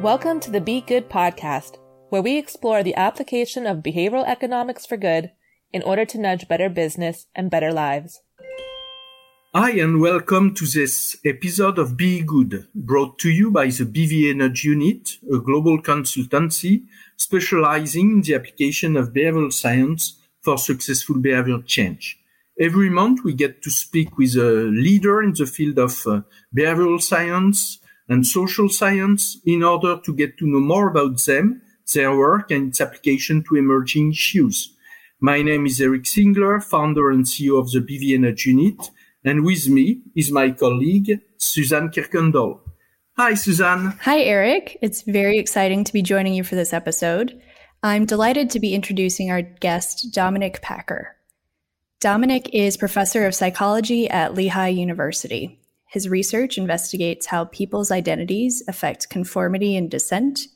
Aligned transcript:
Welcome 0.00 0.40
to 0.40 0.50
the 0.50 0.62
Be 0.62 0.80
Good 0.80 1.10
podcast, 1.10 1.76
where 2.08 2.22
we 2.22 2.38
explore 2.38 2.82
the 2.82 2.94
application 2.94 3.66
of 3.66 3.82
behavioral 3.82 4.26
economics 4.26 4.86
for 4.86 4.96
good 4.96 5.30
in 5.74 5.82
order 5.82 6.06
to 6.06 6.18
nudge 6.18 6.48
better 6.48 6.70
business 6.70 7.26
and 7.34 7.50
better 7.50 7.70
lives. 7.70 8.22
Hi, 9.54 9.72
and 9.72 10.00
welcome 10.00 10.54
to 10.54 10.64
this 10.64 11.18
episode 11.22 11.78
of 11.78 11.98
Be 11.98 12.22
Good, 12.22 12.66
brought 12.74 13.18
to 13.18 13.28
you 13.28 13.50
by 13.50 13.66
the 13.66 13.84
BVA 13.84 14.36
Nudge 14.36 14.64
Unit, 14.64 15.18
a 15.30 15.36
global 15.36 15.82
consultancy 15.82 16.86
specializing 17.18 18.10
in 18.10 18.22
the 18.22 18.36
application 18.36 18.96
of 18.96 19.12
behavioral 19.12 19.52
science 19.52 20.18
for 20.40 20.56
successful 20.56 21.18
behavior 21.18 21.60
change. 21.66 22.18
Every 22.58 22.88
month, 22.88 23.22
we 23.22 23.34
get 23.34 23.60
to 23.64 23.70
speak 23.70 24.16
with 24.16 24.34
a 24.36 24.70
leader 24.72 25.22
in 25.22 25.34
the 25.34 25.44
field 25.44 25.78
of 25.78 26.06
uh, 26.06 26.22
behavioral 26.56 27.02
science 27.02 27.79
and 28.10 28.26
social 28.26 28.68
science 28.68 29.38
in 29.46 29.62
order 29.62 29.98
to 30.04 30.12
get 30.12 30.36
to 30.36 30.46
know 30.46 30.60
more 30.60 30.90
about 30.90 31.24
them, 31.24 31.62
their 31.94 32.14
work, 32.14 32.50
and 32.50 32.68
its 32.68 32.80
application 32.80 33.42
to 33.44 33.56
emerging 33.56 34.10
issues. 34.10 34.76
My 35.20 35.42
name 35.42 35.64
is 35.64 35.80
Eric 35.80 36.02
Singler, 36.02 36.62
founder 36.62 37.10
and 37.10 37.24
CEO 37.24 37.58
of 37.60 37.70
the 37.70 38.18
Nudge 38.18 38.46
Unit, 38.46 38.90
and 39.24 39.44
with 39.44 39.68
me 39.68 40.02
is 40.16 40.32
my 40.32 40.50
colleague, 40.50 41.20
Suzanne 41.36 41.90
Kirkendall. 41.90 42.60
Hi, 43.16 43.34
Suzanne. 43.34 43.98
Hi, 44.02 44.20
Eric. 44.22 44.78
It's 44.82 45.02
very 45.02 45.38
exciting 45.38 45.84
to 45.84 45.92
be 45.92 46.02
joining 46.02 46.34
you 46.34 46.42
for 46.42 46.56
this 46.56 46.72
episode. 46.72 47.40
I'm 47.82 48.06
delighted 48.06 48.50
to 48.50 48.60
be 48.60 48.74
introducing 48.74 49.30
our 49.30 49.42
guest, 49.42 50.12
Dominic 50.12 50.62
Packer. 50.62 51.16
Dominic 52.00 52.48
is 52.54 52.76
professor 52.76 53.26
of 53.26 53.34
psychology 53.34 54.08
at 54.08 54.34
Lehigh 54.34 54.68
University. 54.68 55.59
His 55.90 56.08
research 56.08 56.56
investigates 56.56 57.26
how 57.26 57.46
people's 57.46 57.90
identities 57.90 58.62
affect 58.68 59.10
conformity 59.10 59.76
and 59.76 59.90
dissent, 59.90 60.46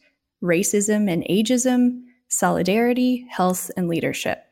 racism 0.40 1.10
and 1.10 1.24
ageism, 1.24 2.02
solidarity, 2.28 3.26
health, 3.28 3.68
and 3.76 3.88
leadership. 3.88 4.44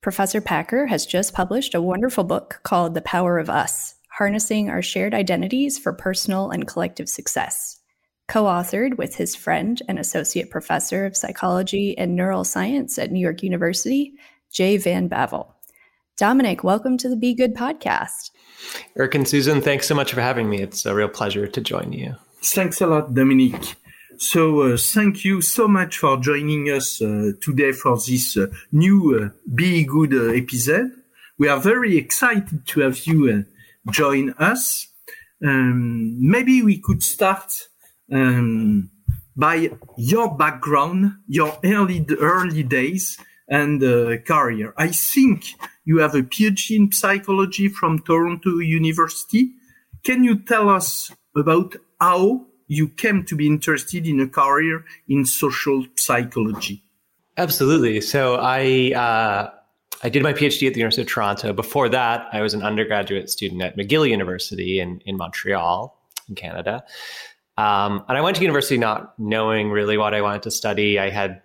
Professor 0.00 0.40
Packer 0.40 0.86
has 0.86 1.04
just 1.04 1.34
published 1.34 1.74
a 1.74 1.82
wonderful 1.82 2.22
book 2.22 2.60
called 2.62 2.94
The 2.94 3.02
Power 3.02 3.40
of 3.40 3.50
Us 3.50 3.96
Harnessing 4.16 4.70
Our 4.70 4.82
Shared 4.82 5.14
Identities 5.14 5.80
for 5.80 5.92
Personal 5.92 6.50
and 6.50 6.68
Collective 6.68 7.08
Success, 7.08 7.80
co 8.28 8.44
authored 8.44 8.98
with 8.98 9.16
his 9.16 9.34
friend 9.34 9.82
and 9.88 9.98
associate 9.98 10.48
professor 10.48 11.06
of 11.06 11.16
psychology 11.16 11.98
and 11.98 12.16
neuroscience 12.16 13.02
at 13.02 13.10
New 13.10 13.18
York 13.18 13.42
University, 13.42 14.12
Jay 14.52 14.76
Van 14.76 15.08
Bavel. 15.08 15.54
Dominic, 16.16 16.62
welcome 16.62 16.96
to 16.98 17.08
the 17.08 17.16
Be 17.16 17.34
Good 17.34 17.56
podcast. 17.56 18.30
Eric 18.96 19.14
and 19.14 19.28
Susan, 19.28 19.60
thanks 19.60 19.86
so 19.86 19.94
much 19.94 20.12
for 20.12 20.20
having 20.20 20.50
me. 20.50 20.60
It's 20.60 20.86
a 20.86 20.94
real 20.94 21.08
pleasure 21.08 21.46
to 21.46 21.60
join 21.60 21.92
you. 21.92 22.16
Thanks 22.42 22.80
a 22.80 22.86
lot, 22.86 23.14
Dominique. 23.14 23.76
So, 24.20 24.62
uh, 24.62 24.76
thank 24.76 25.24
you 25.24 25.40
so 25.40 25.68
much 25.68 25.98
for 25.98 26.16
joining 26.16 26.66
us 26.70 27.00
uh, 27.00 27.32
today 27.40 27.70
for 27.70 27.96
this 27.96 28.36
uh, 28.36 28.48
new 28.72 29.16
uh, 29.16 29.28
Be 29.54 29.84
Good 29.84 30.12
uh, 30.12 30.32
episode. 30.32 30.90
We 31.38 31.48
are 31.48 31.60
very 31.60 31.96
excited 31.96 32.66
to 32.66 32.80
have 32.80 33.06
you 33.06 33.30
uh, 33.30 33.92
join 33.92 34.30
us. 34.30 34.88
Um, 35.40 36.16
maybe 36.18 36.62
we 36.62 36.78
could 36.78 37.04
start 37.04 37.68
um, 38.12 38.90
by 39.36 39.70
your 39.96 40.36
background, 40.36 41.12
your 41.28 41.56
early 41.62 42.04
early 42.18 42.64
days 42.64 43.18
and 43.48 43.80
career. 44.24 44.74
I 44.76 44.88
think 44.88 45.44
you 45.88 45.96
have 46.00 46.14
a 46.14 46.22
PhD 46.22 46.76
in 46.76 46.92
psychology 46.92 47.66
from 47.68 48.00
Toronto 48.00 48.58
University. 48.58 49.52
Can 50.04 50.22
you 50.22 50.38
tell 50.38 50.68
us 50.68 51.10
about 51.34 51.76
how 51.98 52.44
you 52.66 52.88
came 52.88 53.24
to 53.24 53.34
be 53.34 53.46
interested 53.46 54.06
in 54.06 54.20
a 54.20 54.28
career 54.28 54.84
in 55.08 55.24
social 55.24 55.86
psychology? 55.96 56.84
Absolutely. 57.38 58.02
So 58.02 58.34
I 58.34 58.92
uh, 58.92 59.50
I 60.02 60.08
did 60.10 60.22
my 60.22 60.34
PhD 60.34 60.66
at 60.66 60.74
the 60.74 60.80
University 60.80 61.02
of 61.02 61.08
Toronto. 61.08 61.54
Before 61.54 61.88
that, 61.88 62.26
I 62.34 62.42
was 62.42 62.52
an 62.52 62.62
undergraduate 62.62 63.30
student 63.30 63.62
at 63.62 63.74
McGill 63.78 64.06
University 64.06 64.80
in 64.80 65.00
in 65.06 65.16
Montreal, 65.16 65.98
in 66.28 66.34
Canada. 66.34 66.84
Um, 67.56 68.04
and 68.08 68.18
I 68.18 68.20
went 68.20 68.36
to 68.36 68.42
university 68.42 68.76
not 68.76 69.18
knowing 69.18 69.70
really 69.70 69.96
what 69.96 70.12
I 70.12 70.20
wanted 70.20 70.42
to 70.42 70.50
study. 70.50 70.98
I 70.98 71.08
had 71.08 71.40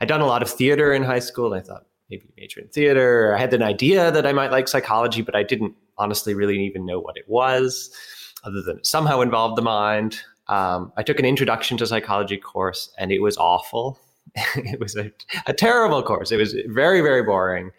I'd 0.00 0.06
done 0.06 0.20
a 0.20 0.26
lot 0.26 0.42
of 0.42 0.48
theater 0.48 0.92
in 0.92 1.02
high 1.02 1.24
school. 1.30 1.52
and 1.52 1.60
I 1.60 1.66
thought 1.66 1.87
maybe 2.10 2.26
major 2.36 2.60
in 2.60 2.68
theater. 2.68 3.34
I 3.34 3.38
had 3.38 3.52
an 3.54 3.62
idea 3.62 4.10
that 4.10 4.26
I 4.26 4.32
might 4.32 4.50
like 4.50 4.68
psychology, 4.68 5.22
but 5.22 5.34
I 5.34 5.42
didn't 5.42 5.74
honestly 5.98 6.34
really 6.34 6.64
even 6.64 6.86
know 6.86 7.00
what 7.00 7.16
it 7.16 7.28
was, 7.28 7.90
other 8.44 8.62
than 8.62 8.78
it 8.78 8.86
somehow 8.86 9.20
involved 9.20 9.56
the 9.56 9.62
mind. 9.62 10.20
Um, 10.48 10.92
I 10.96 11.02
took 11.02 11.18
an 11.18 11.26
introduction 11.26 11.76
to 11.78 11.86
psychology 11.86 12.38
course, 12.38 12.90
and 12.98 13.12
it 13.12 13.20
was 13.20 13.36
awful. 13.36 13.98
it 14.56 14.80
was 14.80 14.96
a, 14.96 15.12
a, 15.46 15.52
terrible 15.52 16.02
course. 16.02 16.32
It 16.32 16.36
was 16.36 16.54
very, 16.66 17.00
very 17.00 17.22
boring. 17.22 17.70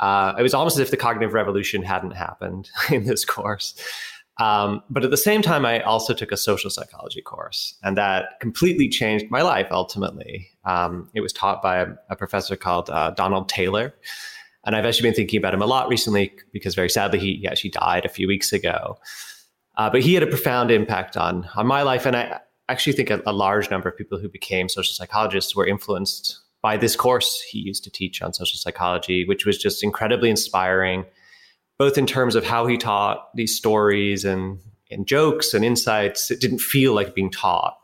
Uh, 0.00 0.34
it 0.38 0.42
was 0.42 0.54
almost 0.54 0.76
as 0.76 0.80
if 0.80 0.90
the 0.90 0.96
cognitive 0.96 1.34
revolution 1.34 1.82
hadn't 1.82 2.12
happened 2.12 2.70
in 2.90 3.04
this 3.04 3.24
course. 3.24 3.74
Um, 4.38 4.82
but 4.88 5.04
at 5.04 5.10
the 5.10 5.16
same 5.16 5.42
time, 5.42 5.66
I 5.66 5.80
also 5.80 6.14
took 6.14 6.30
a 6.30 6.36
social 6.36 6.70
psychology 6.70 7.20
course, 7.20 7.74
and 7.82 7.96
that 7.96 8.38
completely 8.40 8.88
changed 8.88 9.30
my 9.30 9.42
life 9.42 9.66
ultimately. 9.70 10.48
Um, 10.64 11.10
it 11.14 11.20
was 11.20 11.32
taught 11.32 11.60
by 11.60 11.78
a, 11.78 11.86
a 12.10 12.16
professor 12.16 12.54
called 12.54 12.88
uh, 12.90 13.10
Donald 13.10 13.48
Taylor. 13.48 13.94
And 14.64 14.76
I've 14.76 14.84
actually 14.84 15.08
been 15.08 15.14
thinking 15.14 15.38
about 15.38 15.54
him 15.54 15.62
a 15.62 15.66
lot 15.66 15.88
recently 15.88 16.32
because 16.52 16.74
very 16.74 16.90
sadly 16.90 17.18
he, 17.18 17.46
actually 17.48 17.70
died 17.70 18.04
a 18.04 18.08
few 18.08 18.28
weeks 18.28 18.52
ago. 18.52 18.98
Uh, 19.76 19.88
but 19.88 20.02
he 20.02 20.14
had 20.14 20.22
a 20.22 20.26
profound 20.26 20.70
impact 20.70 21.16
on, 21.16 21.48
on 21.56 21.66
my 21.66 21.82
life. 21.82 22.04
And 22.04 22.16
I 22.16 22.40
actually 22.68 22.92
think 22.92 23.10
a, 23.10 23.22
a 23.26 23.32
large 23.32 23.70
number 23.70 23.88
of 23.88 23.96
people 23.96 24.18
who 24.18 24.28
became 24.28 24.68
social 24.68 24.92
psychologists 24.92 25.56
were 25.56 25.66
influenced 25.66 26.40
by 26.60 26.76
this 26.76 26.96
course 26.96 27.40
he 27.40 27.60
used 27.60 27.84
to 27.84 27.90
teach 27.90 28.20
on 28.20 28.32
social 28.32 28.58
psychology, 28.58 29.24
which 29.26 29.46
was 29.46 29.56
just 29.58 29.82
incredibly 29.82 30.28
inspiring 30.28 31.04
both 31.78 31.96
in 31.96 32.06
terms 32.06 32.34
of 32.34 32.44
how 32.44 32.66
he 32.66 32.76
taught 32.76 33.34
these 33.34 33.56
stories 33.56 34.24
and, 34.24 34.58
and 34.90 35.06
jokes 35.06 35.54
and 35.54 35.64
insights. 35.64 36.30
It 36.30 36.40
didn't 36.40 36.60
feel 36.60 36.92
like 36.92 37.14
being 37.14 37.30
taught. 37.30 37.78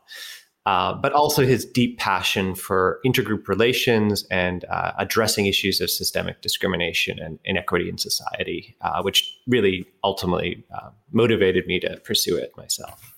Uh, 0.65 0.95
but 0.95 1.13
also 1.13 1.45
his 1.45 1.63
deep 1.63 1.99
passion 1.99 2.55
for 2.55 2.99
intergroup 3.05 3.47
relations 3.47 4.25
and 4.31 4.65
uh, 4.65 4.93
addressing 4.97 5.45
issues 5.45 5.79
of 5.79 5.91
systemic 5.91 6.41
discrimination 6.41 7.19
and 7.19 7.37
inequity 7.45 7.87
in 7.87 7.99
society, 7.99 8.75
uh, 8.81 8.99
which 9.03 9.37
really 9.45 9.85
ultimately 10.03 10.65
uh, 10.73 10.89
motivated 11.11 11.67
me 11.67 11.79
to 11.79 11.95
pursue 11.97 12.35
it 12.35 12.51
myself. 12.57 13.13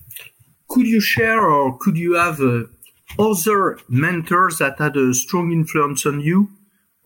Could 0.67 0.87
you 0.87 0.99
share 0.99 1.39
or 1.39 1.77
could 1.77 1.97
you 1.97 2.15
have 2.15 2.41
uh, 2.41 2.63
other 3.17 3.79
mentors 3.87 4.57
that 4.57 4.77
had 4.77 4.97
a 4.97 5.13
strong 5.13 5.53
influence 5.53 6.05
on 6.05 6.19
you? 6.19 6.49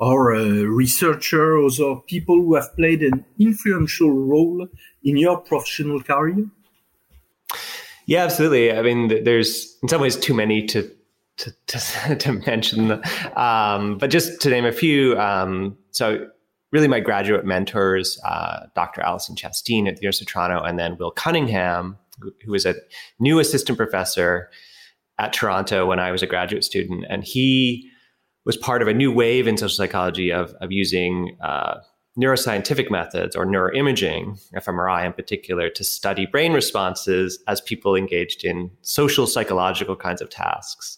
Or 0.02 0.34
a 0.34 0.66
researcher 0.66 1.58
or 1.58 2.02
people 2.08 2.36
who 2.36 2.56
have 2.56 2.76
played 2.76 3.04
an 3.04 3.24
influential 3.40 4.12
role 4.12 4.68
in 5.04 5.16
your 5.16 5.38
professional 5.38 6.02
career? 6.02 6.48
Yeah, 8.08 8.24
absolutely. 8.24 8.74
I 8.74 8.82
mean, 8.82 9.24
there's 9.24 9.78
in 9.84 9.90
some 9.90 10.02
ways 10.02 10.18
too 10.18 10.34
many 10.34 10.66
to 10.68 10.92
to, 11.38 11.54
to, 11.68 12.16
to 12.20 12.34
mention, 12.34 13.02
um, 13.36 13.98
but 13.98 14.10
just 14.10 14.42
to 14.42 14.50
name 14.50 14.66
a 14.66 14.72
few. 14.72 15.18
Um, 15.20 15.78
so, 15.92 16.28
really, 16.72 16.88
my 16.88 17.00
graduate 17.00 17.46
mentors, 17.46 18.20
uh, 18.26 18.66
Dr. 18.76 19.02
Allison 19.02 19.36
Chasteen 19.36 19.88
at 19.88 19.96
the 19.96 20.02
University 20.02 20.24
of 20.24 20.30
Toronto, 20.30 20.62
and 20.62 20.80
then 20.80 20.98
Will 20.98 21.12
Cunningham, 21.12 21.98
who, 22.20 22.34
who 22.44 22.52
was 22.52 22.66
a 22.66 22.76
new 23.20 23.40
assistant 23.40 23.78
professor 23.78 24.50
at 25.20 25.32
Toronto 25.32 25.86
when 25.86 26.00
I 26.00 26.12
was 26.12 26.24
a 26.24 26.28
graduate 26.28 26.64
student, 26.64 27.06
and 27.08 27.24
he 27.24 27.91
was 28.46 28.58
part 28.58 28.82
of 28.82 28.88
a 28.88 28.94
new 28.94 29.12
wave 29.12 29.48
in 29.48 29.58
social 29.58 29.76
psychology 29.76 30.32
of, 30.32 30.54
of 30.62 30.72
using 30.72 31.38
uh, 31.42 31.80
neuroscientific 32.20 32.92
methods 32.92 33.36
or 33.36 33.46
neuroimaging, 33.46 34.40
fMRI 34.56 35.06
in 35.06 35.14
particular, 35.14 35.70
to 35.70 35.84
study 35.84 36.26
brain 36.26 36.54
responses 36.54 37.42
as 37.48 37.62
people 37.62 37.96
engaged 37.96 38.44
in 38.44 38.72
social 38.82 39.28
psychological 39.28 39.96
kinds 39.96 40.22
of 40.22 40.30
tasks. 40.30 40.98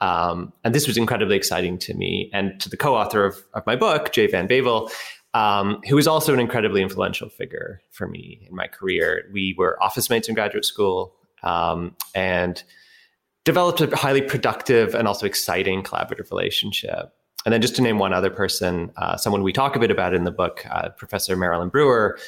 Um, 0.00 0.52
and 0.62 0.74
this 0.74 0.86
was 0.86 0.96
incredibly 0.96 1.36
exciting 1.36 1.78
to 1.78 1.94
me 1.94 2.30
and 2.32 2.60
to 2.60 2.68
the 2.68 2.76
co-author 2.76 3.24
of, 3.24 3.42
of 3.54 3.66
my 3.66 3.76
book, 3.76 4.12
Jay 4.12 4.26
Van 4.26 4.46
Bavel, 4.46 4.90
um, 5.32 5.80
who 5.88 5.96
was 5.96 6.06
also 6.06 6.32
an 6.32 6.40
incredibly 6.40 6.82
influential 6.82 7.28
figure 7.28 7.80
for 7.90 8.06
me 8.06 8.46
in 8.48 8.54
my 8.54 8.66
career. 8.66 9.24
We 9.32 9.54
were 9.58 9.82
office 9.82 10.08
mates 10.10 10.28
in 10.28 10.34
graduate 10.34 10.64
school, 10.64 11.14
um, 11.42 11.96
and 12.14 12.62
developed 13.46 13.80
a 13.80 13.96
highly 13.96 14.20
productive 14.20 14.94
and 14.94 15.08
also 15.08 15.24
exciting 15.24 15.82
collaborative 15.82 16.30
relationship. 16.30 17.14
And 17.46 17.52
then 17.52 17.62
just 17.62 17.76
to 17.76 17.82
name 17.82 17.98
one 17.98 18.12
other 18.12 18.28
person, 18.28 18.90
uh, 18.96 19.16
someone 19.16 19.44
we 19.44 19.52
talk 19.52 19.76
a 19.76 19.78
bit 19.78 19.92
about 19.92 20.12
in 20.12 20.24
the 20.24 20.32
book, 20.32 20.66
uh, 20.68 20.88
Professor 20.90 21.36
Marilyn 21.36 21.68
Brewer, 21.68 22.18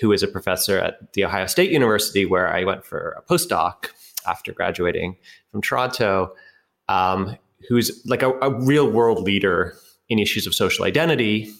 who 0.00 0.10
is 0.10 0.24
a 0.24 0.28
professor 0.28 0.76
at 0.78 1.12
The 1.12 1.24
Ohio 1.24 1.46
State 1.46 1.70
University, 1.70 2.26
where 2.26 2.52
I 2.52 2.64
went 2.64 2.84
for 2.84 3.16
a 3.16 3.22
postdoc 3.22 3.90
after 4.26 4.52
graduating 4.52 5.16
from 5.52 5.62
Toronto, 5.62 6.34
um, 6.88 7.36
who's 7.68 8.04
like 8.04 8.22
a, 8.22 8.32
a, 8.40 8.50
real 8.64 8.90
world 8.90 9.22
leader 9.22 9.76
in 10.08 10.18
issues 10.18 10.44
of 10.44 10.54
social 10.54 10.84
identity 10.84 11.52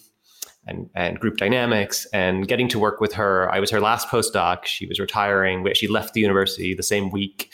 and, 0.67 0.91
and 0.97 1.21
group 1.21 1.37
dynamics. 1.37 2.05
And 2.13 2.49
getting 2.49 2.69
to 2.71 2.81
work 2.81 3.01
with 3.01 3.13
her, 3.13 3.49
I 3.53 3.61
was 3.61 3.71
her 3.71 3.81
last 3.81 4.09
postdoc. 4.09 4.65
She 4.65 4.87
was 4.87 4.99
retiring. 4.99 5.65
She 5.75 5.87
left 5.87 6.15
the 6.15 6.21
university 6.21 6.75
the 6.75 6.83
same 6.83 7.11
week 7.11 7.53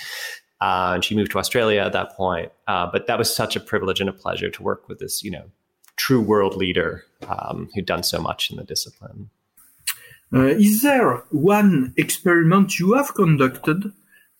Uh, 0.60 0.92
and 0.94 1.04
she 1.04 1.14
moved 1.14 1.30
to 1.32 1.38
Australia 1.38 1.80
at 1.80 1.92
that 1.92 2.14
point. 2.16 2.52
Uh, 2.66 2.86
but 2.90 3.06
that 3.06 3.18
was 3.18 3.34
such 3.34 3.56
a 3.56 3.60
privilege 3.60 4.00
and 4.00 4.10
a 4.10 4.12
pleasure 4.12 4.50
to 4.50 4.62
work 4.62 4.88
with 4.88 4.98
this, 4.98 5.22
you 5.22 5.30
know, 5.30 5.44
true 5.96 6.20
world 6.20 6.56
leader 6.56 7.04
um, 7.28 7.68
who'd 7.74 7.86
done 7.86 8.02
so 8.02 8.20
much 8.20 8.50
in 8.50 8.56
the 8.56 8.64
discipline. 8.64 9.30
Uh, 10.32 10.46
is 10.46 10.82
there 10.82 11.16
one 11.30 11.92
experiment 11.96 12.78
you 12.78 12.92
have 12.94 13.14
conducted 13.14 13.92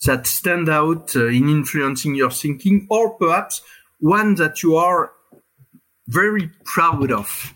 that 0.05 0.27
stand 0.27 0.69
out 0.69 1.15
uh, 1.17 1.27
in 1.27 1.49
influencing 1.49 2.15
your 2.15 2.31
thinking, 2.31 2.87
or 2.91 3.11
perhaps 3.11 3.63
one 3.99 4.37
that 4.37 4.63
you 4.63 4.77
are 4.77 5.13
very 6.07 6.51
proud 6.65 7.11
of? 7.11 7.53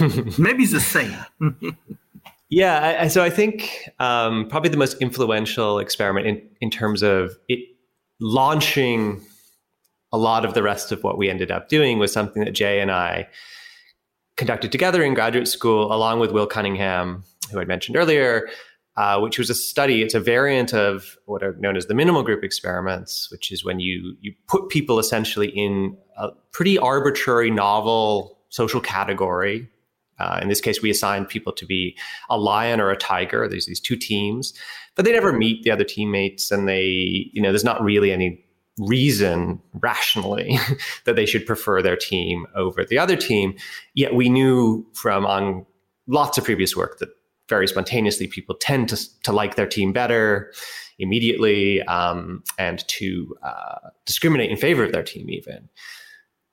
Maybe 0.38 0.66
the 0.66 0.80
same. 0.80 1.16
yeah, 2.48 2.98
I, 3.00 3.08
so 3.08 3.22
I 3.22 3.30
think 3.30 3.88
um, 3.98 4.48
probably 4.48 4.70
the 4.70 4.76
most 4.76 5.00
influential 5.00 5.78
experiment 5.78 6.26
in, 6.26 6.48
in 6.60 6.70
terms 6.70 7.02
of 7.02 7.36
it 7.48 7.60
launching 8.20 9.20
a 10.12 10.18
lot 10.18 10.44
of 10.44 10.54
the 10.54 10.62
rest 10.62 10.92
of 10.92 11.02
what 11.02 11.18
we 11.18 11.28
ended 11.28 11.50
up 11.50 11.68
doing 11.68 11.98
was 11.98 12.12
something 12.12 12.44
that 12.44 12.52
Jay 12.52 12.80
and 12.80 12.90
I 12.90 13.28
conducted 14.36 14.70
together 14.70 15.02
in 15.02 15.14
graduate 15.14 15.48
school, 15.48 15.92
along 15.92 16.20
with 16.20 16.30
Will 16.30 16.46
Cunningham, 16.46 17.24
who 17.50 17.60
I 17.60 17.64
mentioned 17.64 17.96
earlier, 17.96 18.48
uh, 18.96 19.18
which 19.18 19.38
was 19.38 19.50
a 19.50 19.54
study. 19.54 20.02
It's 20.02 20.14
a 20.14 20.20
variant 20.20 20.72
of 20.72 21.16
what 21.26 21.42
are 21.42 21.54
known 21.58 21.76
as 21.76 21.86
the 21.86 21.94
minimal 21.94 22.22
group 22.22 22.44
experiments, 22.44 23.28
which 23.30 23.50
is 23.50 23.64
when 23.64 23.80
you 23.80 24.16
you 24.20 24.34
put 24.48 24.68
people 24.68 24.98
essentially 24.98 25.48
in 25.48 25.96
a 26.16 26.28
pretty 26.52 26.78
arbitrary, 26.78 27.50
novel 27.50 28.38
social 28.48 28.80
category. 28.80 29.68
Uh, 30.18 30.38
in 30.42 30.48
this 30.48 30.60
case, 30.60 30.82
we 30.82 30.90
assigned 30.90 31.28
people 31.28 31.52
to 31.52 31.66
be 31.66 31.96
a 32.30 32.38
lion 32.38 32.80
or 32.80 32.90
a 32.90 32.96
tiger. 32.96 33.48
There's 33.48 33.66
these 33.66 33.80
two 33.80 33.96
teams, 33.96 34.54
but 34.94 35.04
they 35.04 35.12
never 35.12 35.32
meet 35.32 35.62
the 35.62 35.70
other 35.70 35.84
teammates, 35.84 36.50
and 36.50 36.68
they, 36.68 37.30
you 37.32 37.42
know, 37.42 37.50
there's 37.50 37.64
not 37.64 37.82
really 37.82 38.12
any 38.12 38.42
reason 38.78 39.60
rationally 39.74 40.58
that 41.04 41.16
they 41.16 41.26
should 41.26 41.46
prefer 41.46 41.80
their 41.80 41.96
team 41.96 42.46
over 42.54 42.84
the 42.84 42.98
other 42.98 43.16
team. 43.16 43.54
Yet 43.94 44.14
we 44.14 44.28
knew 44.28 44.86
from 44.92 45.26
on 45.26 45.64
lots 46.06 46.38
of 46.38 46.44
previous 46.44 46.76
work 46.76 46.98
that 46.98 47.08
very 47.48 47.68
spontaneously 47.68 48.26
people 48.26 48.54
tend 48.54 48.88
to, 48.88 49.22
to 49.22 49.32
like 49.32 49.56
their 49.56 49.66
team 49.66 49.92
better 49.92 50.52
immediately 50.98 51.82
um, 51.82 52.42
and 52.58 52.86
to 52.88 53.36
uh, 53.42 53.90
discriminate 54.04 54.50
in 54.50 54.56
favor 54.56 54.84
of 54.84 54.92
their 54.92 55.02
team 55.02 55.30
even 55.30 55.68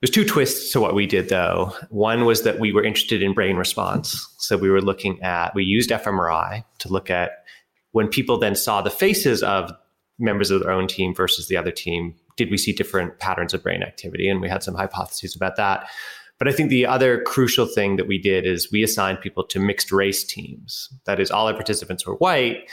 there's 0.03 0.11
two 0.11 0.25
twists 0.25 0.73
to 0.73 0.81
what 0.81 0.95
we 0.95 1.07
did 1.07 1.29
though. 1.29 1.73
One 1.89 2.25
was 2.25 2.41
that 2.41 2.59
we 2.59 2.73
were 2.73 2.83
interested 2.83 3.23
in 3.23 3.33
brain 3.33 3.55
response. 3.55 4.27
So 4.37 4.57
we 4.57 4.69
were 4.69 4.81
looking 4.81 5.21
at 5.21 5.55
we 5.55 5.63
used 5.63 5.91
fmri 5.91 6.61
to 6.79 6.89
look 6.89 7.09
at 7.09 7.45
when 7.93 8.09
people 8.09 8.37
then 8.37 8.53
saw 8.53 8.81
the 8.81 8.89
faces 8.89 9.41
of 9.43 9.71
members 10.19 10.51
of 10.51 10.61
their 10.61 10.71
own 10.71 10.87
team 10.87 11.15
versus 11.15 11.47
the 11.47 11.55
other 11.55 11.71
team 11.71 12.15
did 12.35 12.51
we 12.51 12.57
see 12.57 12.73
different 12.73 13.17
patterns 13.19 13.53
of 13.53 13.63
brain 13.63 13.81
activity? 13.81 14.27
And 14.27 14.41
we 14.41 14.49
had 14.49 14.61
some 14.61 14.75
hypotheses 14.75 15.37
about 15.37 15.55
that. 15.55 15.89
But 16.37 16.49
I 16.49 16.51
think 16.51 16.69
the 16.69 16.85
other 16.85 17.21
crucial 17.21 17.65
thing 17.65 17.95
that 17.95 18.07
we 18.07 18.17
did 18.17 18.45
is 18.45 18.69
we 18.73 18.83
assigned 18.83 19.21
people 19.21 19.45
to 19.45 19.59
mixed 19.59 19.89
race 19.89 20.25
teams. 20.25 20.89
That 21.05 21.21
is, 21.21 21.31
all 21.31 21.47
our 21.47 21.53
participants 21.53 22.05
were 22.05 22.15
white, 22.15 22.69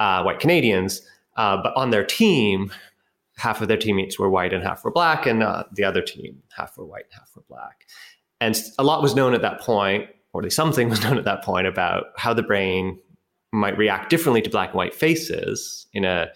uh, 0.00 0.24
white 0.24 0.40
Canadians, 0.40 1.00
uh, 1.36 1.58
but 1.62 1.76
on 1.76 1.90
their 1.90 2.04
team, 2.04 2.72
half 3.36 3.60
of 3.60 3.68
their 3.68 3.76
teammates 3.76 4.18
were 4.18 4.30
white 4.30 4.52
and 4.52 4.62
half 4.62 4.84
were 4.84 4.90
black, 4.90 5.26
and 5.26 5.42
uh, 5.42 5.64
the 5.72 5.84
other 5.84 6.02
team, 6.02 6.42
half 6.56 6.76
were 6.76 6.86
white, 6.86 7.04
and 7.10 7.20
half 7.20 7.30
were 7.34 7.44
black. 7.48 7.86
And 8.40 8.60
a 8.78 8.84
lot 8.84 9.02
was 9.02 9.14
known 9.14 9.34
at 9.34 9.42
that 9.42 9.60
point, 9.60 10.08
or 10.32 10.40
at 10.40 10.44
least 10.44 10.56
something 10.56 10.88
was 10.90 11.02
known 11.02 11.18
at 11.18 11.24
that 11.24 11.42
point 11.42 11.66
about 11.66 12.06
how 12.16 12.34
the 12.34 12.42
brain 12.42 12.98
might 13.52 13.76
react 13.76 14.10
differently 14.10 14.42
to 14.42 14.50
black 14.50 14.70
and 14.70 14.76
white 14.76 14.94
faces 14.94 15.86
in 15.92 16.04
a 16.04 16.28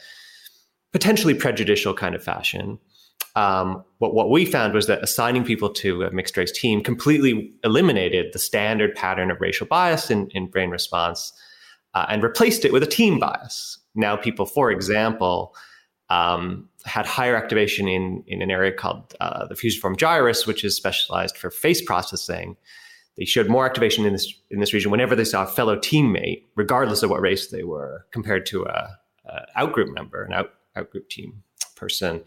potentially 0.92 1.34
prejudicial 1.34 1.94
kind 1.94 2.14
of 2.14 2.22
fashion 2.22 2.78
um, 3.36 3.84
what, 3.98 4.14
what 4.14 4.30
we 4.30 4.46
found 4.46 4.72
was 4.72 4.86
that 4.86 5.02
assigning 5.02 5.44
people 5.44 5.68
to 5.74 6.02
a 6.02 6.10
mixed 6.10 6.36
race 6.38 6.50
team 6.50 6.82
completely 6.82 7.52
eliminated 7.62 8.32
the 8.32 8.38
standard 8.38 8.94
pattern 8.94 9.30
of 9.30 9.40
racial 9.42 9.66
bias 9.66 10.10
in, 10.10 10.28
in 10.30 10.46
brain 10.46 10.70
response 10.70 11.34
uh, 11.92 12.06
and 12.08 12.22
replaced 12.22 12.64
it 12.64 12.72
with 12.72 12.82
a 12.82 12.86
team 12.86 13.18
bias. 13.18 13.78
Now, 13.94 14.16
people, 14.16 14.46
for 14.46 14.70
example, 14.70 15.54
um, 16.08 16.68
had 16.84 17.06
higher 17.06 17.36
activation 17.36 17.88
in, 17.88 18.22
in 18.26 18.42
an 18.42 18.50
area 18.50 18.72
called 18.72 19.14
uh, 19.20 19.46
the 19.46 19.56
fusiform 19.56 19.96
gyrus, 19.96 20.46
which 20.46 20.64
is 20.64 20.76
specialized 20.76 21.36
for 21.36 21.50
face 21.50 21.82
processing. 21.82 22.56
They 23.16 23.24
showed 23.24 23.48
more 23.48 23.66
activation 23.66 24.04
in 24.04 24.12
this 24.12 24.32
in 24.50 24.60
this 24.60 24.72
region 24.74 24.90
whenever 24.90 25.16
they 25.16 25.24
saw 25.24 25.44
a 25.44 25.46
fellow 25.46 25.76
teammate, 25.76 26.44
regardless 26.54 27.02
of 27.02 27.10
what 27.10 27.20
race 27.20 27.48
they 27.48 27.64
were, 27.64 28.06
compared 28.12 28.46
to 28.46 28.64
a, 28.64 28.98
outgroup 29.56 29.92
member, 29.92 30.22
an 30.22 30.32
out 30.32 30.50
outgroup 30.76 31.08
team 31.08 31.42
person. 31.74 32.22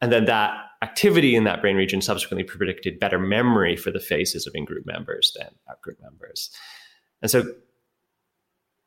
And 0.00 0.10
then 0.10 0.24
that 0.24 0.52
activity 0.82 1.36
in 1.36 1.44
that 1.44 1.60
brain 1.60 1.76
region 1.76 2.00
subsequently 2.00 2.42
predicted 2.42 2.98
better 2.98 3.18
memory 3.18 3.76
for 3.76 3.90
the 3.90 4.00
faces 4.00 4.46
of 4.46 4.54
in-group 4.54 4.86
members 4.86 5.36
than 5.38 5.48
out-group 5.70 6.00
members. 6.00 6.50
And 7.20 7.30
so 7.30 7.44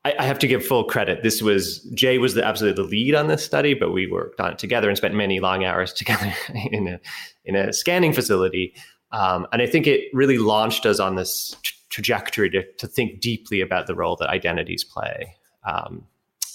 I, 0.06 0.16
I, 0.20 0.24
have 0.24 0.40
to 0.40 0.48
give 0.48 0.66
full 0.66 0.84
credit. 0.84 1.24
This 1.24 1.42
was 1.42 1.80
Jay 1.94 2.18
was 2.18 2.34
the 2.34 2.46
absolutely 2.46 2.84
the 2.84 2.90
lead 2.90 3.16
on 3.16 3.28
this 3.28 3.44
study, 3.44 3.74
but 3.74 3.92
we 3.92 4.08
worked 4.08 4.40
on 4.40 4.52
it 4.52 4.60
together 4.60 4.90
and 4.90 4.98
spent 4.98 5.16
many 5.16 5.40
long 5.40 5.64
hours 5.64 5.94
together 6.02 6.34
in 6.72 6.88
a 6.88 7.00
in 7.46 7.56
a 7.56 7.74
scanning 7.74 8.14
facility. 8.14 8.74
Um, 9.12 9.48
and 9.52 9.62
I 9.62 9.68
think 9.68 9.86
it 9.86 10.06
really 10.14 10.40
launched 10.40 10.86
us 10.86 11.00
on 11.00 11.16
this 11.16 11.56
t- 11.64 11.76
trajectory 11.90 12.50
to, 12.50 12.64
to 12.80 12.88
think 12.88 13.22
deeply 13.22 13.62
about 13.62 13.86
the 13.86 13.94
role 13.94 14.16
that 14.16 14.30
identities 14.30 14.84
play 14.84 15.36
um, 15.66 16.06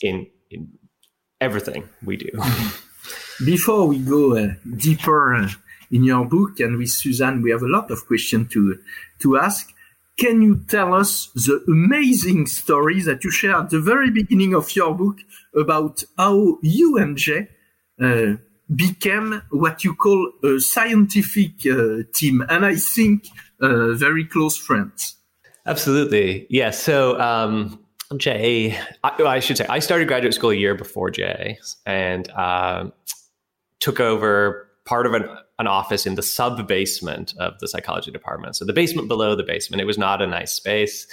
in 0.02 0.26
in 0.50 0.68
everything 1.40 1.88
we 2.04 2.16
do. 2.16 2.30
Before 3.44 3.86
we 3.86 3.98
go 3.98 4.36
uh, 4.36 4.48
deeper 4.76 5.34
uh, 5.34 5.48
in 5.92 6.02
your 6.02 6.26
book, 6.26 6.58
and 6.58 6.76
with 6.76 6.90
Suzanne, 6.90 7.40
we 7.40 7.50
have 7.50 7.62
a 7.62 7.68
lot 7.68 7.90
of 7.90 8.06
questions 8.06 8.52
to 8.52 8.78
to 9.20 9.38
ask. 9.38 9.72
Can 10.18 10.42
you 10.42 10.64
tell 10.68 10.94
us 10.94 11.28
the 11.34 11.64
amazing 11.68 12.46
story 12.46 13.00
that 13.02 13.22
you 13.22 13.30
share 13.30 13.54
at 13.54 13.70
the 13.70 13.80
very 13.80 14.10
beginning 14.10 14.52
of 14.52 14.74
your 14.74 14.92
book 14.92 15.18
about 15.54 16.02
how 16.18 16.58
you 16.60 16.98
and 16.98 17.16
Jay 17.16 17.48
uh, 18.02 18.34
became 18.74 19.42
what 19.50 19.84
you 19.84 19.94
call 19.94 20.32
a 20.42 20.58
scientific 20.58 21.64
uh, 21.66 22.02
team, 22.12 22.44
and 22.48 22.66
I 22.66 22.74
think 22.74 23.28
uh, 23.60 23.92
very 23.92 24.24
close 24.24 24.56
friends? 24.56 25.16
Absolutely. 25.66 26.46
Yeah, 26.50 26.70
so. 26.70 27.18
Um, 27.20 27.84
Jay, 28.16 28.78
I, 29.04 29.22
I, 29.22 29.38
should 29.40 29.58
say, 29.58 29.66
I 29.68 29.80
started 29.80 30.08
graduate 30.08 30.32
school 30.32 30.48
a 30.48 30.54
year 30.54 30.74
before 30.74 31.10
Jay, 31.10 31.58
and 31.84 32.30
um, 32.30 32.94
took 33.80 34.00
over 34.00 34.66
part 34.86 35.04
of 35.04 35.12
an, 35.12 35.28
an 35.58 35.66
office 35.66 36.06
in 36.06 36.14
the 36.14 36.22
sub 36.22 36.66
basement 36.68 37.34
of 37.38 37.58
the 37.58 37.68
psychology 37.68 38.10
department. 38.10 38.56
So 38.56 38.64
the 38.64 38.72
basement 38.72 39.08
below 39.08 39.34
the 39.34 39.42
basement. 39.42 39.80
It 39.80 39.86
was 39.86 39.98
not 39.98 40.22
a 40.22 40.26
nice 40.26 40.52
space, 40.52 41.06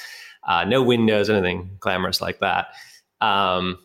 uh, 0.47 0.63
no 0.65 0.83
windows, 0.83 1.29
anything 1.29 1.77
glamorous 1.79 2.21
like 2.21 2.39
that. 2.39 2.67
Um, 3.21 3.79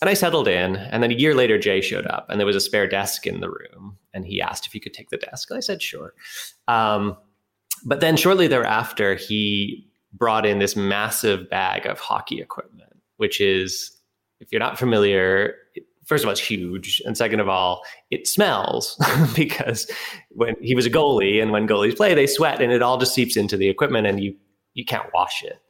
and 0.00 0.10
I 0.10 0.14
settled 0.14 0.48
in. 0.48 0.76
And 0.76 1.02
then 1.02 1.10
a 1.10 1.14
year 1.14 1.34
later, 1.34 1.58
Jay 1.58 1.80
showed 1.80 2.06
up, 2.06 2.26
and 2.28 2.38
there 2.38 2.46
was 2.46 2.56
a 2.56 2.60
spare 2.60 2.86
desk 2.86 3.26
in 3.26 3.40
the 3.40 3.48
room. 3.48 3.96
And 4.12 4.26
he 4.26 4.40
asked 4.40 4.66
if 4.66 4.72
he 4.72 4.80
could 4.80 4.94
take 4.94 5.10
the 5.10 5.16
desk. 5.16 5.50
And 5.50 5.56
I 5.56 5.60
said, 5.60 5.82
sure. 5.82 6.14
Um, 6.68 7.16
but 7.84 8.00
then 8.00 8.16
shortly 8.16 8.46
thereafter, 8.46 9.14
he 9.14 9.90
brought 10.12 10.46
in 10.46 10.58
this 10.58 10.76
massive 10.76 11.50
bag 11.50 11.86
of 11.86 11.98
hockey 11.98 12.40
equipment, 12.40 12.92
which 13.16 13.40
is, 13.40 13.90
if 14.40 14.52
you're 14.52 14.60
not 14.60 14.78
familiar, 14.78 15.54
first 16.06 16.24
of 16.24 16.28
all, 16.28 16.32
it's 16.32 16.40
huge. 16.40 17.02
And 17.04 17.16
second 17.16 17.40
of 17.40 17.48
all, 17.48 17.82
it 18.10 18.26
smells 18.26 19.00
because 19.34 19.90
when 20.30 20.54
he 20.60 20.74
was 20.74 20.86
a 20.86 20.90
goalie 20.90 21.42
and 21.42 21.50
when 21.50 21.68
goalies 21.68 21.96
play, 21.96 22.14
they 22.14 22.26
sweat 22.26 22.60
and 22.60 22.72
it 22.72 22.82
all 22.82 22.98
just 22.98 23.14
seeps 23.14 23.36
into 23.36 23.56
the 23.56 23.68
equipment 23.68 24.06
and 24.06 24.22
you, 24.22 24.34
you 24.74 24.84
can't 24.84 25.12
wash 25.14 25.42
it. 25.42 25.60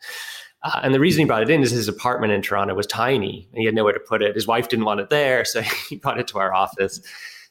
Uh, 0.63 0.81
and 0.83 0.95
the 0.95 1.01
reason 1.01 1.21
he 1.21 1.27
brought 1.27 1.43
it 1.43 1.51
in 1.51 1.63
is 1.63 1.71
his 1.71 1.89
apartment 1.89 2.33
in 2.33 2.41
Toronto 2.41 2.75
was 2.75 2.87
tiny 2.87 3.49
and 3.53 3.59
he 3.59 3.67
had 3.67 3.75
nowhere 3.75 3.93
to 3.93 4.01
put 4.01 4.23
it. 4.23 4.35
His 4.35 4.47
wife 4.47 4.69
didn't 4.69 4.87
want 4.87 5.01
it 5.01 5.11
there, 5.11 5.45
so 5.45 5.63
he 5.63 5.97
brought 5.97 6.19
it 6.19 6.27
to 6.29 6.39
our 6.39 6.55
office. 6.55 7.01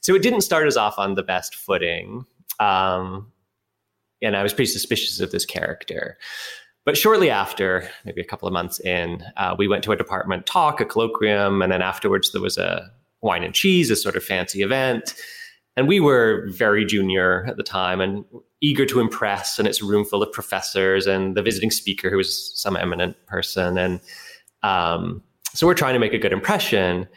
So 0.01 0.15
it 0.15 0.21
didn't 0.21 0.41
start 0.41 0.67
us 0.67 0.75
off 0.75 0.97
on 0.97 1.15
the 1.15 1.23
best 1.23 1.55
footing. 1.55 2.25
Um, 2.59 3.31
and 4.21 4.35
I 4.35 4.43
was 4.43 4.53
pretty 4.53 4.71
suspicious 4.71 5.19
of 5.19 5.31
this 5.31 5.45
character. 5.45 6.17
But 6.85 6.97
shortly 6.97 7.29
after, 7.29 7.89
maybe 8.03 8.21
a 8.21 8.25
couple 8.25 8.47
of 8.47 8.53
months 8.53 8.79
in, 8.81 9.23
uh, 9.37 9.55
we 9.57 9.67
went 9.67 9.83
to 9.85 9.93
a 9.93 9.95
department 9.95 10.45
talk, 10.45 10.81
a 10.81 10.85
colloquium, 10.85 11.63
and 11.63 11.71
then 11.71 11.81
afterwards 11.81 12.31
there 12.31 12.41
was 12.41 12.57
a 12.57 12.91
wine 13.21 13.43
and 13.43 13.53
cheese, 13.53 13.89
a 13.89 13.95
sort 13.95 14.15
of 14.15 14.23
fancy 14.23 14.61
event. 14.61 15.15
And 15.75 15.87
we 15.87 15.99
were 15.99 16.47
very 16.49 16.85
junior 16.85 17.45
at 17.47 17.57
the 17.57 17.63
time 17.63 18.01
and 18.01 18.25
eager 18.61 18.85
to 18.85 18.99
impress. 18.99 19.57
And 19.57 19.67
it's 19.67 19.81
a 19.81 19.85
room 19.85 20.05
full 20.05 20.21
of 20.21 20.31
professors 20.31 21.07
and 21.07 21.35
the 21.35 21.41
visiting 21.41 21.71
speaker 21.71 22.09
who 22.09 22.17
was 22.17 22.51
some 22.59 22.75
eminent 22.75 23.15
person. 23.25 23.77
And 23.77 23.99
um, 24.61 25.23
so 25.53 25.65
we're 25.65 25.73
trying 25.73 25.93
to 25.93 25.99
make 25.99 26.13
a 26.13 26.19
good 26.19 26.33
impression. 26.33 27.07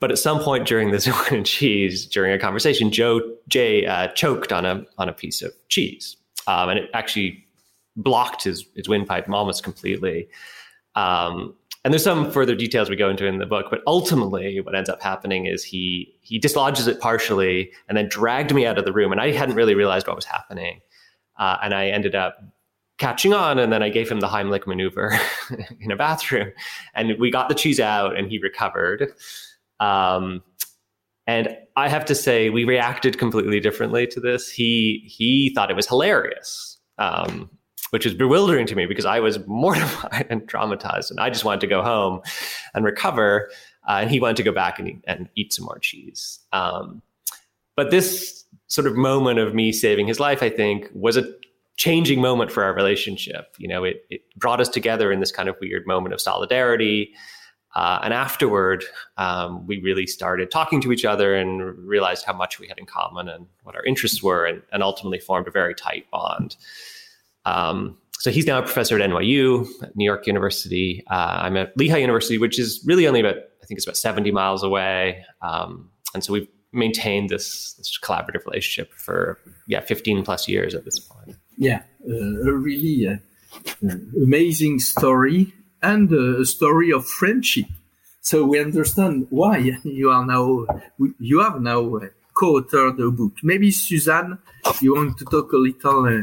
But 0.00 0.10
at 0.10 0.18
some 0.18 0.40
point 0.40 0.66
during 0.66 0.90
this 0.90 1.06
wine 1.08 1.34
and 1.34 1.46
cheese, 1.46 2.06
during 2.06 2.32
a 2.32 2.38
conversation, 2.38 2.90
Joe 2.90 3.20
Jay 3.48 3.86
uh, 3.86 4.08
choked 4.08 4.52
on 4.52 4.64
a 4.64 4.84
on 4.98 5.08
a 5.08 5.12
piece 5.12 5.42
of 5.42 5.52
cheese, 5.68 6.16
um, 6.48 6.70
and 6.70 6.78
it 6.80 6.90
actually 6.92 7.44
blocked 7.96 8.44
his, 8.44 8.66
his 8.74 8.88
windpipe 8.88 9.28
almost 9.28 9.62
completely. 9.62 10.28
Um, 10.94 11.54
and 11.84 11.92
there's 11.92 12.04
some 12.04 12.30
further 12.30 12.54
details 12.54 12.88
we 12.88 12.96
go 12.96 13.10
into 13.10 13.26
in 13.26 13.38
the 13.38 13.46
book, 13.46 13.66
but 13.70 13.80
ultimately, 13.86 14.60
what 14.60 14.74
ends 14.74 14.88
up 14.88 15.02
happening 15.02 15.46
is 15.46 15.64
he 15.64 16.14
he 16.20 16.38
dislodges 16.38 16.86
it 16.86 17.00
partially, 17.00 17.72
and 17.88 17.98
then 17.98 18.08
dragged 18.08 18.54
me 18.54 18.66
out 18.66 18.78
of 18.78 18.84
the 18.84 18.92
room, 18.92 19.10
and 19.10 19.20
I 19.20 19.32
hadn't 19.32 19.56
really 19.56 19.74
realized 19.74 20.06
what 20.06 20.14
was 20.14 20.24
happening, 20.24 20.80
uh, 21.38 21.56
and 21.60 21.74
I 21.74 21.88
ended 21.88 22.14
up 22.14 22.40
catching 22.98 23.34
on, 23.34 23.58
and 23.58 23.72
then 23.72 23.82
I 23.82 23.88
gave 23.88 24.08
him 24.08 24.20
the 24.20 24.28
Heimlich 24.28 24.64
maneuver 24.64 25.18
in 25.80 25.90
a 25.90 25.96
bathroom, 25.96 26.52
and 26.94 27.18
we 27.18 27.32
got 27.32 27.48
the 27.48 27.54
cheese 27.54 27.80
out, 27.80 28.16
and 28.16 28.28
he 28.28 28.38
recovered. 28.38 29.12
Um, 29.80 30.42
and 31.26 31.56
I 31.76 31.88
have 31.88 32.04
to 32.06 32.14
say, 32.14 32.50
we 32.50 32.64
reacted 32.64 33.18
completely 33.18 33.58
differently 33.58 34.06
to 34.08 34.20
this. 34.20 34.48
He 34.48 35.02
he 35.06 35.52
thought 35.52 35.70
it 35.70 35.74
was 35.74 35.88
hilarious. 35.88 36.78
Um, 36.98 37.50
which 37.92 38.06
was 38.06 38.14
bewildering 38.14 38.66
to 38.66 38.74
me 38.74 38.86
because 38.86 39.04
I 39.04 39.20
was 39.20 39.38
mortified 39.46 40.26
and 40.30 40.40
traumatized, 40.48 41.10
and 41.10 41.20
I 41.20 41.28
just 41.28 41.44
wanted 41.44 41.60
to 41.60 41.66
go 41.66 41.82
home 41.82 42.22
and 42.74 42.84
recover. 42.84 43.50
Uh, 43.86 43.98
and 44.02 44.10
he 44.10 44.18
wanted 44.18 44.36
to 44.36 44.42
go 44.42 44.52
back 44.52 44.78
and 44.78 44.88
eat, 44.88 45.04
and 45.06 45.28
eat 45.34 45.52
some 45.52 45.66
more 45.66 45.78
cheese. 45.78 46.38
Um, 46.52 47.02
but 47.76 47.90
this 47.90 48.44
sort 48.68 48.86
of 48.86 48.96
moment 48.96 49.38
of 49.38 49.54
me 49.54 49.72
saving 49.72 50.06
his 50.06 50.18
life, 50.18 50.42
I 50.42 50.48
think, 50.48 50.88
was 50.94 51.16
a 51.16 51.30
changing 51.76 52.20
moment 52.20 52.50
for 52.50 52.64
our 52.64 52.72
relationship. 52.72 53.54
You 53.58 53.68
know, 53.68 53.84
it, 53.84 54.06
it 54.08 54.22
brought 54.36 54.60
us 54.60 54.68
together 54.68 55.12
in 55.12 55.20
this 55.20 55.32
kind 55.32 55.48
of 55.48 55.56
weird 55.60 55.86
moment 55.86 56.14
of 56.14 56.20
solidarity. 56.20 57.12
Uh, 57.74 57.98
and 58.02 58.14
afterward, 58.14 58.84
um, 59.18 59.66
we 59.66 59.80
really 59.80 60.06
started 60.06 60.50
talking 60.50 60.80
to 60.80 60.92
each 60.92 61.04
other 61.04 61.34
and 61.34 61.76
realized 61.86 62.24
how 62.24 62.32
much 62.32 62.58
we 62.58 62.68
had 62.68 62.78
in 62.78 62.86
common 62.86 63.28
and 63.28 63.46
what 63.64 63.74
our 63.74 63.84
interests 63.84 64.22
were, 64.22 64.46
and, 64.46 64.62
and 64.72 64.82
ultimately 64.82 65.18
formed 65.18 65.48
a 65.48 65.50
very 65.50 65.74
tight 65.74 66.10
bond. 66.10 66.56
Um, 67.44 67.98
so 68.18 68.30
he's 68.30 68.46
now 68.46 68.58
a 68.58 68.62
professor 68.62 69.00
at 69.00 69.10
NYU, 69.10 69.66
at 69.82 69.96
New 69.96 70.04
York 70.04 70.26
University. 70.26 71.02
Uh, 71.10 71.40
I'm 71.42 71.56
at 71.56 71.76
Lehigh 71.76 71.98
University, 71.98 72.38
which 72.38 72.58
is 72.58 72.80
really 72.86 73.08
only 73.08 73.18
about, 73.18 73.36
I 73.36 73.66
think 73.66 73.78
it's 73.78 73.86
about 73.86 73.96
70 73.96 74.30
miles 74.30 74.62
away. 74.62 75.24
Um, 75.40 75.90
and 76.14 76.22
so 76.22 76.32
we've 76.32 76.48
maintained 76.72 77.30
this, 77.30 77.74
this 77.74 77.98
collaborative 78.00 78.44
relationship 78.46 78.92
for, 78.94 79.40
yeah, 79.66 79.80
15 79.80 80.22
plus 80.24 80.46
years 80.46 80.74
at 80.74 80.84
this 80.84 81.00
point. 81.00 81.36
Yeah, 81.56 81.82
uh, 82.08 82.14
a 82.14 82.52
really 82.52 83.08
uh, 83.08 83.16
uh 83.86 83.96
amazing 84.22 84.78
story 84.78 85.52
and 85.82 86.12
a 86.12 86.44
story 86.44 86.92
of 86.92 87.06
friendship. 87.06 87.66
So 88.20 88.44
we 88.44 88.60
understand 88.60 89.26
why 89.30 89.58
you 89.82 90.10
are 90.10 90.24
now, 90.24 90.66
you 91.18 91.40
have 91.40 91.60
now 91.60 91.96
uh, 91.96 92.06
co-authored 92.34 93.04
a 93.04 93.10
book. 93.10 93.32
Maybe 93.42 93.72
Suzanne, 93.72 94.38
you 94.80 94.94
want 94.94 95.18
to 95.18 95.24
talk 95.24 95.52
a 95.52 95.56
little 95.56 96.06
uh, 96.06 96.22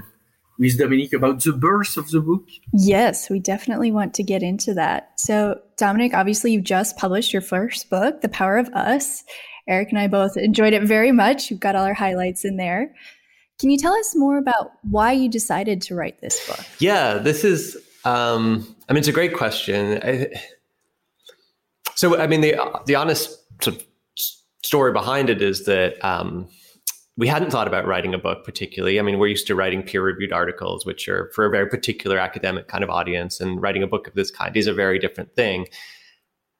with 0.59 0.77
Dominic 0.77 1.13
about 1.13 1.41
the 1.43 1.53
birth 1.53 1.97
of 1.97 2.11
the 2.11 2.19
book? 2.19 2.43
Yes, 2.73 3.29
we 3.29 3.39
definitely 3.39 3.91
want 3.91 4.13
to 4.15 4.23
get 4.23 4.43
into 4.43 4.73
that. 4.73 5.13
So, 5.17 5.59
Dominic, 5.77 6.13
obviously, 6.13 6.51
you've 6.51 6.65
just 6.65 6.97
published 6.97 7.31
your 7.31 7.41
first 7.41 7.89
book, 7.89 8.21
The 8.21 8.29
Power 8.29 8.57
of 8.57 8.67
Us. 8.69 9.23
Eric 9.67 9.89
and 9.89 9.99
I 9.99 10.07
both 10.07 10.35
enjoyed 10.35 10.73
it 10.73 10.83
very 10.83 11.11
much. 11.11 11.49
We've 11.49 11.59
got 11.59 11.75
all 11.75 11.85
our 11.85 11.93
highlights 11.93 12.43
in 12.43 12.57
there. 12.57 12.93
Can 13.59 13.69
you 13.69 13.77
tell 13.77 13.93
us 13.93 14.15
more 14.15 14.37
about 14.37 14.71
why 14.83 15.11
you 15.13 15.29
decided 15.29 15.81
to 15.83 15.95
write 15.95 16.19
this 16.21 16.45
book? 16.47 16.65
Yeah, 16.79 17.15
this 17.15 17.43
is, 17.43 17.77
um, 18.03 18.75
I 18.87 18.93
mean, 18.93 18.99
it's 18.99 19.07
a 19.07 19.13
great 19.13 19.33
question. 19.33 19.99
I, 20.03 20.27
so, 21.95 22.19
I 22.19 22.27
mean, 22.27 22.41
the, 22.41 22.55
the 22.85 22.95
honest 22.95 23.37
sort 23.61 23.77
of 23.77 23.83
story 24.63 24.91
behind 24.91 25.29
it 25.29 25.41
is 25.41 25.65
that 25.65 26.03
um, 26.03 26.47
we 27.19 27.27
hadn't 27.27 27.51
thought 27.51 27.67
about 27.67 27.85
writing 27.85 28.13
a 28.13 28.17
book 28.17 28.45
particularly. 28.45 28.97
I 28.97 29.01
mean, 29.01 29.19
we're 29.19 29.27
used 29.27 29.45
to 29.47 29.55
writing 29.55 29.83
peer 29.83 30.01
reviewed 30.01 30.31
articles, 30.31 30.85
which 30.85 31.09
are 31.09 31.29
for 31.35 31.45
a 31.45 31.49
very 31.49 31.67
particular 31.67 32.17
academic 32.17 32.69
kind 32.69 32.81
of 32.81 32.89
audience, 32.89 33.41
and 33.41 33.61
writing 33.61 33.83
a 33.83 33.87
book 33.87 34.07
of 34.07 34.13
this 34.13 34.31
kind 34.31 34.55
is 34.55 34.67
a 34.67 34.73
very 34.73 34.97
different 34.99 35.35
thing. 35.35 35.67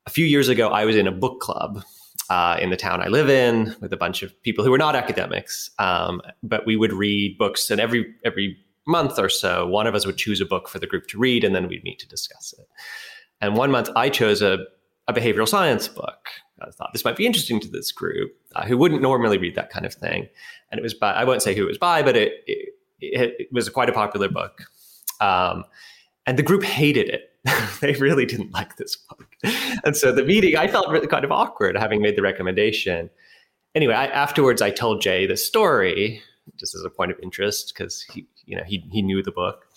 A 0.06 0.10
few 0.10 0.26
years 0.26 0.50
ago, 0.50 0.68
I 0.68 0.84
was 0.84 0.98
in 0.98 1.08
a 1.08 1.14
book 1.14 1.40
club 1.40 1.82
uh, 2.30 2.58
in 2.60 2.72
the 2.72 2.76
town 2.76 3.02
I 3.02 3.08
live 3.08 3.30
in 3.30 3.74
with 3.80 3.94
a 3.94 3.98
bunch 3.98 4.22
of 4.22 4.40
people 4.44 4.66
who 4.66 4.72
were 4.72 4.78
not 4.78 4.98
academics, 4.98 5.70
um, 5.80 6.22
but 6.44 6.66
we 6.66 6.76
would 6.76 6.92
read 6.92 7.38
books, 7.38 7.72
and 7.72 7.80
every 7.80 8.14
every 8.26 8.58
month 8.86 9.18
or 9.18 9.30
so, 9.30 9.66
one 9.66 9.88
of 9.88 9.96
us 9.96 10.06
would 10.06 10.18
choose 10.18 10.42
a 10.42 10.46
book 10.46 10.68
for 10.68 10.80
the 10.80 10.88
group 10.88 11.08
to 11.08 11.18
read, 11.18 11.46
and 11.46 11.56
then 11.56 11.70
we'd 11.70 11.86
meet 11.86 12.00
to 12.00 12.08
discuss 12.08 12.54
it. 12.60 12.68
And 13.40 13.56
one 13.56 13.72
month, 13.72 13.90
I 13.96 14.10
chose 14.10 14.42
a, 14.42 14.58
a 15.08 15.14
behavioral 15.14 15.48
science 15.48 15.88
book 15.88 16.28
I 16.62 16.72
thought 16.72 16.92
this 16.94 17.06
might 17.06 17.16
be 17.16 17.26
interesting 17.26 17.60
to 17.62 17.68
this 17.68 17.92
group 17.92 18.32
uh, 18.56 18.66
who 18.66 18.78
wouldn't 18.78 19.02
normally 19.02 19.38
read 19.38 19.56
that 19.56 19.70
kind 19.70 19.86
of 19.86 19.94
thing. 19.94 20.28
And 20.72 20.80
it 20.80 20.84
was 20.84 20.94
by, 20.94 21.14
I 21.14 21.24
won't 21.24 21.42
say 21.42 21.56
who 21.56 21.64
it 21.64 21.68
was 21.68 21.78
by, 21.78 22.02
but 22.02 22.16
it, 22.16 22.44
it, 22.48 22.74
it 23.02 23.48
was 23.52 23.70
quite 23.70 23.90
a 23.90 23.94
popular 23.94 24.30
book. 24.30 24.64
Um, 25.22 25.66
and 26.26 26.38
the 26.38 26.44
group 26.44 26.64
hated 26.64 27.10
it. 27.10 27.34
they 27.82 27.94
really 27.94 28.26
didn't 28.26 28.52
like 28.52 28.76
this 28.78 28.96
book. 28.96 29.28
And 29.84 29.96
so 29.96 30.12
the 30.12 30.24
meeting, 30.24 30.58
I 30.58 30.68
felt 30.68 30.90
really 30.90 31.08
kind 31.08 31.24
of 31.24 31.32
awkward 31.32 31.78
having 31.78 32.02
made 32.02 32.16
the 32.16 32.22
recommendation. 32.22 33.10
Anyway, 33.76 33.94
I, 33.94 34.08
afterwards, 34.08 34.62
I 34.62 34.72
told 34.72 35.02
Jay 35.02 35.26
the 35.26 35.38
story 35.38 36.22
just 36.58 36.76
as 36.76 36.84
a 36.84 36.90
point 36.90 37.12
of 37.12 37.20
interest 37.22 37.74
because 37.74 38.02
he, 38.02 38.28
you 38.46 38.58
know, 38.58 38.64
he, 38.64 38.84
he 38.92 39.02
knew 39.02 39.24
the 39.24 39.32
book. 39.32 39.68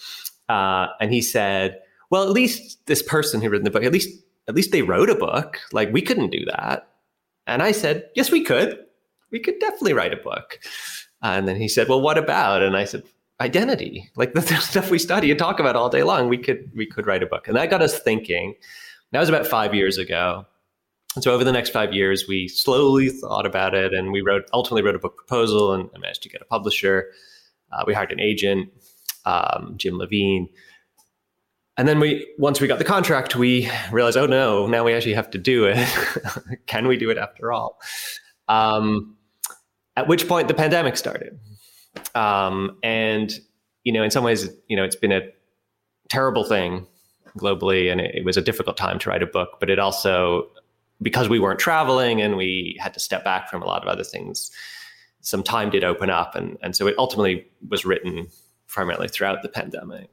Uh, 0.48 0.88
and 1.00 1.12
he 1.12 1.22
said, 1.22 1.80
well, 2.10 2.24
at 2.24 2.30
least 2.30 2.84
this 2.86 3.02
person 3.02 3.40
who 3.40 3.48
wrote 3.48 3.64
the 3.64 3.70
book, 3.70 3.84
at 3.84 3.92
least 3.92 4.22
at 4.48 4.54
least 4.54 4.72
they 4.72 4.82
wrote 4.82 5.08
a 5.08 5.14
book. 5.14 5.58
Like 5.72 5.92
we 5.92 6.02
couldn't 6.02 6.30
do 6.30 6.44
that. 6.46 6.88
And 7.46 7.62
I 7.62 7.72
said, 7.72 8.08
yes, 8.14 8.30
we 8.30 8.44
could. 8.44 8.78
We 9.30 9.40
could 9.40 9.58
definitely 9.58 9.94
write 9.94 10.12
a 10.12 10.16
book. 10.16 10.58
And 11.22 11.48
then 11.48 11.56
he 11.56 11.68
said, 11.68 11.88
well, 11.88 12.00
what 12.00 12.18
about? 12.18 12.62
And 12.62 12.76
I 12.76 12.84
said, 12.84 13.02
identity, 13.42 14.10
like 14.16 14.32
the 14.34 14.42
stuff 14.42 14.90
we 14.90 14.98
study 14.98 15.30
and 15.30 15.38
talk 15.38 15.60
about 15.60 15.76
all 15.76 15.90
day 15.90 16.02
long. 16.02 16.28
We 16.28 16.38
could 16.38 16.70
we 16.74 16.86
could 16.86 17.06
write 17.06 17.22
a 17.22 17.26
book, 17.26 17.48
and 17.48 17.56
that 17.56 17.70
got 17.70 17.82
us 17.82 17.98
thinking. 17.98 18.54
That 19.10 19.20
was 19.20 19.28
about 19.28 19.46
five 19.46 19.74
years 19.74 19.98
ago. 19.98 20.46
And 21.14 21.22
so 21.22 21.34
over 21.34 21.44
the 21.44 21.52
next 21.52 21.70
five 21.70 21.92
years, 21.92 22.26
we 22.26 22.48
slowly 22.48 23.10
thought 23.10 23.44
about 23.44 23.74
it, 23.74 23.92
and 23.92 24.12
we 24.12 24.22
wrote 24.22 24.44
ultimately 24.52 24.82
wrote 24.82 24.94
a 24.94 25.00
book 25.00 25.16
proposal 25.16 25.74
and, 25.74 25.90
and 25.92 26.00
managed 26.00 26.22
to 26.22 26.28
get 26.28 26.40
a 26.40 26.46
publisher. 26.46 27.10
Uh, 27.70 27.84
we 27.86 27.94
hired 27.94 28.12
an 28.12 28.20
agent, 28.20 28.70
um, 29.24 29.74
Jim 29.76 29.98
Levine, 29.98 30.48
and 31.82 31.88
then 31.88 31.98
we 31.98 32.32
once 32.38 32.60
we 32.60 32.68
got 32.68 32.78
the 32.78 32.84
contract 32.84 33.34
we 33.34 33.68
realized 33.90 34.16
oh 34.16 34.24
no 34.24 34.68
now 34.68 34.84
we 34.84 34.94
actually 34.94 35.14
have 35.14 35.28
to 35.30 35.38
do 35.38 35.64
it. 35.64 35.76
Can 36.68 36.86
we 36.86 36.96
do 36.96 37.10
it 37.10 37.18
after 37.18 37.50
all? 37.50 37.80
Um, 38.46 39.16
at 39.96 40.06
which 40.06 40.28
point 40.28 40.46
the 40.46 40.54
pandemic 40.54 40.96
started. 40.96 41.40
Um, 42.14 42.78
and 42.84 43.36
you 43.82 43.92
know 43.92 44.04
in 44.04 44.12
some 44.12 44.22
ways 44.22 44.48
you 44.68 44.76
know 44.76 44.84
it's 44.84 44.94
been 44.94 45.10
a 45.10 45.22
terrible 46.08 46.44
thing 46.44 46.86
globally 47.36 47.90
and 47.90 48.00
it, 48.00 48.14
it 48.14 48.24
was 48.24 48.36
a 48.36 48.42
difficult 48.42 48.76
time 48.76 49.00
to 49.00 49.10
write 49.10 49.24
a 49.24 49.26
book 49.26 49.56
but 49.58 49.68
it 49.68 49.80
also 49.80 50.48
because 51.00 51.28
we 51.28 51.40
weren't 51.40 51.58
traveling 51.58 52.22
and 52.22 52.36
we 52.36 52.78
had 52.78 52.94
to 52.94 53.00
step 53.00 53.24
back 53.24 53.50
from 53.50 53.60
a 53.60 53.64
lot 53.66 53.82
of 53.82 53.88
other 53.88 54.04
things 54.04 54.52
some 55.20 55.42
time 55.42 55.70
did 55.70 55.82
open 55.82 56.10
up. 56.10 56.34
And, 56.34 56.58
and 56.62 56.76
so 56.76 56.86
it 56.86 56.94
ultimately 56.98 57.46
was 57.68 57.84
written 57.84 58.28
primarily 58.68 59.08
throughout 59.08 59.42
the 59.42 59.48
pandemic 59.48 60.10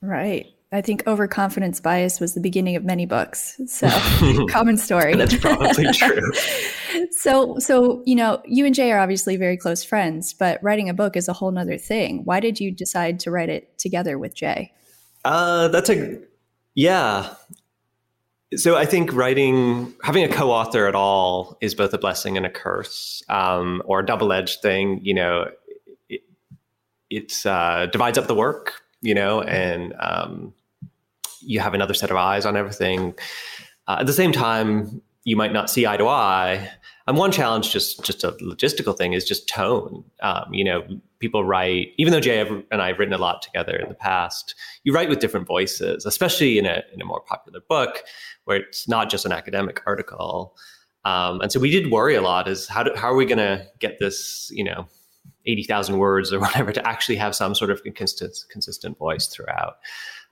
Right. 0.00 0.46
I 0.70 0.82
think 0.82 1.06
overconfidence 1.06 1.80
bias 1.80 2.20
was 2.20 2.34
the 2.34 2.40
beginning 2.40 2.76
of 2.76 2.84
many 2.84 3.06
books. 3.06 3.58
So 3.68 3.88
common 4.50 4.76
story. 4.76 5.14
That's 5.14 5.36
probably 5.36 5.86
true. 5.92 6.30
so 7.10 7.58
so 7.58 8.02
you 8.04 8.14
know, 8.14 8.42
you 8.44 8.66
and 8.66 8.74
Jay 8.74 8.92
are 8.92 8.98
obviously 8.98 9.36
very 9.36 9.56
close 9.56 9.82
friends, 9.82 10.34
but 10.34 10.62
writing 10.62 10.90
a 10.90 10.94
book 10.94 11.16
is 11.16 11.26
a 11.26 11.32
whole 11.32 11.50
nother 11.50 11.78
thing. 11.78 12.22
Why 12.24 12.40
did 12.40 12.60
you 12.60 12.70
decide 12.70 13.20
to 13.20 13.30
write 13.30 13.48
it 13.48 13.78
together 13.78 14.18
with 14.18 14.34
Jay? 14.34 14.72
Uh 15.24 15.68
that's 15.68 15.88
a 15.88 16.18
yeah. 16.74 17.34
So 18.56 18.76
I 18.76 18.84
think 18.84 19.14
writing 19.14 19.94
having 20.02 20.22
a 20.24 20.28
co-author 20.28 20.86
at 20.86 20.94
all 20.94 21.56
is 21.62 21.74
both 21.74 21.94
a 21.94 21.98
blessing 21.98 22.36
and 22.36 22.46
a 22.46 22.50
curse, 22.50 23.22
um, 23.28 23.82
or 23.84 24.00
a 24.00 24.06
double-edged 24.06 24.62
thing. 24.62 25.00
You 25.02 25.12
know, 25.12 25.50
it, 26.08 26.22
it 27.10 27.44
uh, 27.44 27.86
divides 27.86 28.16
up 28.16 28.26
the 28.26 28.34
work 28.34 28.80
you 29.00 29.14
know, 29.14 29.42
and 29.42 29.94
um, 30.00 30.52
you 31.40 31.60
have 31.60 31.74
another 31.74 31.94
set 31.94 32.10
of 32.10 32.16
eyes 32.16 32.44
on 32.44 32.56
everything. 32.56 33.14
Uh, 33.86 33.98
at 34.00 34.06
the 34.06 34.12
same 34.12 34.32
time, 34.32 35.00
you 35.24 35.36
might 35.36 35.52
not 35.52 35.70
see 35.70 35.86
eye 35.86 35.96
to 35.96 36.08
eye. 36.08 36.70
And 37.06 37.16
one 37.16 37.32
challenge, 37.32 37.70
just 37.72 38.04
just 38.04 38.22
a 38.24 38.32
logistical 38.32 38.96
thing, 38.96 39.14
is 39.14 39.24
just 39.24 39.48
tone. 39.48 40.04
Um, 40.20 40.52
you 40.52 40.64
know, 40.64 40.84
people 41.20 41.44
write, 41.44 41.88
even 41.96 42.12
though 42.12 42.20
Jay 42.20 42.40
and 42.70 42.82
I 42.82 42.88
have 42.88 42.98
written 42.98 43.14
a 43.14 43.18
lot 43.18 43.40
together 43.40 43.76
in 43.76 43.88
the 43.88 43.94
past, 43.94 44.54
you 44.84 44.92
write 44.92 45.08
with 45.08 45.18
different 45.18 45.46
voices, 45.46 46.04
especially 46.04 46.58
in 46.58 46.66
a 46.66 46.82
in 46.92 47.00
a 47.00 47.04
more 47.04 47.20
popular 47.20 47.60
book 47.66 48.02
where 48.44 48.58
it's 48.58 48.88
not 48.88 49.10
just 49.10 49.24
an 49.24 49.32
academic 49.32 49.82
article. 49.86 50.56
Um, 51.04 51.40
and 51.40 51.50
so 51.50 51.60
we 51.60 51.70
did 51.70 51.90
worry 51.90 52.14
a 52.14 52.20
lot: 52.20 52.46
is 52.48 52.68
how 52.68 52.82
do, 52.82 52.90
how 52.94 53.10
are 53.10 53.16
we 53.16 53.24
going 53.24 53.38
to 53.38 53.66
get 53.78 53.98
this, 53.98 54.50
you 54.52 54.64
know, 54.64 54.86
80,000 55.46 55.98
words 55.98 56.32
or 56.32 56.40
whatever 56.40 56.72
to 56.72 56.86
actually 56.86 57.16
have 57.16 57.34
some 57.34 57.54
sort 57.54 57.70
of 57.70 57.82
consistent, 57.82 58.36
consistent 58.50 58.98
voice 58.98 59.26
throughout. 59.26 59.76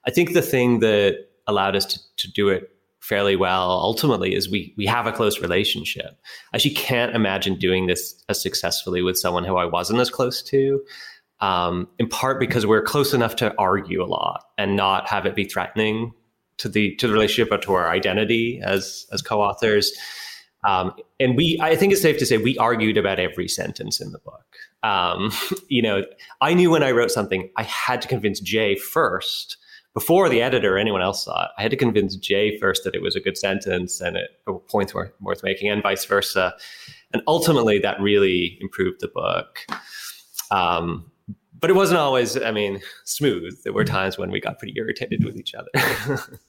I 0.06 0.10
think 0.10 0.32
the 0.32 0.42
thing 0.42 0.80
that 0.80 1.28
allowed 1.46 1.76
us 1.76 1.84
to, 1.86 2.00
to 2.16 2.32
do 2.32 2.48
it 2.48 2.70
fairly 3.00 3.36
well 3.36 3.70
ultimately 3.70 4.34
is 4.34 4.50
we 4.50 4.74
we 4.76 4.84
have 4.84 5.06
a 5.06 5.12
close 5.12 5.40
relationship. 5.40 6.18
I 6.52 6.56
actually 6.56 6.74
can't 6.74 7.14
imagine 7.14 7.56
doing 7.56 7.86
this 7.86 8.20
as 8.28 8.40
successfully 8.40 9.00
with 9.00 9.16
someone 9.16 9.44
who 9.44 9.56
I 9.56 9.64
wasn't 9.64 10.00
as 10.00 10.10
close 10.10 10.42
to. 10.44 10.82
Um, 11.40 11.88
in 11.98 12.08
part 12.08 12.40
because 12.40 12.64
we're 12.64 12.82
close 12.82 13.12
enough 13.12 13.36
to 13.36 13.54
argue 13.58 14.02
a 14.02 14.06
lot 14.06 14.44
and 14.56 14.74
not 14.74 15.06
have 15.08 15.26
it 15.26 15.34
be 15.34 15.44
threatening 15.44 16.12
to 16.58 16.68
the 16.68 16.96
to 16.96 17.06
the 17.06 17.12
relationship 17.12 17.52
or 17.52 17.58
to 17.58 17.74
our 17.74 17.90
identity 17.90 18.60
as 18.64 19.06
as 19.12 19.22
co-authors. 19.22 19.92
Um, 20.66 20.92
and 21.20 21.36
we, 21.36 21.58
I 21.62 21.76
think 21.76 21.92
it's 21.92 22.02
safe 22.02 22.18
to 22.18 22.26
say, 22.26 22.38
we 22.38 22.58
argued 22.58 22.96
about 22.96 23.20
every 23.20 23.46
sentence 23.46 24.00
in 24.00 24.10
the 24.10 24.18
book. 24.18 24.56
Um, 24.82 25.32
you 25.68 25.82
know, 25.82 26.04
I 26.40 26.54
knew 26.54 26.70
when 26.70 26.82
I 26.82 26.90
wrote 26.90 27.10
something, 27.10 27.50
I 27.56 27.62
had 27.64 28.02
to 28.02 28.08
convince 28.08 28.40
Jay 28.40 28.76
first 28.76 29.56
before 29.94 30.28
the 30.28 30.42
editor 30.42 30.76
or 30.76 30.78
anyone 30.78 31.00
else 31.00 31.24
saw 31.24 31.44
it. 31.44 31.50
I 31.56 31.62
had 31.62 31.70
to 31.70 31.76
convince 31.76 32.16
Jay 32.16 32.58
first 32.58 32.84
that 32.84 32.94
it 32.94 33.00
was 33.00 33.16
a 33.16 33.20
good 33.20 33.38
sentence 33.38 34.00
and 34.00 34.16
it, 34.16 34.30
a 34.46 34.52
point 34.52 34.94
worth, 34.94 35.12
worth 35.20 35.42
making, 35.42 35.70
and 35.70 35.82
vice 35.82 36.04
versa. 36.04 36.54
And 37.12 37.22
ultimately, 37.26 37.78
that 37.78 37.98
really 38.00 38.58
improved 38.60 39.00
the 39.00 39.08
book. 39.08 39.60
Um, 40.50 41.10
but 41.58 41.70
it 41.70 41.72
wasn't 41.72 41.98
always, 41.98 42.36
I 42.40 42.50
mean, 42.50 42.82
smooth. 43.04 43.56
There 43.64 43.72
were 43.72 43.84
times 43.84 44.18
when 44.18 44.30
we 44.30 44.40
got 44.40 44.58
pretty 44.58 44.74
irritated 44.76 45.24
with 45.24 45.36
each 45.36 45.54
other. 45.54 46.20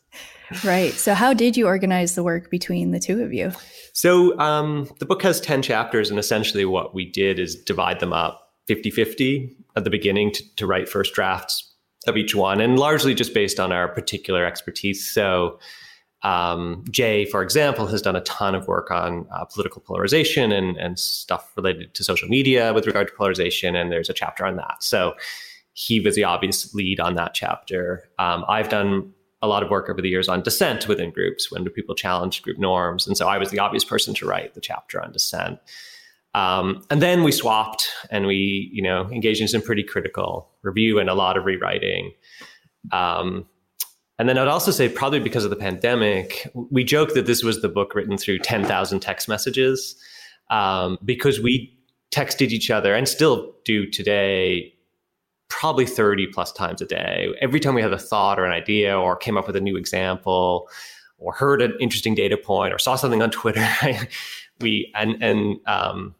right. 0.64 0.94
So, 0.94 1.14
how 1.14 1.34
did 1.34 1.58
you 1.58 1.68
organize 1.68 2.16
the 2.16 2.24
work 2.24 2.50
between 2.50 2.92
the 2.92 3.00
two 3.00 3.22
of 3.24 3.34
you? 3.34 3.52
So, 3.94 4.38
um, 4.40 4.90
the 5.00 5.06
book 5.06 5.22
has 5.24 5.42
10 5.42 5.62
chapters, 5.62 6.10
and 6.10 6.20
essentially 6.20 6.66
what 6.66 6.94
we 6.94 7.10
did 7.10 7.40
is 7.40 7.56
divide 7.56 8.00
them 8.00 8.14
up 8.14 8.54
50 8.68 8.92
50 8.92 9.56
at 9.76 9.84
the 9.84 9.90
beginning 9.90 10.32
to, 10.32 10.56
to 10.56 10.68
write 10.68 10.90
first 10.90 11.14
drafts 11.14 11.74
of 12.06 12.18
each 12.18 12.36
one, 12.36 12.62
and 12.62 12.80
largely 12.80 13.14
just 13.14 13.34
based 13.34 13.60
on 13.60 13.72
our 13.72 13.88
particular 13.88 14.46
expertise. 14.46 15.10
So, 15.10 15.60
um, 16.24 16.84
Jay, 16.90 17.26
for 17.26 17.44
example, 17.44 17.86
has 17.88 18.02
done 18.02 18.16
a 18.16 18.22
ton 18.22 18.56
of 18.56 18.68
work 18.68 18.90
on 18.90 19.28
uh, 19.32 19.46
political 19.46 19.82
polarization 19.82 20.52
and, 20.52 20.78
and 20.78 20.98
stuff 20.98 21.52
related 21.56 21.94
to 21.94 22.04
social 22.04 22.28
media 22.28 22.74
with 22.74 22.88
regard 22.88 23.08
to 23.10 23.14
polarization, 23.14 23.76
and 23.76 23.92
there's 23.92 24.10
a 24.10 24.14
chapter 24.14 24.46
on 24.46 24.56
that. 24.56 24.82
So 24.82 25.16
he 25.74 26.00
was 26.00 26.16
the 26.16 26.24
obvious 26.24 26.74
lead 26.74 27.00
on 27.00 27.14
that 27.16 27.36
chapter. 27.36 28.10
Um, 28.18 28.44
I've 28.50 28.70
done 28.70 29.14
a 29.42 29.48
lot 29.48 29.64
of 29.64 29.70
work 29.70 29.90
over 29.90 30.02
the 30.02 30.10
years 30.10 30.28
on 30.28 30.42
dissent 30.42 30.88
within 30.88 31.12
groups 31.12 31.52
when 31.52 31.64
do 31.64 31.70
people 31.70 31.96
challenge 31.96 32.42
group 32.42 32.58
norms, 32.58 33.08
and 33.08 33.18
so 33.18 33.28
I 33.28 33.38
was 33.38 33.52
the 33.52 33.60
obvious 33.60 33.84
person 33.84 34.14
to 34.16 34.26
write 34.26 34.54
the 34.54 34.62
chapter 34.62 35.02
on 35.02 35.12
dissent. 35.12 35.60
Um, 36.34 36.84
and 36.90 37.02
then 37.02 37.24
we 37.24 37.32
swapped, 37.32 37.90
and 38.12 38.28
we, 38.28 38.70
you 38.72 38.82
know, 38.82 39.10
engaged 39.12 39.42
in 39.42 39.48
some 39.48 39.62
pretty 39.62 39.84
critical 39.84 40.50
review 40.62 41.00
and 41.00 41.10
a 41.10 41.16
lot 41.16 41.38
of 41.38 41.46
rewriting. 41.46 42.14
Um, 42.92 43.46
and 44.20 44.28
then 44.28 44.38
I'd 44.38 44.48
also 44.48 44.72
say, 44.72 44.90
probably 44.90 45.20
because 45.20 45.44
of 45.44 45.50
the 45.52 45.56
pandemic, 45.56 46.50
we 46.54 46.84
joke 46.84 47.14
that 47.14 47.28
this 47.28 47.44
was 47.44 47.62
the 47.62 47.70
book 47.70 47.94
written 47.94 48.18
through 48.18 48.40
10,000 48.40 49.00
text 49.00 49.28
messages 49.28 49.96
um, 50.50 50.98
because 51.06 51.40
we 51.40 51.78
texted 52.12 52.50
each 52.50 52.72
other 52.72 52.96
and 52.96 53.08
still 53.08 53.54
do 53.64 53.86
today 53.86 54.74
probably 55.50 55.86
30 55.86 56.28
plus 56.28 56.52
times 56.52 56.82
a 56.82 56.86
day. 56.86 57.34
Every 57.42 57.60
time 57.60 57.76
we 57.76 57.82
had 57.82 57.94
a 57.94 58.00
thought 58.00 58.40
or 58.40 58.46
an 58.46 58.52
idea 58.52 58.98
or 58.98 59.16
came 59.16 59.38
up 59.38 59.48
with 59.48 59.56
a 59.56 59.62
new 59.62 59.78
example 59.78 60.70
or 61.18 61.34
heard 61.34 61.62
an 61.62 61.74
interesting 61.80 62.16
data 62.16 62.38
point 62.38 62.74
or 62.74 62.78
saw 62.78 62.96
something 62.96 63.22
on 63.22 63.32
Twitter, 63.32 63.68
we, 64.60 64.92
and, 64.96 65.22
and, 65.24 65.58
um, 65.68 66.16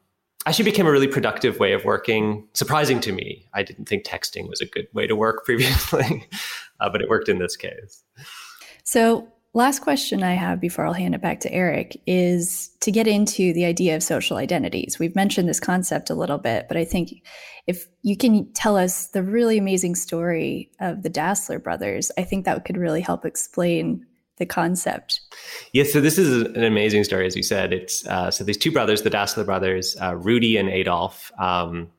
actually 0.48 0.64
became 0.64 0.88
a 0.88 0.92
really 0.92 1.08
productive 1.08 1.60
way 1.60 1.74
of 1.74 1.84
working. 1.84 2.48
Surprising 2.54 3.02
to 3.02 3.12
me, 3.12 3.46
I 3.54 3.64
didn't 3.64 3.86
think 3.86 4.06
texting 4.06 4.48
was 4.48 4.62
a 4.62 4.66
good 4.66 4.88
way 4.94 5.06
to 5.06 5.16
work 5.16 5.44
previously, 5.46 6.26
uh, 6.80 6.90
but 6.90 7.02
it 7.02 7.10
worked 7.10 7.30
in 7.30 7.40
this 7.40 7.58
case. 7.58 8.04
So, 8.84 9.28
last 9.54 9.80
question 9.80 10.24
I 10.24 10.36
have 10.36 10.62
before 10.62 10.86
I'll 10.86 10.94
hand 10.94 11.16
it 11.16 11.22
back 11.22 11.42
to 11.42 11.52
Eric 11.52 12.00
is 12.06 12.70
to 12.80 12.92
get 12.92 13.08
into 13.08 13.52
the 13.54 13.66
idea 13.66 13.96
of 13.96 14.04
social 14.04 14.38
identities. 14.38 15.00
We've 15.00 15.16
mentioned 15.16 15.50
this 15.50 15.60
concept 15.60 16.10
a 16.10 16.16
little 16.16 16.38
bit, 16.38 16.68
but 16.70 16.78
I 16.78 16.86
think 16.86 17.22
if 17.68 17.86
you 18.02 18.16
can 18.16 18.52
tell 18.54 18.78
us 18.78 19.08
the 19.08 19.22
really 19.22 19.58
amazing 19.58 19.96
story 19.96 20.72
of 20.80 21.04
the 21.04 21.10
Dassler 21.10 21.62
brothers, 21.62 22.12
I 22.18 22.24
think 22.24 22.46
that 22.46 22.64
could 22.66 22.78
really 22.78 23.02
help 23.02 23.26
explain 23.26 24.06
the 24.38 24.46
concept. 24.46 25.20
Yes, 25.74 25.92
so 25.92 26.00
this 26.00 26.18
is 26.18 26.44
an 26.44 26.64
amazing 26.64 27.04
story, 27.04 27.26
as 27.26 27.36
you 27.36 27.44
said. 27.44 27.74
It's 27.74 28.08
uh, 28.08 28.32
so 28.32 28.44
these 28.44 28.58
two 28.58 28.72
brothers, 28.72 29.02
the 29.02 29.10
Dassler 29.10 29.46
brothers, 29.46 29.98
uh, 30.02 30.16
Rudy 30.16 30.58
and 30.58 30.70
Adolf. 30.70 31.32
Um, 31.40 31.92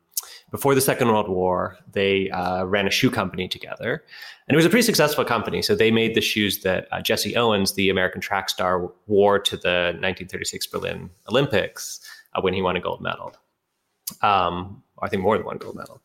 before 0.50 0.74
the 0.74 0.80
Second 0.80 1.08
World 1.08 1.28
War, 1.28 1.76
they 1.92 2.30
uh, 2.30 2.64
ran 2.64 2.86
a 2.86 2.90
shoe 2.90 3.10
company 3.10 3.48
together, 3.48 4.02
and 4.46 4.54
it 4.54 4.56
was 4.56 4.64
a 4.64 4.70
pretty 4.70 4.86
successful 4.86 5.24
company. 5.24 5.60
So 5.60 5.74
they 5.74 5.90
made 5.90 6.14
the 6.14 6.22
shoes 6.22 6.60
that 6.60 6.88
uh, 6.90 7.02
Jesse 7.02 7.36
Owens, 7.36 7.74
the 7.74 7.90
American 7.90 8.22
track 8.22 8.48
star, 8.48 8.90
wore 9.06 9.38
to 9.40 9.56
the 9.56 9.92
1936 10.00 10.66
Berlin 10.68 11.10
Olympics 11.28 12.00
uh, 12.34 12.40
when 12.40 12.54
he 12.54 12.62
won 12.62 12.76
a 12.76 12.80
gold 12.80 13.02
medal. 13.02 13.34
Um, 14.22 14.82
I 15.02 15.08
think 15.08 15.22
more 15.22 15.36
than 15.36 15.46
one 15.46 15.58
gold 15.58 15.76
medal. 15.76 16.00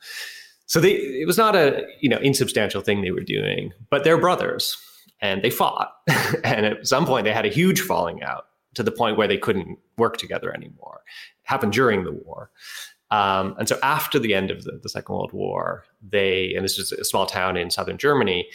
So 0.66 0.80
they, 0.80 0.94
it 0.94 1.28
was 1.28 1.38
not 1.38 1.56
a 1.56 1.86
you 2.02 2.10
know 2.10 2.18
insubstantial 2.18 2.82
thing 2.82 3.02
they 3.02 3.12
were 3.12 3.22
doing, 3.22 3.74
but 3.90 4.04
they're 4.04 4.18
brothers 4.18 4.78
and 5.22 5.42
they 5.42 5.50
fought. 5.50 5.94
and 6.44 6.66
at 6.66 6.88
some 6.88 7.06
point, 7.06 7.24
they 7.24 7.34
had 7.34 7.46
a 7.46 7.50
huge 7.50 7.82
falling 7.82 8.22
out 8.22 8.48
to 8.76 8.84
the 8.84 8.92
point 8.92 9.18
where 9.18 9.28
they 9.28 9.38
couldn't 9.38 9.80
work 9.98 10.18
together 10.18 10.54
anymore. 10.54 11.02
It 11.06 11.50
happened 11.50 11.74
during 11.74 12.04
the 12.04 12.12
war. 12.12 12.52
Um, 13.12 13.56
and 13.60 13.70
so 13.70 13.78
after 13.84 14.18
the 14.18 14.34
end 14.34 14.50
of 14.50 14.64
the, 14.64 14.80
the, 14.82 14.90
Second 14.90 15.14
World 15.14 15.34
War, 15.34 15.86
they, 16.02 16.54
and 16.56 16.66
this 16.66 16.80
was 16.80 16.92
a 16.92 17.04
small 17.04 17.28
town 17.28 17.58
in 17.58 17.70
southern 17.70 18.00
Germany, 18.00 18.50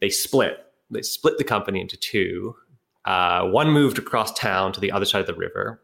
they 0.00 0.08
split. 0.08 0.58
They 0.90 1.02
split 1.02 1.36
the 1.36 1.44
company 1.44 1.80
into 1.80 1.96
two. 1.96 2.54
Uh, 3.04 3.46
one 3.46 3.70
moved 3.70 3.98
across 3.98 4.32
town 4.32 4.72
to 4.72 4.80
the 4.80 4.92
other 4.92 5.04
side 5.04 5.20
of 5.20 5.26
the 5.26 5.34
river. 5.34 5.82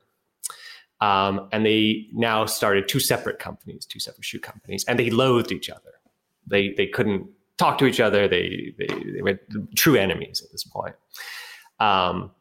Um, 1.00 1.48
and 1.52 1.64
they 1.64 2.06
now 2.12 2.44
started 2.44 2.88
two 2.88 3.00
separate 3.00 3.38
companies, 3.38 3.86
two 3.86 4.00
separate 4.00 4.24
shoe 4.24 4.38
companies, 4.38 4.84
and 4.84 4.98
they 4.98 5.10
loathed 5.10 5.50
each 5.50 5.70
other. 5.70 5.92
They, 6.46 6.74
they 6.74 6.86
couldn't 6.86 7.26
talk 7.60 7.78
to 7.78 7.86
each 7.86 8.00
other. 8.00 8.26
They 8.26 8.74
they, 8.78 8.86
they 8.86 9.22
were 9.22 9.38
true 9.76 9.96
enemies 9.96 10.42
at 10.42 10.50
this 10.50 10.64
point. 10.64 10.96
Um, 11.78 12.32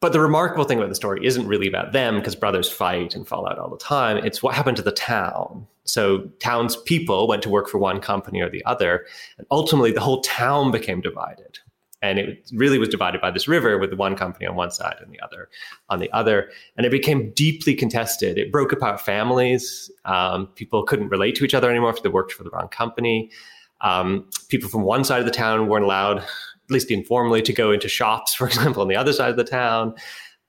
but 0.00 0.12
the 0.12 0.20
remarkable 0.20 0.64
thing 0.64 0.78
about 0.78 0.88
the 0.88 0.94
story 0.94 1.26
isn't 1.26 1.46
really 1.46 1.68
about 1.68 1.92
them 1.92 2.16
because 2.16 2.34
brothers 2.34 2.70
fight 2.70 3.14
and 3.14 3.28
fall 3.28 3.46
out 3.46 3.58
all 3.58 3.68
the 3.68 3.76
time. 3.76 4.16
It's 4.24 4.42
what 4.42 4.54
happened 4.54 4.78
to 4.78 4.82
the 4.82 4.92
town. 4.92 5.66
So 5.84 6.30
townspeople 6.40 7.28
went 7.28 7.42
to 7.42 7.50
work 7.50 7.68
for 7.68 7.78
one 7.78 8.00
company 8.00 8.40
or 8.40 8.48
the 8.48 8.64
other, 8.64 9.04
and 9.36 9.46
ultimately 9.50 9.92
the 9.92 10.00
whole 10.00 10.22
town 10.22 10.70
became 10.70 11.00
divided. 11.00 11.58
And 12.02 12.18
it 12.18 12.50
really 12.54 12.78
was 12.78 12.88
divided 12.88 13.20
by 13.20 13.30
this 13.30 13.46
river 13.46 13.76
with 13.76 13.92
one 13.92 14.16
company 14.16 14.46
on 14.46 14.56
one 14.56 14.70
side 14.70 14.96
and 15.02 15.12
the 15.12 15.20
other 15.20 15.48
on 15.90 15.98
the 15.98 16.10
other. 16.12 16.50
And 16.76 16.86
it 16.86 16.90
became 16.90 17.30
deeply 17.32 17.74
contested. 17.74 18.38
It 18.38 18.50
broke 18.50 18.72
apart 18.72 19.00
families. 19.00 19.90
Um, 20.06 20.46
people 20.54 20.82
couldn't 20.82 21.08
relate 21.08 21.34
to 21.36 21.44
each 21.44 21.54
other 21.54 21.70
anymore 21.70 21.90
if 21.90 22.02
they 22.02 22.08
worked 22.08 22.32
for 22.32 22.42
the 22.42 22.50
wrong 22.50 22.68
company. 22.68 23.30
Um, 23.82 24.28
people 24.48 24.68
from 24.68 24.82
one 24.82 25.04
side 25.04 25.20
of 25.20 25.26
the 25.26 25.32
town 25.32 25.68
weren't 25.68 25.84
allowed, 25.84 26.18
at 26.18 26.26
least 26.70 26.90
informally, 26.90 27.42
to 27.42 27.52
go 27.52 27.72
into 27.72 27.88
shops, 27.88 28.34
for 28.40 28.46
example, 28.46 28.82
on 28.82 28.88
the 28.88 28.96
other 28.96 29.12
side 29.12 29.30
of 29.30 29.36
the 29.36 29.44
town. 29.44 29.94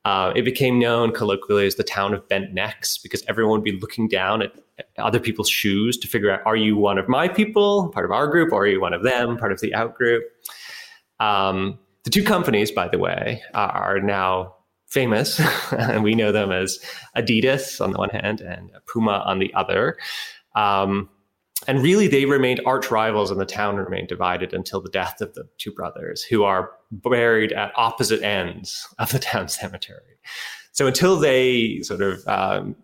Uh, 0.03 0.33
it 0.35 0.43
became 0.43 0.79
known 0.79 1.13
colloquially 1.13 1.67
as 1.67 1.75
the 1.75 1.83
town 1.83 2.11
of 2.13 2.27
bent 2.27 2.53
necks 2.53 2.97
because 2.97 3.23
everyone 3.27 3.59
would 3.59 3.63
be 3.63 3.79
looking 3.79 4.07
down 4.07 4.41
at, 4.41 4.51
at 4.79 4.87
other 4.97 5.19
people's 5.19 5.49
shoes 5.49 5.95
to 5.95 6.07
figure 6.07 6.31
out 6.31 6.41
are 6.43 6.55
you 6.55 6.75
one 6.75 6.97
of 6.97 7.07
my 7.07 7.27
people, 7.27 7.89
part 7.89 8.03
of 8.03 8.11
our 8.11 8.27
group, 8.27 8.51
or 8.51 8.63
are 8.63 8.67
you 8.67 8.81
one 8.81 8.93
of 8.93 9.03
them, 9.03 9.37
part 9.37 9.51
of 9.51 9.61
the 9.61 9.75
out 9.75 9.93
group? 9.93 10.23
Um, 11.21 11.79
the 12.03 12.09
two 12.09 12.23
companies, 12.23 12.71
by 12.71 12.87
the 12.87 12.97
way, 12.97 13.43
are 13.53 13.99
now 14.01 14.55
famous, 14.87 15.39
and 15.71 16.03
we 16.03 16.15
know 16.15 16.31
them 16.31 16.51
as 16.51 16.79
Adidas 17.15 17.79
on 17.79 17.91
the 17.91 17.97
one 17.97 18.09
hand 18.09 18.41
and 18.41 18.71
Puma 18.91 19.23
on 19.25 19.39
the 19.39 19.53
other. 19.53 19.97
Um, 20.55 21.09
and 21.67 21.81
really 21.81 22.07
they 22.07 22.25
remained 22.25 22.59
arch 22.65 22.89
rivals 22.89 23.29
and 23.29 23.39
the 23.39 23.45
town 23.45 23.75
remained 23.77 24.07
divided 24.07 24.53
until 24.53 24.81
the 24.81 24.89
death 24.89 25.21
of 25.21 25.33
the 25.35 25.47
two 25.59 25.71
brothers 25.71 26.23
who 26.23 26.43
are 26.43 26.71
buried 26.91 27.53
at 27.53 27.71
opposite 27.75 28.23
ends 28.23 28.87
of 28.97 29.11
the 29.11 29.19
town 29.19 29.47
cemetery. 29.47 30.17
So 30.71 30.87
until 30.87 31.17
they 31.17 31.81
sort 31.83 32.01
of 32.01 32.27
um, 32.27 32.75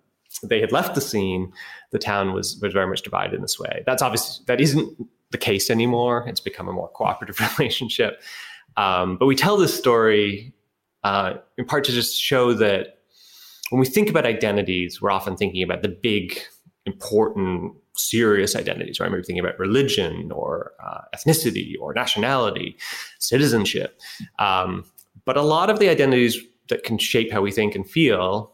they 0.43 0.61
had 0.61 0.71
left 0.71 0.93
the 0.93 1.01
scene 1.01 1.51
the 1.91 1.97
town 1.97 2.33
was 2.33 2.59
was 2.61 2.73
very 2.73 2.87
much 2.87 3.01
divided 3.01 3.33
in 3.33 3.41
this 3.41 3.59
way. 3.59 3.81
That's 3.85 4.03
obviously 4.03 4.43
that 4.47 4.61
isn't 4.61 5.07
the 5.31 5.37
case 5.37 5.69
anymore 5.69 6.25
it's 6.27 6.39
become 6.39 6.67
a 6.67 6.73
more 6.73 6.89
cooperative 6.89 7.39
relationship 7.57 8.21
um, 8.75 9.17
but 9.17 9.25
we 9.25 9.35
tell 9.35 9.57
this 9.57 9.77
story 9.77 10.53
uh, 11.03 11.35
in 11.57 11.65
part 11.65 11.83
to 11.83 11.91
just 11.91 12.19
show 12.19 12.53
that 12.53 12.99
when 13.69 13.79
we 13.79 13.85
think 13.85 14.09
about 14.09 14.25
identities 14.25 15.01
we're 15.01 15.11
often 15.11 15.35
thinking 15.35 15.63
about 15.63 15.81
the 15.81 15.89
big 15.89 16.39
important 16.85 17.73
serious 17.99 18.55
identities, 18.55 18.99
right? 18.99 19.11
Maybe 19.11 19.23
thinking 19.23 19.43
about 19.43 19.59
religion 19.59 20.31
or 20.31 20.71
uh, 20.83 21.01
ethnicity 21.15 21.73
or 21.79 21.93
nationality, 21.93 22.77
citizenship. 23.19 23.99
Um, 24.39 24.85
but 25.25 25.37
a 25.37 25.41
lot 25.41 25.69
of 25.69 25.79
the 25.79 25.89
identities 25.89 26.37
that 26.69 26.83
can 26.83 26.97
shape 26.97 27.31
how 27.31 27.41
we 27.41 27.51
think 27.51 27.75
and 27.75 27.89
feel 27.89 28.51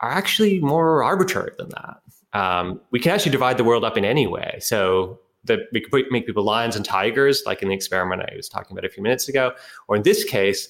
are 0.00 0.10
actually 0.10 0.60
more 0.60 1.02
arbitrary 1.02 1.52
than 1.58 1.70
that. 1.70 2.38
Um, 2.38 2.80
we 2.90 3.00
can 3.00 3.12
actually 3.12 3.32
divide 3.32 3.56
the 3.56 3.64
world 3.64 3.84
up 3.84 3.96
in 3.96 4.04
any 4.04 4.26
way. 4.26 4.58
So 4.60 5.18
that 5.44 5.60
we 5.72 5.80
could 5.80 6.04
make 6.10 6.26
people 6.26 6.44
lions 6.44 6.76
and 6.76 6.84
tigers, 6.84 7.42
like 7.46 7.62
in 7.62 7.68
the 7.68 7.74
experiment 7.74 8.22
I 8.22 8.36
was 8.36 8.48
talking 8.48 8.76
about 8.76 8.84
a 8.84 8.90
few 8.90 9.02
minutes 9.02 9.28
ago, 9.28 9.52
or 9.88 9.96
in 9.96 10.02
this 10.02 10.24
case, 10.24 10.68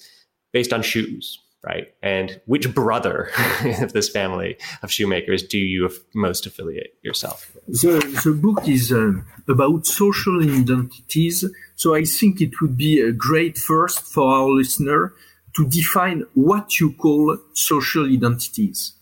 based 0.51 0.73
on 0.73 0.81
shoes. 0.81 1.39
right? 1.63 1.93
And 2.01 2.41
which 2.47 2.73
brother 2.73 3.29
of 3.81 3.93
this 3.93 4.09
family 4.09 4.57
of 4.81 4.91
shoemakers 4.91 5.43
do 5.43 5.59
you 5.59 5.91
most 6.15 6.45
affiliate 6.45 6.95
yourself? 7.03 7.55
The, 7.67 7.99
the 8.23 8.31
book 8.31 8.67
is 8.67 8.91
uh, 8.91 9.13
about 9.47 9.85
social 9.85 10.41
identities. 10.41 11.45
So 11.75 11.93
I 11.93 12.03
think 12.03 12.41
it 12.41 12.61
would 12.61 12.77
be 12.77 12.99
a 12.99 13.11
great 13.11 13.57
first 13.57 14.01
for 14.01 14.33
our 14.33 14.49
listener 14.49 15.13
to 15.55 15.67
define 15.67 16.25
what 16.33 16.79
you 16.79 16.93
call 16.93 17.37
social 17.53 18.05
identities. 18.05 18.93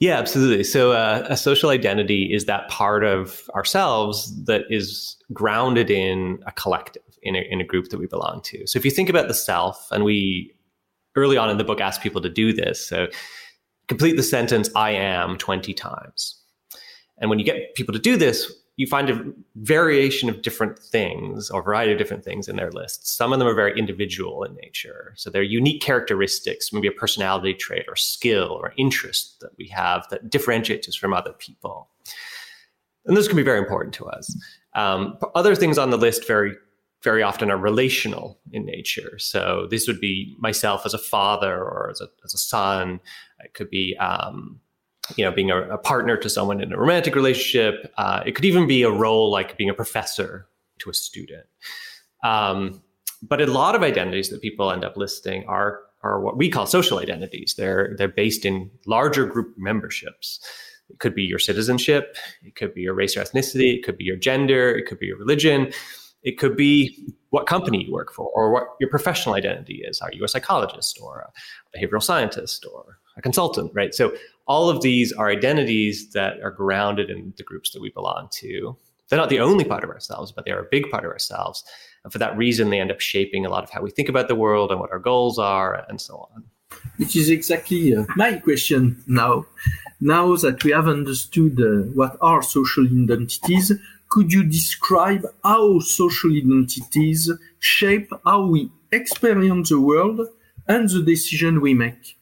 Yeah, 0.00 0.18
absolutely. 0.18 0.64
So, 0.64 0.92
uh, 0.92 1.26
a 1.28 1.36
social 1.36 1.68
identity 1.68 2.32
is 2.32 2.46
that 2.46 2.68
part 2.68 3.04
of 3.04 3.48
ourselves 3.54 4.34
that 4.46 4.62
is 4.70 5.16
grounded 5.34 5.90
in 5.90 6.42
a 6.46 6.52
collective, 6.52 7.02
in 7.22 7.36
a, 7.36 7.46
in 7.50 7.60
a 7.60 7.64
group 7.64 7.90
that 7.90 7.98
we 7.98 8.06
belong 8.06 8.40
to. 8.44 8.66
So, 8.66 8.78
if 8.78 8.84
you 8.86 8.90
think 8.90 9.10
about 9.10 9.28
the 9.28 9.34
self, 9.34 9.88
and 9.90 10.02
we 10.02 10.54
early 11.16 11.36
on 11.36 11.50
in 11.50 11.58
the 11.58 11.64
book 11.64 11.82
ask 11.82 12.00
people 12.00 12.22
to 12.22 12.30
do 12.30 12.52
this. 12.52 12.84
So, 12.84 13.08
complete 13.88 14.16
the 14.16 14.22
sentence, 14.22 14.70
I 14.74 14.92
am 14.92 15.36
20 15.36 15.74
times. 15.74 16.40
And 17.18 17.28
when 17.28 17.38
you 17.38 17.44
get 17.44 17.74
people 17.74 17.92
to 17.92 17.98
do 18.00 18.16
this, 18.16 18.50
you 18.80 18.86
find 18.86 19.10
a 19.10 19.22
variation 19.56 20.30
of 20.30 20.40
different 20.40 20.78
things 20.78 21.50
or 21.50 21.60
a 21.60 21.62
variety 21.62 21.92
of 21.92 21.98
different 21.98 22.24
things 22.24 22.48
in 22.48 22.56
their 22.56 22.70
lists. 22.70 23.12
Some 23.12 23.30
of 23.30 23.38
them 23.38 23.46
are 23.46 23.54
very 23.54 23.78
individual 23.78 24.42
in 24.42 24.54
nature. 24.54 25.12
So 25.16 25.28
they're 25.28 25.42
unique 25.42 25.82
characteristics, 25.82 26.72
maybe 26.72 26.88
a 26.88 26.92
personality 26.92 27.52
trait 27.52 27.84
or 27.88 27.96
skill 27.96 28.58
or 28.58 28.72
interest 28.78 29.40
that 29.40 29.50
we 29.58 29.68
have 29.68 30.08
that 30.08 30.30
differentiates 30.30 30.88
us 30.88 30.96
from 30.96 31.12
other 31.12 31.34
people. 31.34 31.90
And 33.04 33.14
those 33.14 33.28
can 33.28 33.36
be 33.36 33.42
very 33.42 33.58
important 33.58 33.92
to 33.94 34.06
us. 34.06 34.34
Um, 34.74 35.18
other 35.34 35.54
things 35.54 35.76
on 35.76 35.90
the 35.90 35.98
list 35.98 36.26
very 36.26 36.54
very 37.02 37.22
often 37.22 37.50
are 37.50 37.56
relational 37.56 38.38
in 38.52 38.66
nature. 38.66 39.18
So 39.18 39.66
this 39.70 39.86
would 39.88 40.00
be 40.00 40.36
myself 40.38 40.84
as 40.84 40.92
a 40.92 40.98
father 40.98 41.56
or 41.56 41.88
as 41.90 42.02
a, 42.02 42.08
as 42.24 42.34
a 42.34 42.38
son. 42.38 43.00
It 43.42 43.54
could 43.54 43.70
be 43.70 43.96
um, 43.96 44.60
you 45.16 45.24
know, 45.24 45.32
being 45.32 45.50
a, 45.50 45.62
a, 45.70 45.78
partner 45.78 46.16
to 46.16 46.28
someone 46.28 46.60
in 46.60 46.72
a 46.72 46.78
romantic 46.78 47.14
relationship. 47.14 47.92
Uh, 47.96 48.22
it 48.24 48.32
could 48.32 48.44
even 48.44 48.66
be 48.66 48.82
a 48.82 48.90
role 48.90 49.30
like 49.30 49.56
being 49.56 49.70
a 49.70 49.74
professor 49.74 50.46
to 50.78 50.90
a 50.90 50.94
student. 50.94 51.46
Um, 52.22 52.82
but 53.22 53.40
a 53.40 53.46
lot 53.46 53.74
of 53.74 53.82
identities 53.82 54.30
that 54.30 54.40
people 54.40 54.70
end 54.70 54.84
up 54.84 54.96
listing 54.96 55.44
are 55.46 55.80
are 56.02 56.20
what 56.20 56.36
we 56.36 56.48
call 56.48 56.66
social 56.66 56.98
identities. 56.98 57.54
They're 57.56 57.94
they're 57.98 58.08
based 58.08 58.44
in 58.44 58.70
larger 58.86 59.26
group 59.26 59.54
memberships. 59.58 60.40
It 60.88 60.98
could 60.98 61.14
be 61.14 61.22
your 61.22 61.38
citizenship, 61.38 62.16
it 62.42 62.56
could 62.56 62.74
be 62.74 62.80
your 62.80 62.94
race 62.94 63.16
or 63.16 63.22
ethnicity, 63.22 63.76
it 63.76 63.84
could 63.84 63.96
be 63.96 64.04
your 64.04 64.16
gender, 64.16 64.70
it 64.74 64.86
could 64.86 64.98
be 64.98 65.06
your 65.06 65.18
religion, 65.18 65.72
it 66.22 66.36
could 66.36 66.56
be 66.56 67.14
what 67.30 67.46
company 67.46 67.84
you 67.84 67.92
work 67.92 68.12
for 68.12 68.28
or 68.34 68.52
what 68.52 68.64
your 68.80 68.90
professional 68.90 69.36
identity 69.36 69.82
is. 69.86 70.00
Are 70.00 70.10
you 70.12 70.24
a 70.24 70.28
psychologist 70.28 70.98
or 71.00 71.20
a 71.20 71.78
behavioral 71.78 72.02
scientist 72.02 72.66
or 72.72 72.98
a 73.16 73.22
consultant, 73.22 73.70
right? 73.72 73.94
So 73.94 74.12
all 74.50 74.68
of 74.68 74.82
these 74.82 75.12
are 75.12 75.30
identities 75.30 76.10
that 76.10 76.40
are 76.42 76.50
grounded 76.50 77.08
in 77.08 77.32
the 77.36 77.44
groups 77.44 77.70
that 77.70 77.80
we 77.80 77.88
belong 77.90 78.28
to. 78.32 78.76
They're 79.08 79.16
not 79.16 79.28
the 79.28 79.38
only 79.38 79.64
part 79.64 79.84
of 79.84 79.90
ourselves, 79.90 80.32
but 80.32 80.44
they're 80.44 80.58
a 80.58 80.68
big 80.68 80.90
part 80.90 81.04
of 81.04 81.12
ourselves. 81.12 81.62
And 82.02 82.12
for 82.12 82.18
that 82.18 82.36
reason, 82.36 82.68
they 82.68 82.80
end 82.80 82.90
up 82.90 82.98
shaping 82.98 83.46
a 83.46 83.48
lot 83.48 83.62
of 83.62 83.70
how 83.70 83.80
we 83.80 83.92
think 83.92 84.08
about 84.08 84.26
the 84.26 84.34
world 84.34 84.72
and 84.72 84.80
what 84.80 84.90
our 84.90 84.98
goals 84.98 85.38
are, 85.38 85.86
and 85.88 86.00
so 86.00 86.28
on. 86.34 86.42
Which 86.96 87.14
is 87.14 87.30
exactly 87.30 87.94
uh, 87.94 88.06
my 88.16 88.40
question 88.40 89.00
now. 89.06 89.46
Now 90.00 90.34
that 90.34 90.64
we 90.64 90.72
have 90.72 90.88
understood 90.88 91.60
uh, 91.60 91.88
what 91.94 92.16
are 92.20 92.42
social 92.42 92.86
identities, 92.86 93.70
could 94.08 94.32
you 94.32 94.42
describe 94.42 95.24
how 95.44 95.78
social 95.78 96.32
identities 96.32 97.30
shape 97.60 98.10
how 98.24 98.46
we 98.46 98.68
experience 98.90 99.68
the 99.68 99.80
world 99.80 100.26
and 100.66 100.88
the 100.88 101.02
decision 101.04 101.60
we 101.60 101.72
make? 101.72 102.18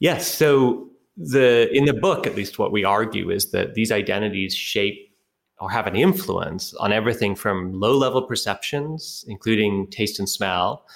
Yes. 0.00 0.26
So 0.26 0.88
the 1.16 1.70
in 1.76 1.84
the 1.84 1.92
book 1.92 2.26
at 2.26 2.34
least 2.34 2.58
what 2.58 2.72
we 2.72 2.84
argue 2.84 3.30
is 3.30 3.50
that 3.50 3.74
these 3.74 3.92
identities 3.92 4.54
shape 4.54 5.14
or 5.60 5.70
have 5.70 5.86
an 5.86 5.94
influence 5.94 6.74
on 6.74 6.92
everything 6.92 7.34
from 7.34 7.72
low 7.78 7.96
level 7.96 8.22
perceptions 8.22 9.24
including 9.28 9.86
taste 9.88 10.18
and 10.18 10.28
smell 10.28 10.86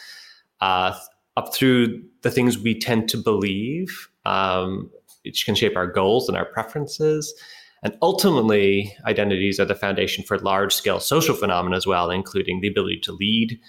uh, 0.61 0.98
up 1.37 1.55
through 1.55 2.02
the 2.22 2.31
things 2.31 2.59
we 2.59 2.79
tend 2.79 3.09
to 3.11 3.16
believe 3.16 4.09
um, 4.24 4.90
which 5.24 5.44
can 5.44 5.55
shape 5.55 5.76
our 5.76 5.87
goals 5.87 6.29
and 6.29 6.37
our 6.37 6.44
preferences. 6.44 7.35
And 7.83 7.96
ultimately 8.00 8.96
identities 9.05 9.61
are 9.61 9.64
the 9.64 9.74
foundation 9.74 10.24
for 10.24 10.38
large 10.38 10.74
scale 10.74 10.98
social 10.98 11.35
phenomena 11.35 11.76
as 11.76 11.87
well 11.87 12.11
including 12.11 12.61
the 12.61 12.68
ability 12.68 13.00
to 13.00 13.12
lead 13.12 13.61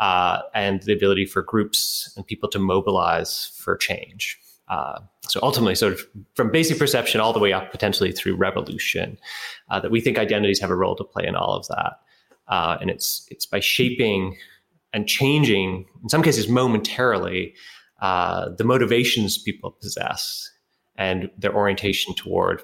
uh, 0.00 0.40
and 0.54 0.82
the 0.82 0.92
ability 0.92 1.26
for 1.26 1.42
groups 1.42 2.12
and 2.16 2.26
people 2.26 2.48
to 2.50 2.58
mobilize 2.58 3.52
for 3.56 3.76
change 3.76 4.38
uh, 4.72 5.00
so 5.28 5.38
ultimately, 5.42 5.74
sort 5.74 5.92
of 5.92 6.00
from 6.34 6.50
basic 6.50 6.78
perception 6.78 7.20
all 7.20 7.34
the 7.34 7.38
way 7.38 7.52
up 7.52 7.70
potentially 7.70 8.10
through 8.10 8.36
revolution, 8.36 9.18
uh, 9.70 9.78
that 9.80 9.90
we 9.90 10.00
think 10.00 10.18
identities 10.18 10.60
have 10.60 10.70
a 10.70 10.74
role 10.74 10.96
to 10.96 11.04
play 11.04 11.26
in 11.26 11.36
all 11.36 11.54
of 11.54 11.66
that, 11.68 12.00
uh, 12.48 12.78
and 12.80 12.88
it's 12.88 13.26
it's 13.30 13.44
by 13.44 13.60
shaping 13.60 14.36
and 14.94 15.06
changing, 15.06 15.84
in 16.02 16.08
some 16.08 16.22
cases 16.22 16.48
momentarily, 16.48 17.54
uh, 18.00 18.48
the 18.56 18.64
motivations 18.64 19.38
people 19.38 19.70
possess 19.70 20.50
and 20.96 21.30
their 21.38 21.54
orientation 21.54 22.14
toward 22.14 22.62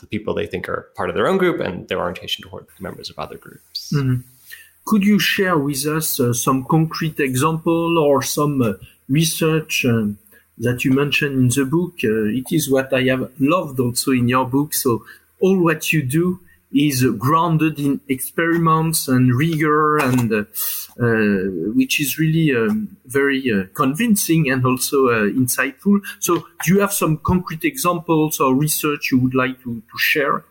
the 0.00 0.06
people 0.06 0.34
they 0.34 0.46
think 0.46 0.68
are 0.68 0.90
part 0.96 1.10
of 1.10 1.14
their 1.14 1.28
own 1.28 1.38
group 1.38 1.60
and 1.60 1.88
their 1.88 1.98
orientation 1.98 2.48
toward 2.48 2.66
members 2.80 3.10
of 3.10 3.18
other 3.18 3.36
groups. 3.36 3.92
Mm-hmm. 3.94 4.20
Could 4.84 5.04
you 5.04 5.18
share 5.18 5.58
with 5.58 5.84
us 5.86 6.20
uh, 6.20 6.32
some 6.32 6.64
concrete 6.64 7.18
example 7.20 7.98
or 7.98 8.22
some 8.22 8.62
uh, 8.62 8.72
research? 9.08 9.84
Um, 9.84 10.18
that 10.58 10.84
you 10.84 10.92
mentioned 10.92 11.36
in 11.36 11.48
the 11.48 11.64
book. 11.64 11.94
Uh, 12.02 12.24
it 12.24 12.46
is 12.50 12.70
what 12.70 12.92
I 12.92 13.02
have 13.04 13.30
loved 13.38 13.80
also 13.80 14.12
in 14.12 14.28
your 14.28 14.46
book. 14.46 14.74
So 14.74 15.04
all 15.40 15.58
what 15.62 15.92
you 15.92 16.02
do 16.02 16.40
is 16.72 17.04
grounded 17.18 17.78
in 17.78 18.00
experiments 18.08 19.08
and 19.08 19.34
rigor 19.34 19.98
and 19.98 20.32
uh, 20.32 20.44
uh, 21.00 21.72
which 21.74 22.00
is 22.00 22.18
really 22.18 22.54
um, 22.54 22.96
very 23.06 23.50
uh, 23.50 23.64
convincing 23.74 24.50
and 24.50 24.64
also 24.66 25.08
uh, 25.08 25.30
insightful. 25.30 26.00
So 26.18 26.46
do 26.64 26.74
you 26.74 26.80
have 26.80 26.92
some 26.92 27.18
concrete 27.18 27.64
examples 27.64 28.40
or 28.40 28.54
research 28.54 29.10
you 29.10 29.18
would 29.18 29.34
like 29.34 29.62
to, 29.62 29.76
to 29.80 29.98
share? 29.98 30.44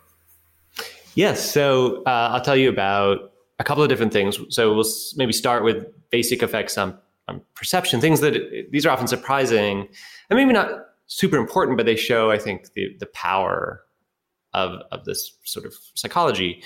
Yes. 1.15 1.51
So 1.51 2.03
uh, 2.03 2.29
I'll 2.33 2.41
tell 2.41 2.57
you 2.57 2.69
about 2.69 3.31
a 3.59 3.63
couple 3.63 3.83
of 3.83 3.89
different 3.89 4.13
things. 4.13 4.39
So 4.49 4.73
we'll 4.73 4.85
maybe 5.15 5.33
start 5.33 5.63
with 5.63 5.87
basic 6.09 6.43
effects 6.43 6.77
on 6.77 6.97
um, 7.27 7.41
perception, 7.55 8.01
things 8.01 8.21
that 8.21 8.67
these 8.71 8.85
are 8.85 8.91
often 8.91 9.07
surprising 9.07 9.87
and 10.29 10.37
maybe 10.37 10.53
not 10.53 10.69
super 11.07 11.37
important, 11.37 11.77
but 11.77 11.85
they 11.85 11.95
show, 11.95 12.31
I 12.31 12.37
think, 12.37 12.73
the 12.73 12.95
the 12.99 13.07
power 13.07 13.83
of 14.53 14.81
of 14.91 15.05
this 15.05 15.37
sort 15.43 15.65
of 15.65 15.73
psychology. 15.95 16.63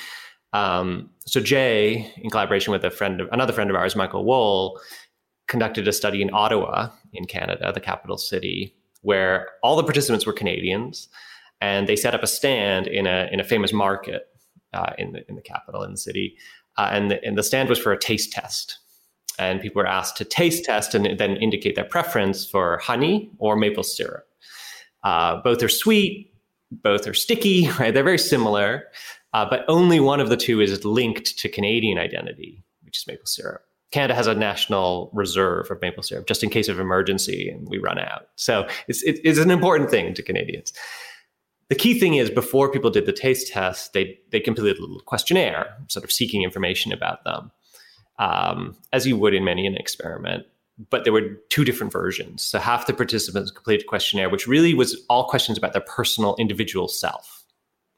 Um, 0.53 1.11
so 1.25 1.39
Jay, 1.39 2.11
in 2.17 2.29
collaboration 2.29 2.71
with 2.71 2.83
a 2.83 2.89
friend, 2.89 3.21
of, 3.21 3.29
another 3.31 3.53
friend 3.53 3.69
of 3.69 3.75
ours, 3.75 3.95
Michael 3.95 4.25
Wohl, 4.25 4.79
conducted 5.47 5.87
a 5.87 5.93
study 5.93 6.21
in 6.21 6.31
Ottawa, 6.33 6.89
in 7.13 7.25
Canada, 7.25 7.71
the 7.71 7.79
capital 7.79 8.17
city, 8.17 8.75
where 9.01 9.47
all 9.61 9.75
the 9.75 9.83
participants 9.83 10.25
were 10.25 10.33
Canadians, 10.33 11.07
and 11.61 11.87
they 11.87 11.95
set 11.95 12.15
up 12.15 12.23
a 12.23 12.27
stand 12.27 12.87
in 12.87 13.07
a 13.07 13.29
in 13.31 13.39
a 13.39 13.43
famous 13.43 13.71
market 13.71 14.27
uh, 14.73 14.93
in 14.97 15.13
the 15.13 15.27
in 15.29 15.35
the 15.35 15.41
capital 15.41 15.83
in 15.83 15.91
the 15.91 15.97
city, 15.97 16.37
uh, 16.77 16.89
and 16.91 17.11
the, 17.11 17.23
and 17.23 17.37
the 17.37 17.43
stand 17.43 17.69
was 17.69 17.79
for 17.79 17.91
a 17.91 17.99
taste 17.99 18.31
test 18.31 18.79
and 19.39 19.61
people 19.61 19.81
were 19.81 19.87
asked 19.87 20.17
to 20.17 20.25
taste 20.25 20.65
test 20.65 20.93
and 20.93 21.17
then 21.17 21.37
indicate 21.37 21.75
their 21.75 21.85
preference 21.85 22.45
for 22.45 22.77
honey 22.79 23.31
or 23.39 23.55
maple 23.55 23.83
syrup. 23.83 24.27
Uh, 25.03 25.41
both 25.41 25.63
are 25.63 25.69
sweet, 25.69 26.33
both 26.71 27.07
are 27.07 27.13
sticky, 27.13 27.69
right? 27.79 27.93
They're 27.93 28.03
very 28.03 28.19
similar, 28.19 28.83
uh, 29.33 29.47
but 29.49 29.63
only 29.67 29.99
one 29.99 30.19
of 30.19 30.29
the 30.29 30.37
two 30.37 30.61
is 30.61 30.83
linked 30.83 31.37
to 31.39 31.49
Canadian 31.49 31.97
identity, 31.97 32.63
which 32.83 32.97
is 32.97 33.07
maple 33.07 33.25
syrup. 33.25 33.63
Canada 33.91 34.13
has 34.13 34.27
a 34.27 34.35
national 34.35 35.09
reserve 35.13 35.71
of 35.71 35.81
maple 35.81 36.03
syrup 36.03 36.27
just 36.27 36.43
in 36.43 36.49
case 36.49 36.67
of 36.67 36.79
emergency 36.79 37.49
and 37.49 37.67
we 37.67 37.79
run 37.79 37.97
out. 37.97 38.27
So 38.35 38.67
it's, 38.87 39.01
it, 39.01 39.19
it's 39.23 39.39
an 39.39 39.49
important 39.49 39.89
thing 39.89 40.13
to 40.13 40.21
Canadians. 40.21 40.73
The 41.69 41.75
key 41.75 41.99
thing 41.99 42.15
is 42.15 42.29
before 42.29 42.71
people 42.71 42.91
did 42.91 43.05
the 43.05 43.13
taste 43.13 43.51
test, 43.51 43.93
they, 43.93 44.19
they 44.31 44.39
completed 44.39 44.77
a 44.77 44.81
little 44.81 44.99
questionnaire, 45.01 45.75
sort 45.87 46.03
of 46.03 46.11
seeking 46.11 46.43
information 46.43 46.91
about 46.91 47.23
them 47.23 47.51
um, 48.19 48.75
as 48.93 49.07
you 49.07 49.17
would 49.17 49.33
in 49.33 49.43
many 49.43 49.65
an 49.65 49.75
experiment. 49.75 50.45
But 50.89 51.03
there 51.03 51.11
were 51.11 51.31
two 51.49 51.65
different 51.65 51.91
versions. 51.91 52.41
So 52.41 52.59
half 52.59 52.87
the 52.87 52.93
participants 52.93 53.51
completed 53.51 53.83
a 53.83 53.87
questionnaire, 53.87 54.29
which 54.29 54.47
really 54.47 54.73
was 54.73 55.03
all 55.09 55.27
questions 55.27 55.57
about 55.57 55.73
their 55.73 55.81
personal 55.81 56.35
individual 56.37 56.87
self. 56.87 57.43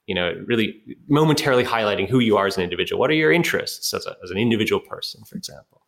You 0.08 0.16
know, 0.16 0.34
really 0.46 0.82
momentarily 1.08 1.64
highlighting 1.64 2.10
who 2.10 2.20
you 2.20 2.38
are 2.38 2.48
as 2.48 2.58
an 2.58 2.64
individual. 2.64 3.00
What 3.00 3.12
are 3.12 3.16
your 3.16 3.32
interests 3.32 3.94
as, 3.94 4.06
a, 4.08 4.16
as 4.24 4.32
an 4.32 4.38
individual 4.38 4.82
person, 4.82 5.24
for 5.26 5.36
example? 5.36 5.84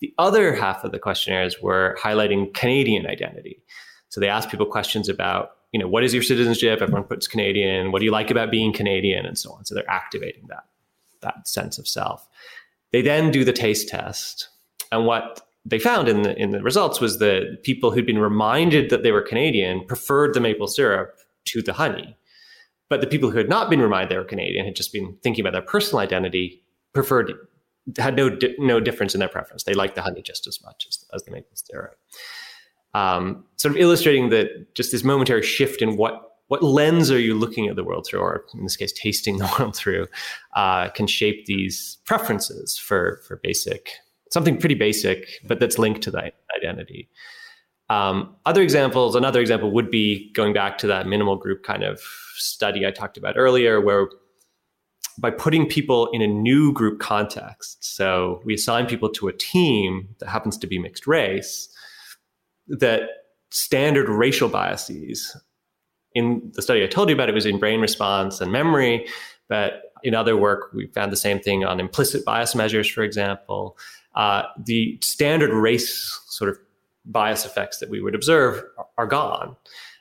The 0.00 0.14
other 0.18 0.54
half 0.54 0.84
of 0.84 0.92
the 0.92 0.98
questionnaires 0.98 1.60
were 1.60 1.98
highlighting 2.00 2.54
Canadian 2.54 3.06
identity. 3.06 3.60
So 4.08 4.20
they 4.20 4.28
asked 4.28 4.50
people 4.50 4.66
questions 4.66 5.08
about, 5.08 5.56
you 5.72 5.80
know, 5.80 5.88
what 5.88 6.04
is 6.04 6.14
your 6.14 6.22
citizenship? 6.22 6.80
Everyone 6.80 7.04
puts 7.04 7.26
Canadian. 7.26 7.92
What 7.92 7.98
do 7.98 8.04
you 8.04 8.12
like 8.12 8.30
about 8.30 8.50
being 8.50 8.72
Canadian, 8.72 9.26
and 9.26 9.36
so 9.36 9.52
on. 9.52 9.64
So 9.64 9.74
they're 9.74 9.90
activating 9.90 10.46
that 10.48 10.64
that 11.20 11.46
sense 11.46 11.76
of 11.78 11.86
self. 11.86 12.26
They 12.92 13.02
then 13.02 13.30
do 13.30 13.44
the 13.44 13.52
taste 13.52 13.88
test. 13.88 14.48
And 14.90 15.06
what 15.06 15.42
they 15.64 15.78
found 15.78 16.08
in 16.08 16.22
the 16.22 16.36
in 16.36 16.50
the 16.50 16.62
results 16.62 17.00
was 17.00 17.18
that 17.18 17.62
people 17.62 17.90
who'd 17.90 18.06
been 18.06 18.18
reminded 18.18 18.90
that 18.90 19.02
they 19.02 19.12
were 19.12 19.22
Canadian 19.22 19.84
preferred 19.84 20.34
the 20.34 20.40
maple 20.40 20.66
syrup 20.66 21.16
to 21.46 21.62
the 21.62 21.74
honey. 21.74 22.16
But 22.88 23.00
the 23.00 23.06
people 23.06 23.30
who 23.30 23.38
had 23.38 23.48
not 23.48 23.70
been 23.70 23.80
reminded 23.80 24.10
they 24.10 24.18
were 24.18 24.24
Canadian 24.24 24.64
had 24.64 24.74
just 24.74 24.92
been 24.92 25.16
thinking 25.22 25.42
about 25.42 25.52
their 25.52 25.62
personal 25.62 26.00
identity, 26.00 26.62
preferred 26.92 27.32
had 27.98 28.16
no 28.16 28.36
no 28.58 28.80
difference 28.80 29.14
in 29.14 29.20
their 29.20 29.28
preference. 29.28 29.64
They 29.64 29.74
liked 29.74 29.94
the 29.94 30.02
honey 30.02 30.22
just 30.22 30.46
as 30.46 30.62
much 30.64 30.86
as, 30.88 31.04
as 31.14 31.22
the 31.24 31.30
maple 31.30 31.50
syrup. 31.54 31.96
Um, 32.92 33.44
sort 33.56 33.76
of 33.76 33.80
illustrating 33.80 34.30
that 34.30 34.74
just 34.74 34.90
this 34.90 35.04
momentary 35.04 35.42
shift 35.42 35.80
in 35.80 35.96
what 35.96 36.29
what 36.50 36.62
lens 36.62 37.10
are 37.10 37.18
you 37.18 37.34
looking 37.34 37.68
at 37.68 37.76
the 37.76 37.84
world 37.84 38.06
through, 38.06 38.20
or 38.20 38.44
in 38.54 38.62
this 38.62 38.76
case, 38.76 38.92
tasting 38.92 39.38
the 39.42 39.50
world 39.58 39.74
through, 39.74 40.06
uh, 40.54 40.88
can 40.90 41.06
shape 41.06 41.46
these 41.46 41.98
preferences 42.04 42.76
for 42.78 43.20
for 43.26 43.36
basic 43.36 43.90
something 44.30 44.56
pretty 44.56 44.74
basic, 44.74 45.26
but 45.44 45.60
that's 45.60 45.78
linked 45.78 46.02
to 46.02 46.10
that 46.12 46.34
identity. 46.56 47.08
Um, 47.88 48.36
other 48.46 48.62
examples, 48.62 49.16
another 49.16 49.40
example 49.40 49.72
would 49.72 49.90
be 49.90 50.32
going 50.32 50.52
back 50.52 50.78
to 50.78 50.86
that 50.86 51.06
minimal 51.08 51.36
group 51.36 51.64
kind 51.64 51.82
of 51.82 52.00
study 52.36 52.86
I 52.86 52.92
talked 52.92 53.16
about 53.16 53.36
earlier, 53.36 53.80
where 53.80 54.08
by 55.18 55.30
putting 55.30 55.68
people 55.68 56.08
in 56.12 56.22
a 56.22 56.28
new 56.28 56.72
group 56.72 57.00
context, 57.00 57.84
so 57.84 58.40
we 58.44 58.54
assign 58.54 58.86
people 58.86 59.08
to 59.10 59.26
a 59.28 59.32
team 59.32 60.08
that 60.20 60.28
happens 60.28 60.56
to 60.58 60.66
be 60.66 60.78
mixed 60.78 61.06
race, 61.06 61.68
that 62.68 63.02
standard 63.50 64.08
racial 64.08 64.48
biases 64.48 65.36
in 66.14 66.50
the 66.54 66.62
study 66.62 66.82
I 66.82 66.86
told 66.86 67.08
you 67.08 67.14
about, 67.14 67.28
it 67.28 67.34
was 67.34 67.46
in 67.46 67.58
brain 67.58 67.80
response 67.80 68.40
and 68.40 68.50
memory, 68.50 69.06
but 69.48 69.92
in 70.02 70.14
other 70.14 70.36
work, 70.36 70.72
we 70.72 70.86
found 70.88 71.12
the 71.12 71.16
same 71.16 71.40
thing 71.40 71.64
on 71.64 71.80
implicit 71.80 72.24
bias 72.24 72.54
measures, 72.54 72.88
for 72.88 73.02
example. 73.02 73.76
Uh, 74.14 74.42
the 74.58 74.98
standard 75.02 75.50
race 75.50 76.18
sort 76.26 76.50
of 76.50 76.58
bias 77.04 77.44
effects 77.44 77.78
that 77.78 77.90
we 77.90 78.00
would 78.00 78.14
observe 78.14 78.62
are 78.98 79.06
gone 79.06 79.56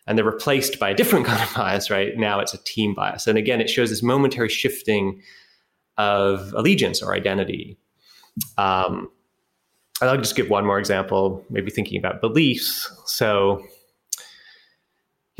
and 0.07 0.17
they're 0.17 0.25
replaced 0.25 0.79
by 0.79 0.89
a 0.89 0.95
different 0.95 1.25
kind 1.27 1.41
of 1.41 1.53
bias 1.53 1.89
right? 1.89 2.17
Now 2.17 2.39
it's 2.39 2.53
a 2.53 2.57
team 2.63 2.93
bias. 2.93 3.27
And 3.27 3.37
again 3.37 3.61
it 3.61 3.69
shows 3.69 3.89
this 3.89 4.03
momentary 4.03 4.49
shifting 4.49 5.21
of 5.97 6.53
allegiance 6.53 7.01
or 7.01 7.13
identity. 7.13 7.77
Um, 8.57 9.09
i'll 10.01 10.15
just 10.15 10.37
give 10.37 10.49
one 10.49 10.65
more 10.65 10.79
example 10.79 11.43
maybe 11.49 11.69
thinking 11.69 11.97
about 11.99 12.21
beliefs. 12.21 12.91
So 13.05 13.63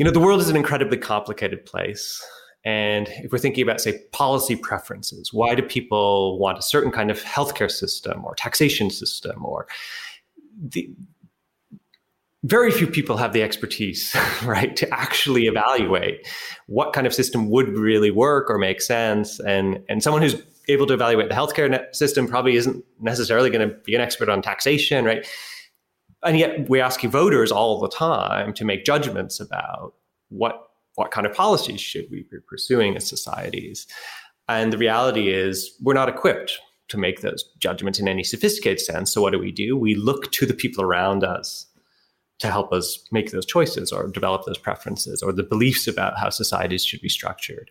you 0.00 0.04
know 0.04 0.10
the 0.10 0.18
world 0.18 0.40
is 0.40 0.48
an 0.48 0.56
incredibly 0.56 0.96
complicated 0.96 1.66
place 1.66 2.24
and 2.64 3.08
if 3.08 3.32
we're 3.32 3.38
thinking 3.38 3.62
about, 3.62 3.80
say, 3.80 3.98
policy 4.12 4.54
preferences, 4.54 5.32
why 5.32 5.54
do 5.54 5.62
people 5.62 6.38
want 6.38 6.58
a 6.58 6.62
certain 6.62 6.90
kind 6.90 7.10
of 7.10 7.22
healthcare 7.22 7.70
system 7.70 8.24
or 8.24 8.34
taxation 8.34 8.90
system? 8.90 9.44
Or 9.44 9.66
the, 10.62 10.90
very 12.42 12.70
few 12.70 12.86
people 12.86 13.16
have 13.16 13.32
the 13.32 13.42
expertise, 13.42 14.14
right, 14.44 14.74
to 14.76 14.92
actually 14.92 15.46
evaluate 15.46 16.26
what 16.66 16.92
kind 16.92 17.06
of 17.06 17.14
system 17.14 17.50
would 17.50 17.68
really 17.68 18.10
work 18.10 18.50
or 18.50 18.58
make 18.58 18.80
sense. 18.80 19.40
And 19.40 19.82
and 19.88 20.02
someone 20.02 20.22
who's 20.22 20.36
able 20.68 20.86
to 20.86 20.94
evaluate 20.94 21.28
the 21.28 21.34
healthcare 21.34 21.94
system 21.94 22.26
probably 22.26 22.56
isn't 22.56 22.84
necessarily 23.00 23.50
going 23.50 23.68
to 23.68 23.74
be 23.84 23.94
an 23.94 24.00
expert 24.00 24.28
on 24.28 24.40
taxation, 24.40 25.04
right? 25.04 25.26
And 26.24 26.38
yet 26.38 26.68
we 26.68 26.80
ask 26.80 27.00
voters 27.02 27.50
all 27.50 27.80
the 27.80 27.88
time 27.88 28.52
to 28.54 28.64
make 28.64 28.84
judgments 28.84 29.40
about 29.40 29.94
what 30.28 30.66
what 30.96 31.12
kind 31.12 31.26
of 31.26 31.34
policies 31.34 31.80
should 31.80 32.06
we 32.10 32.24
be 32.30 32.38
pursuing 32.46 32.96
as 32.96 33.08
societies? 33.08 33.86
And 34.48 34.72
the 34.72 34.78
reality 34.78 35.28
is, 35.28 35.72
we're 35.80 35.94
not 35.94 36.08
equipped 36.08 36.58
to 36.88 36.98
make 36.98 37.20
those 37.20 37.44
judgments 37.58 38.00
in 38.00 38.08
any 38.08 38.24
sophisticated 38.24 38.80
sense. 38.80 39.12
So, 39.12 39.22
what 39.22 39.32
do 39.32 39.38
we 39.38 39.52
do? 39.52 39.76
We 39.76 39.94
look 39.94 40.30
to 40.32 40.44
the 40.44 40.54
people 40.54 40.82
around 40.82 41.24
us 41.24 41.66
to 42.40 42.50
help 42.50 42.72
us 42.72 42.98
make 43.12 43.30
those 43.30 43.46
choices 43.46 43.92
or 43.92 44.08
develop 44.08 44.44
those 44.44 44.58
preferences 44.58 45.22
or 45.22 45.32
the 45.32 45.42
beliefs 45.42 45.86
about 45.86 46.18
how 46.18 46.30
societies 46.30 46.84
should 46.84 47.00
be 47.00 47.08
structured. 47.08 47.70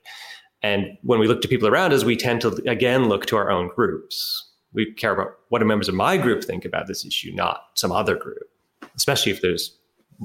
And 0.62 0.98
when 1.04 1.20
we 1.20 1.28
look 1.28 1.42
to 1.42 1.48
people 1.48 1.68
around 1.68 1.92
us, 1.92 2.04
we 2.04 2.16
tend 2.16 2.42
to 2.42 2.62
again 2.68 3.10
look 3.10 3.26
to 3.28 3.36
our 3.36 3.52
own 3.52 3.70
groups. 3.76 4.49
We 4.74 4.94
care 4.94 5.14
about 5.14 5.38
what 5.50 5.60
do 5.60 5.66
members 5.66 5.90
of 5.90 5.96
my 5.96 6.18
group 6.18 6.44
think 6.44 6.66
about 6.66 6.88
this 6.88 7.06
issue, 7.06 7.32
not 7.34 7.66
some 7.74 7.92
other 7.92 8.16
group, 8.16 8.50
especially 8.96 9.32
if 9.32 9.42
there's 9.42 9.78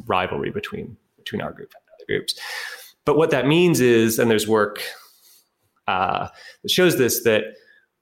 rivalry 0.06 0.50
between 0.50 0.96
between 1.16 1.40
our 1.40 1.52
group 1.52 1.72
and 1.74 1.82
other 1.94 2.04
groups. 2.06 2.38
But 3.04 3.16
what 3.16 3.30
that 3.30 3.46
means 3.46 3.80
is, 3.80 4.18
and 4.18 4.30
there's 4.30 4.48
work 4.48 4.82
uh, 5.86 6.28
that 6.62 6.70
shows 6.70 6.98
this, 6.98 7.22
that 7.24 7.44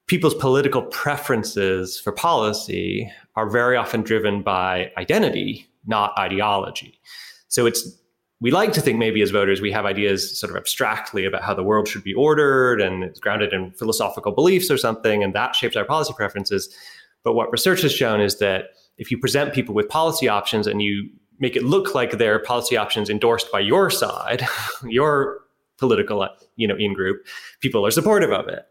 people's 0.06 0.34
political 0.34 0.82
preferences 0.82 1.98
for 1.98 2.12
policy 2.12 3.10
are 3.36 3.48
very 3.48 3.76
often 3.76 4.02
driven 4.02 4.42
by 4.42 4.90
identity, 4.96 5.68
not 5.86 6.16
ideology. 6.18 7.00
So 7.48 7.66
it's 7.66 7.98
we 8.42 8.50
like 8.50 8.72
to 8.72 8.80
think 8.80 8.98
maybe 8.98 9.22
as 9.22 9.30
voters 9.30 9.60
we 9.60 9.70
have 9.70 9.86
ideas 9.86 10.36
sort 10.38 10.50
of 10.50 10.56
abstractly 10.56 11.24
about 11.24 11.42
how 11.42 11.54
the 11.54 11.62
world 11.62 11.86
should 11.86 12.02
be 12.02 12.12
ordered 12.12 12.80
and 12.80 13.04
it's 13.04 13.20
grounded 13.20 13.52
in 13.52 13.70
philosophical 13.70 14.32
beliefs 14.32 14.68
or 14.68 14.76
something, 14.76 15.22
and 15.22 15.32
that 15.32 15.54
shapes 15.54 15.76
our 15.76 15.84
policy 15.84 16.12
preferences. 16.16 16.74
But 17.22 17.34
what 17.34 17.52
research 17.52 17.82
has 17.82 17.92
shown 17.92 18.20
is 18.20 18.40
that 18.40 18.70
if 18.98 19.12
you 19.12 19.18
present 19.18 19.54
people 19.54 19.76
with 19.76 19.88
policy 19.88 20.26
options 20.26 20.66
and 20.66 20.82
you 20.82 21.08
make 21.38 21.54
it 21.54 21.62
look 21.62 21.94
like 21.94 22.18
they're 22.18 22.40
policy 22.40 22.76
options 22.76 23.08
endorsed 23.08 23.50
by 23.52 23.60
your 23.60 23.90
side, 23.90 24.44
your 24.84 25.38
political 25.78 26.28
you 26.56 26.66
know 26.66 26.76
in 26.76 26.94
group, 26.94 27.24
people 27.60 27.86
are 27.86 27.92
supportive 27.92 28.32
of 28.32 28.48
it. 28.48 28.66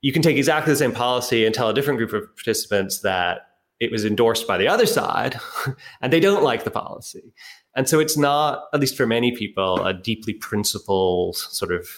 You 0.00 0.12
can 0.12 0.20
take 0.20 0.36
exactly 0.36 0.72
the 0.72 0.76
same 0.76 0.92
policy 0.92 1.46
and 1.46 1.54
tell 1.54 1.68
a 1.68 1.74
different 1.74 1.98
group 1.98 2.12
of 2.12 2.34
participants 2.34 3.02
that 3.02 3.42
it 3.78 3.92
was 3.92 4.04
endorsed 4.04 4.48
by 4.48 4.58
the 4.58 4.68
other 4.68 4.86
side 4.86 5.38
and 6.00 6.12
they 6.12 6.20
don't 6.20 6.42
like 6.42 6.64
the 6.64 6.70
policy. 6.70 7.32
And 7.76 7.88
so 7.88 7.98
it's 7.98 8.16
not, 8.16 8.64
at 8.72 8.80
least 8.80 8.96
for 8.96 9.06
many 9.06 9.32
people, 9.32 9.84
a 9.84 9.92
deeply 9.92 10.32
principled 10.32 11.36
sort 11.36 11.72
of 11.72 11.88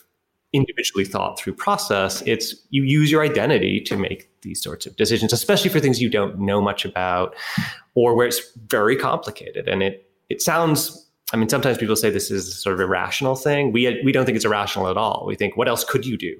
individually 0.53 1.05
thought 1.05 1.39
through 1.39 1.55
process. 1.55 2.23
It's 2.23 2.55
you 2.71 2.83
use 2.83 3.11
your 3.11 3.23
identity 3.23 3.81
to 3.83 3.97
make 3.97 4.31
these 4.43 4.63
sorts 4.63 4.87
of 4.87 4.97
decisions, 4.97 5.33
especially 5.33 5.71
for 5.71 5.81
things 5.81 6.01
you 6.01 6.09
don't 6.09 6.39
know 6.39 6.61
much 6.61 6.85
about 6.85 7.35
or 7.95 8.15
where 8.15 8.27
it's 8.27 8.41
very 8.69 8.97
complicated. 8.97 9.69
And 9.69 9.83
it 9.83 10.09
it 10.29 10.41
sounds 10.41 11.07
I 11.33 11.37
mean, 11.37 11.49
sometimes 11.49 11.77
people 11.77 11.97
say 11.97 12.11
this 12.11 12.31
is 12.31 12.55
sort 12.63 12.75
of 12.75 12.81
irrational 12.81 13.35
thing. 13.35 13.73
We 13.73 14.01
we 14.05 14.13
don't 14.13 14.25
think 14.25 14.37
it's 14.37 14.45
irrational 14.45 14.89
at 14.89 14.97
all. 14.97 15.25
We 15.27 15.35
think, 15.35 15.57
what 15.57 15.69
else 15.69 15.85
could 15.85 16.07
you 16.07 16.17
do, 16.17 16.37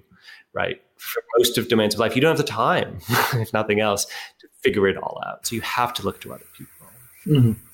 right? 0.53 0.81
For 0.97 1.23
most 1.39 1.59
of 1.59 1.69
domains 1.69 1.95
of 1.95 2.01
life, 2.01 2.15
you 2.15 2.23
don't 2.23 2.31
have 2.31 2.39
the 2.39 2.45
time, 2.45 2.99
if 3.35 3.53
nothing 3.53 3.81
else, 3.81 4.07
to 4.39 4.49
figure 4.63 4.87
it 4.89 4.97
all 4.97 5.21
out. 5.27 5.47
So 5.47 5.57
you 5.57 5.61
have 5.63 5.93
to 5.95 6.03
look 6.03 6.21
to 6.21 6.33
other 6.33 6.45
people. 6.57 6.87
Mm-hmm. 7.27 7.66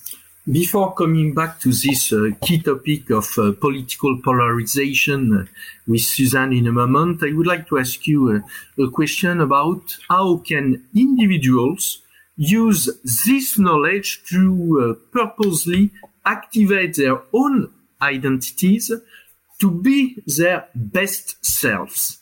Before 0.51 0.93
coming 0.93 1.35
back 1.35 1.61
to 1.61 1.69
this 1.69 2.13
uh, 2.13 2.31
key 2.43 2.61
topic 2.61 3.11
of 3.11 3.29
uh, 3.39 3.53
political 3.61 4.21
polarization 4.21 5.33
uh, 5.33 5.45
with 5.87 6.01
Suzanne 6.01 6.53
in 6.53 6.67
a 6.67 6.73
moment, 6.73 7.23
I 7.23 7.33
would 7.33 7.47
like 7.47 7.69
to 7.69 7.79
ask 7.79 8.09
you 8.09 8.43
uh, 8.79 8.83
a 8.83 8.91
question 8.91 9.41
about 9.41 9.83
how 10.09 10.39
can 10.39 10.85
individuals 10.97 12.03
use 12.37 12.91
this 13.25 13.57
knowledge 13.57 14.25
to 14.31 14.97
uh, 14.99 15.07
purposely 15.13 15.93
activate 16.27 16.97
their 16.97 17.21
own 17.33 17.73
identities 18.01 18.91
to 19.61 19.71
be 19.71 20.17
their 20.27 20.67
best 20.75 21.37
selves. 21.47 22.19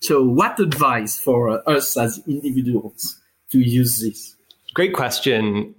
So 0.00 0.22
what 0.22 0.60
advice 0.60 1.18
for 1.18 1.66
us 1.66 1.96
as 1.96 2.22
individuals 2.26 3.22
to 3.52 3.58
use 3.58 4.00
this? 4.00 4.36
Great 4.74 4.92
question. 4.92 5.74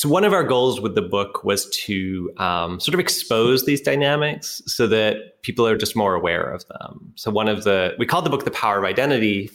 So 0.00 0.08
one 0.08 0.24
of 0.24 0.32
our 0.32 0.44
goals 0.44 0.80
with 0.80 0.94
the 0.94 1.02
book 1.02 1.44
was 1.44 1.68
to 1.84 2.32
um, 2.38 2.80
sort 2.80 2.94
of 2.94 3.00
expose 3.00 3.66
these 3.66 3.82
dynamics 3.82 4.62
so 4.64 4.86
that 4.86 5.42
people 5.42 5.66
are 5.66 5.76
just 5.76 5.94
more 5.94 6.14
aware 6.14 6.40
of 6.40 6.66
them. 6.68 7.12
So 7.16 7.30
one 7.30 7.48
of 7.48 7.64
the 7.64 7.94
we 7.98 8.06
called 8.06 8.24
the 8.24 8.30
book 8.30 8.46
"The 8.46 8.50
Power 8.50 8.78
of 8.78 8.84
Identity" 8.84 9.50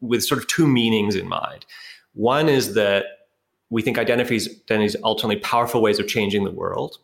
with 0.00 0.24
sort 0.24 0.40
of 0.40 0.48
two 0.48 0.66
meanings 0.66 1.14
in 1.14 1.28
mind. 1.28 1.66
One 2.14 2.48
is 2.48 2.74
that 2.74 3.04
we 3.68 3.80
think 3.80 3.96
identities, 3.96 4.48
identities 4.48 4.96
are 4.96 5.04
ultimately 5.04 5.40
powerful 5.40 5.80
ways 5.80 6.00
of 6.00 6.08
changing 6.08 6.42
the 6.42 6.50
world, 6.50 6.98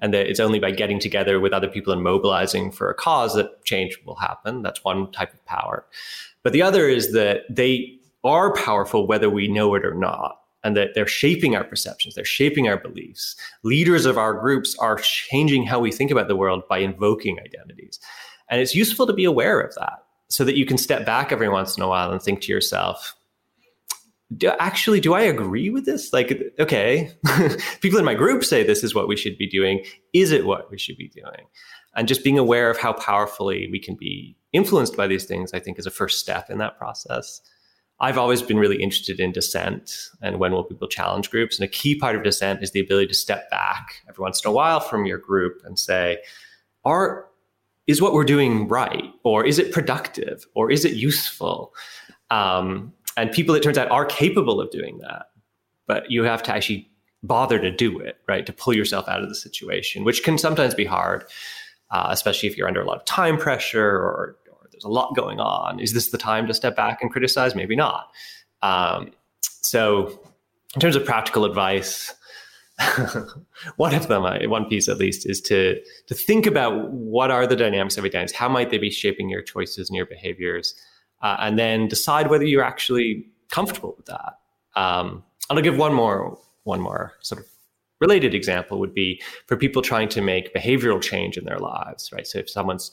and 0.00 0.14
that 0.14 0.28
it's 0.28 0.38
only 0.38 0.60
by 0.60 0.70
getting 0.70 1.00
together 1.00 1.40
with 1.40 1.52
other 1.52 1.66
people 1.66 1.92
and 1.92 2.00
mobilizing 2.00 2.70
for 2.70 2.88
a 2.88 2.94
cause 2.94 3.34
that 3.34 3.64
change 3.64 3.98
will 4.06 4.14
happen. 4.14 4.62
That's 4.62 4.84
one 4.84 5.10
type 5.10 5.34
of 5.34 5.44
power. 5.46 5.84
But 6.44 6.52
the 6.52 6.62
other 6.62 6.88
is 6.88 7.12
that 7.14 7.40
they 7.50 7.98
are 8.22 8.54
powerful 8.54 9.08
whether 9.08 9.28
we 9.28 9.48
know 9.48 9.74
it 9.74 9.84
or 9.84 9.94
not 9.94 10.37
and 10.64 10.76
that 10.76 10.90
they're 10.94 11.06
shaping 11.06 11.54
our 11.54 11.64
perceptions, 11.64 12.14
they're 12.14 12.24
shaping 12.24 12.68
our 12.68 12.76
beliefs. 12.76 13.36
Leaders 13.62 14.06
of 14.06 14.18
our 14.18 14.34
groups 14.34 14.76
are 14.78 14.96
changing 14.96 15.64
how 15.64 15.78
we 15.78 15.92
think 15.92 16.10
about 16.10 16.28
the 16.28 16.36
world 16.36 16.62
by 16.68 16.78
invoking 16.78 17.38
identities. 17.40 18.00
And 18.50 18.60
it's 18.60 18.74
useful 18.74 19.06
to 19.06 19.12
be 19.12 19.24
aware 19.24 19.60
of 19.60 19.74
that 19.76 20.04
so 20.28 20.44
that 20.44 20.56
you 20.56 20.66
can 20.66 20.78
step 20.78 21.06
back 21.06 21.32
every 21.32 21.48
once 21.48 21.76
in 21.76 21.82
a 21.82 21.88
while 21.88 22.10
and 22.10 22.20
think 22.20 22.40
to 22.42 22.52
yourself, 22.52 23.14
do, 24.36 24.52
actually, 24.58 25.00
do 25.00 25.14
I 25.14 25.22
agree 25.22 25.70
with 25.70 25.86
this? 25.86 26.12
Like, 26.12 26.38
okay, 26.58 27.10
people 27.80 27.98
in 27.98 28.04
my 28.04 28.14
group 28.14 28.44
say 28.44 28.62
this 28.62 28.84
is 28.84 28.94
what 28.94 29.08
we 29.08 29.16
should 29.16 29.38
be 29.38 29.48
doing. 29.48 29.84
Is 30.12 30.32
it 30.32 30.44
what 30.44 30.70
we 30.70 30.78
should 30.78 30.98
be 30.98 31.08
doing? 31.08 31.46
And 31.96 32.06
just 32.06 32.24
being 32.24 32.38
aware 32.38 32.70
of 32.70 32.78
how 32.78 32.92
powerfully 32.92 33.68
we 33.72 33.80
can 33.80 33.94
be 33.94 34.36
influenced 34.52 34.96
by 34.96 35.06
these 35.06 35.24
things, 35.24 35.54
I 35.54 35.60
think, 35.60 35.78
is 35.78 35.86
a 35.86 35.90
first 35.90 36.20
step 36.20 36.50
in 36.50 36.58
that 36.58 36.78
process. 36.78 37.40
I've 38.00 38.18
always 38.18 38.42
been 38.42 38.58
really 38.58 38.80
interested 38.80 39.18
in 39.18 39.32
dissent 39.32 40.10
and 40.22 40.38
when 40.38 40.52
will 40.52 40.64
people 40.64 40.86
challenge 40.86 41.30
groups. 41.30 41.58
And 41.58 41.64
a 41.64 41.68
key 41.68 41.96
part 41.96 42.14
of 42.14 42.22
dissent 42.22 42.62
is 42.62 42.70
the 42.70 42.80
ability 42.80 43.08
to 43.08 43.14
step 43.14 43.50
back 43.50 44.02
every 44.08 44.22
once 44.22 44.44
in 44.44 44.48
a 44.48 44.52
while 44.52 44.78
from 44.78 45.04
your 45.04 45.18
group 45.18 45.62
and 45.64 45.78
say, 45.78 46.18
are 46.84 47.26
is 47.88 48.02
what 48.02 48.12
we're 48.12 48.24
doing 48.24 48.68
right? 48.68 49.12
Or 49.24 49.44
is 49.44 49.58
it 49.58 49.72
productive? 49.72 50.46
Or 50.54 50.70
is 50.70 50.84
it 50.84 50.92
useful? 50.92 51.74
Um, 52.30 52.92
and 53.16 53.32
people, 53.32 53.54
it 53.54 53.62
turns 53.62 53.78
out, 53.78 53.90
are 53.90 54.04
capable 54.04 54.60
of 54.60 54.70
doing 54.70 54.98
that. 54.98 55.30
But 55.86 56.10
you 56.10 56.22
have 56.24 56.42
to 56.44 56.54
actually 56.54 56.90
bother 57.22 57.58
to 57.58 57.70
do 57.70 57.98
it, 57.98 58.18
right? 58.28 58.44
To 58.46 58.52
pull 58.52 58.74
yourself 58.74 59.08
out 59.08 59.22
of 59.22 59.28
the 59.30 59.34
situation, 59.34 60.04
which 60.04 60.22
can 60.22 60.36
sometimes 60.38 60.74
be 60.74 60.84
hard, 60.84 61.24
uh, 61.90 62.08
especially 62.10 62.48
if 62.48 62.56
you're 62.56 62.68
under 62.68 62.82
a 62.82 62.86
lot 62.86 62.98
of 62.98 63.04
time 63.06 63.38
pressure 63.38 63.88
or, 63.88 64.02
or, 64.02 64.36
there's 64.78 64.84
a 64.84 64.92
lot 64.92 65.16
going 65.16 65.40
on. 65.40 65.80
Is 65.80 65.92
this 65.92 66.08
the 66.08 66.18
time 66.18 66.46
to 66.46 66.54
step 66.54 66.76
back 66.76 67.02
and 67.02 67.10
criticize? 67.10 67.54
Maybe 67.54 67.74
not. 67.74 68.12
Um, 68.62 69.10
so, 69.42 70.20
in 70.74 70.80
terms 70.80 70.94
of 70.94 71.04
practical 71.04 71.44
advice, 71.44 72.14
one 73.76 73.94
of 73.94 74.06
them, 74.06 74.22
one 74.48 74.66
piece 74.66 74.88
at 74.88 74.98
least, 74.98 75.28
is 75.28 75.40
to 75.42 75.80
to 76.06 76.14
think 76.14 76.46
about 76.46 76.90
what 76.92 77.30
are 77.30 77.46
the 77.46 77.56
dynamics 77.56 77.98
of 77.98 78.04
identities, 78.04 78.36
how 78.36 78.48
might 78.48 78.70
they 78.70 78.78
be 78.78 78.90
shaping 78.90 79.28
your 79.28 79.42
choices 79.42 79.88
and 79.88 79.96
your 79.96 80.06
behaviors, 80.06 80.74
uh, 81.22 81.36
and 81.40 81.58
then 81.58 81.88
decide 81.88 82.30
whether 82.30 82.44
you're 82.44 82.64
actually 82.64 83.26
comfortable 83.50 83.94
with 83.96 84.06
that. 84.06 84.38
Um, 84.76 85.24
and 85.50 85.58
I'll 85.58 85.64
give 85.64 85.76
one 85.76 85.92
more 85.92 86.38
one 86.64 86.80
more 86.80 87.14
sort 87.20 87.40
of 87.40 87.48
related 88.00 88.34
example 88.34 88.78
would 88.78 88.94
be 88.94 89.20
for 89.46 89.56
people 89.56 89.82
trying 89.82 90.08
to 90.08 90.20
make 90.20 90.54
behavioral 90.54 91.02
change 91.02 91.36
in 91.36 91.44
their 91.44 91.58
lives, 91.58 92.12
right? 92.12 92.26
So 92.26 92.38
if 92.38 92.48
someone's 92.48 92.92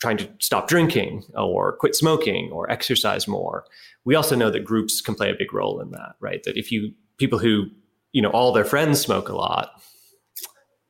trying 0.00 0.16
to 0.18 0.28
stop 0.40 0.68
drinking 0.68 1.24
or 1.34 1.72
quit 1.72 1.94
smoking 1.94 2.50
or 2.52 2.70
exercise 2.70 3.26
more, 3.26 3.64
we 4.04 4.14
also 4.14 4.36
know 4.36 4.50
that 4.50 4.64
groups 4.64 5.00
can 5.00 5.14
play 5.14 5.30
a 5.30 5.34
big 5.34 5.52
role 5.52 5.80
in 5.80 5.90
that, 5.92 6.16
right? 6.20 6.42
That 6.44 6.56
if 6.56 6.70
you 6.70 6.92
people 7.18 7.38
who 7.38 7.66
you 8.12 8.22
know 8.22 8.30
all 8.30 8.52
their 8.52 8.64
friends 8.64 9.00
smoke 9.00 9.28
a 9.28 9.36
lot 9.36 9.70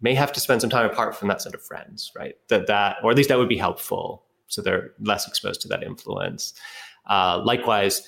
may 0.01 0.15
have 0.15 0.33
to 0.33 0.41
spend 0.41 0.61
some 0.61 0.71
time 0.71 0.89
apart 0.89 1.15
from 1.15 1.29
that 1.29 1.43
set 1.43 1.55
of 1.55 1.63
friends 1.63 2.11
right? 2.17 2.35
That 2.49 2.67
that 2.67 2.97
or 3.03 3.11
at 3.11 3.17
least 3.17 3.29
that 3.29 3.39
would 3.39 3.49
be 3.49 3.59
helpful. 3.59 4.25
So 4.47 4.63
they're 4.63 4.93
less 5.01 5.29
exposed 5.29 5.61
to 5.63 5.69
that 5.69 5.83
influence. 5.83 6.55
Uh, 7.07 7.41
likewise 7.45 8.03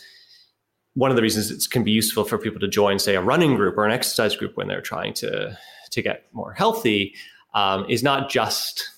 one 0.95 1.11
of 1.11 1.16
the 1.16 1.23
reasons 1.23 1.51
it 1.51 1.71
can 1.71 1.83
be 1.83 1.90
useful 1.90 2.25
for 2.25 2.38
people 2.38 2.61
to 2.61 2.68
join 2.68 2.99
say 2.99 3.14
a 3.14 3.23
running 3.23 3.57
group 3.57 3.79
or 3.79 3.87
an 3.87 3.92
exercise 3.92 4.37
group 4.37 4.57
when 4.57 4.68
they're 4.68 4.83
trying 4.83 5.14
to 5.14 5.57
to 5.90 6.03
get 6.03 6.27
more 6.33 6.53
healthy 6.53 7.14
um, 7.55 7.85
is 7.88 8.03
not 8.03 8.31
just 8.31 8.90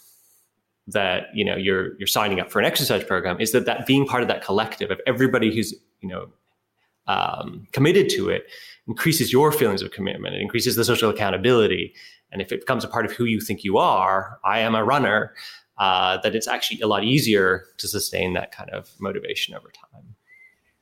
that 0.87 1.29
you 1.35 1.45
know 1.45 1.57
you're 1.57 1.97
you're 1.99 2.07
signing 2.07 2.41
up 2.41 2.51
for 2.51 2.59
an 2.59 2.67
exercise 2.67 3.03
program 3.03 3.41
is 3.41 3.53
that 3.53 3.65
that 3.65 3.87
being 3.87 4.07
part 4.07 4.23
of 4.23 4.29
that 4.29 4.45
collective 4.45 4.91
of 4.91 5.01
everybody 5.07 5.55
who's 5.55 5.75
you 6.01 6.09
know 6.09 6.29
um, 7.07 7.67
committed 7.73 8.09
to 8.11 8.29
it 8.29 8.47
increases 8.87 9.33
your 9.33 9.53
feelings 9.53 9.83
of 9.83 9.91
commitment. 9.91 10.35
It 10.35 10.41
increases 10.41 10.77
the 10.77 10.85
social 10.85 11.11
accountability. 11.11 11.95
And 12.33 12.43
if 12.43 12.53
it 12.53 12.61
becomes 12.61 12.85
a 12.85 12.89
part 12.89 13.07
of 13.07 13.13
who 13.13 13.25
you 13.25 13.41
think 13.41 13.65
you 13.65 13.79
are, 13.79 14.39
I 14.45 14.61
am 14.61 14.75
a 14.75 14.85
runner, 14.85 15.35
uh, 15.79 16.19
that 16.23 16.35
it's 16.35 16.49
actually 16.49 16.81
a 16.81 16.87
lot 16.87 17.05
easier 17.05 17.67
to 17.79 17.89
sustain 17.89 18.35
that 18.35 18.53
kind 18.53 18.71
of 18.71 18.91
motivation 18.99 19.55
over 19.55 19.71
time. 19.71 20.15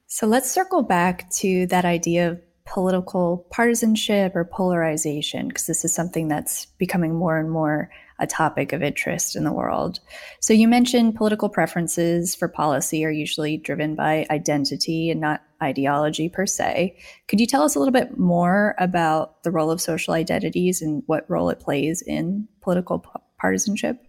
So 0.07 0.27
let's 0.27 0.51
circle 0.51 0.83
back 0.83 1.31
to 1.33 1.67
that 1.69 1.85
idea 1.85 2.31
of 2.31 2.41
political 2.65 3.47
partisanship 3.51 4.37
or 4.37 4.45
polarization, 4.45 5.49
because 5.49 5.67
this 5.67 5.85
is 5.85 5.95
something 5.95 6.29
that's 6.29 6.67
becoming 6.79 7.15
more 7.15 7.39
and 7.39 7.51
more 7.51 7.91
a 8.19 8.27
topic 8.27 8.73
of 8.73 8.83
interest 8.83 9.37
in 9.37 9.45
the 9.45 9.53
world. 9.53 10.01
So 10.41 10.53
you 10.53 10.69
mentioned 10.69 11.17
political 11.17 11.49
preferences 11.49 12.35
for 12.35 12.49
policy 12.49 13.05
are 13.05 13.11
usually 13.11 13.57
driven 13.57 13.95
by 13.95 14.27
identity 14.31 15.11
and 15.11 15.21
not 15.21 15.43
ideology 15.63 16.29
per 16.29 16.47
se. 16.47 16.97
Could 17.29 17.41
you 17.41 17.47
tell 17.47 17.63
us 17.63 17.75
a 17.75 17.79
little 17.79 17.93
bit 17.93 18.19
more 18.19 18.75
about 18.79 19.43
the 19.43 19.51
role 19.51 19.71
of 19.71 19.81
social 19.81 20.15
identities 20.15 20.83
and 20.83 21.03
what 21.07 21.29
role 21.29 21.51
it 21.51 21.61
plays 21.61 22.03
in 22.03 22.49
political 22.61 23.01
p- 23.01 23.09
partisanship? 23.39 24.05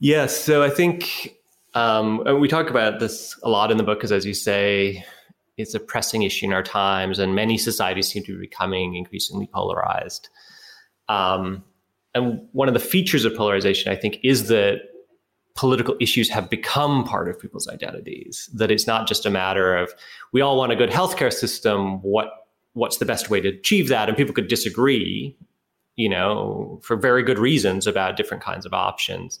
Yes. 0.00 0.36
So 0.36 0.62
I 0.62 0.70
think 0.70 1.34
um, 1.74 2.22
we 2.40 2.48
talk 2.48 2.70
about 2.70 3.00
this 3.00 3.38
a 3.42 3.48
lot 3.48 3.70
in 3.70 3.76
the 3.76 3.84
book 3.84 3.98
because, 3.98 4.12
as 4.12 4.24
you 4.24 4.34
say, 4.34 5.04
it's 5.56 5.74
a 5.74 5.80
pressing 5.80 6.22
issue 6.22 6.46
in 6.46 6.52
our 6.52 6.62
times, 6.62 7.18
and 7.18 7.34
many 7.34 7.56
societies 7.58 8.08
seem 8.08 8.24
to 8.24 8.34
be 8.34 8.40
becoming 8.40 8.96
increasingly 8.96 9.46
polarized. 9.46 10.28
Um, 11.08 11.64
and 12.14 12.40
one 12.52 12.68
of 12.68 12.74
the 12.74 12.80
features 12.80 13.24
of 13.24 13.34
polarization, 13.34 13.90
I 13.92 13.96
think, 13.96 14.18
is 14.22 14.48
that 14.48 14.82
political 15.54 15.96
issues 16.00 16.28
have 16.30 16.50
become 16.50 17.04
part 17.04 17.28
of 17.28 17.40
people's 17.40 17.68
identities. 17.68 18.48
That 18.54 18.70
it's 18.70 18.86
not 18.86 19.06
just 19.06 19.26
a 19.26 19.30
matter 19.30 19.76
of 19.76 19.92
we 20.32 20.40
all 20.40 20.56
want 20.56 20.72
a 20.72 20.76
good 20.76 20.90
healthcare 20.90 21.32
system. 21.32 22.02
What 22.02 22.30
what's 22.72 22.98
the 22.98 23.04
best 23.04 23.30
way 23.30 23.40
to 23.40 23.48
achieve 23.48 23.88
that? 23.88 24.08
And 24.08 24.16
people 24.16 24.34
could 24.34 24.48
disagree, 24.48 25.36
you 25.96 26.08
know, 26.08 26.80
for 26.82 26.96
very 26.96 27.22
good 27.22 27.38
reasons 27.38 27.86
about 27.86 28.16
different 28.16 28.42
kinds 28.42 28.66
of 28.66 28.74
options. 28.74 29.38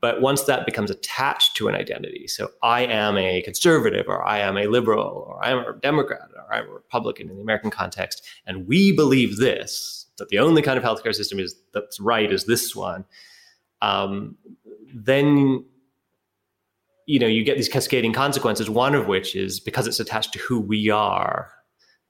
But 0.00 0.20
once 0.20 0.42
that 0.44 0.66
becomes 0.66 0.90
attached 0.90 1.56
to 1.56 1.68
an 1.68 1.76
identity, 1.76 2.26
so 2.26 2.50
I 2.62 2.82
am 2.86 3.16
a 3.16 3.42
conservative, 3.42 4.06
or 4.08 4.24
I 4.24 4.38
am 4.38 4.56
a 4.56 4.66
liberal, 4.66 5.24
or 5.28 5.44
I 5.44 5.50
am 5.50 5.58
a 5.58 5.72
Democrat, 5.74 6.28
or 6.34 6.52
I'm 6.52 6.68
a 6.68 6.72
Republican 6.72 7.30
in 7.30 7.36
the 7.36 7.42
American 7.42 7.70
context, 7.70 8.26
and 8.46 8.66
we 8.66 8.90
believe 8.90 9.36
this, 9.36 9.95
that 10.18 10.28
the 10.28 10.38
only 10.38 10.62
kind 10.62 10.78
of 10.78 10.84
healthcare 10.84 11.14
system 11.14 11.38
is 11.38 11.54
that's 11.72 12.00
right 12.00 12.32
is 12.32 12.44
this 12.44 12.74
one. 12.74 13.04
Um, 13.82 14.36
then 14.94 15.64
you 17.06 17.18
know 17.18 17.26
you 17.26 17.44
get 17.44 17.56
these 17.56 17.68
cascading 17.68 18.12
consequences 18.12 18.68
one 18.68 18.94
of 18.94 19.06
which 19.06 19.34
is 19.34 19.60
because 19.60 19.86
it's 19.86 20.00
attached 20.00 20.32
to 20.32 20.38
who 20.40 20.60
we 20.60 20.90
are 20.90 21.52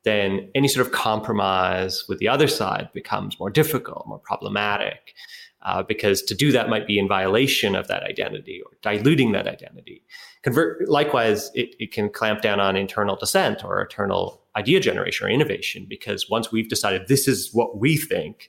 then 0.05 0.49
any 0.55 0.69
sort 0.69 0.87
of 0.87 0.92
compromise 0.92 2.05
with 2.09 2.19
the 2.19 2.29
other 2.29 2.47
side 2.47 2.88
becomes 2.95 3.38
more 3.38 3.51
difficult 3.51 4.07
more 4.07 4.19
problematic 4.19 5.14
uh, 5.62 5.83
because 5.83 6.23
to 6.23 6.35
do 6.35 6.53
that 6.53 6.69
might 6.69 6.87
be 6.87 6.99
in 6.99 7.09
violation 7.09 7.75
of 7.75 7.88
that 7.88 8.03
identity 8.05 8.62
or 8.64 8.73
diluting 8.83 9.33
that 9.33 9.47
identity 9.47 10.03
Convert, 10.47 10.89
likewise 10.89 11.51
it, 11.55 11.75
it 11.81 11.93
can 11.93 12.09
clamp 12.09 12.41
down 12.41 12.61
on 12.61 12.77
internal 12.77 13.17
dissent 13.17 13.65
or 13.65 13.83
internal 13.83 14.41
idea 14.57 14.79
generation 14.79 15.27
or 15.27 15.31
innovation 15.31 15.87
because 15.89 16.31
once 16.31 16.53
we've 16.53 16.69
decided 16.69 17.09
this 17.09 17.27
is 17.27 17.53
what 17.53 17.79
we 17.79 17.97
think 17.97 18.49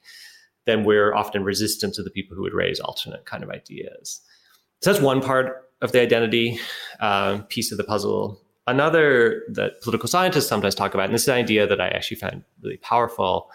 then 0.68 0.84
we're 0.84 1.16
often 1.16 1.44
resistant 1.44 1.96
to 1.96 2.04
the 2.04 2.12
people 2.12 2.36
who 2.36 2.44
would 2.44 2.54
raise 2.54 2.80
alternate 2.80 3.26
kind 3.26 3.44
of 3.44 3.50
ideas. 3.50 4.22
So 4.84 4.92
that's 4.92 5.04
one 5.04 5.22
part 5.22 5.72
of 5.82 5.94
the 5.94 6.02
identity 6.02 6.60
uh, 7.00 7.40
piece 7.50 7.72
of 7.72 7.80
the 7.80 7.84
puzzle. 7.84 8.40
Another 8.68 9.44
that 9.54 9.82
political 9.82 10.08
scientists 10.08 10.48
sometimes 10.48 10.76
talk 10.76 10.94
about, 10.94 11.06
and 11.06 11.16
this 11.16 11.24
is 11.24 11.30
an 11.30 11.36
idea 11.36 11.66
that 11.66 11.82
I 11.82 11.88
actually 11.88 12.18
find 12.18 12.44
really 12.62 12.78
powerful, 12.78 13.50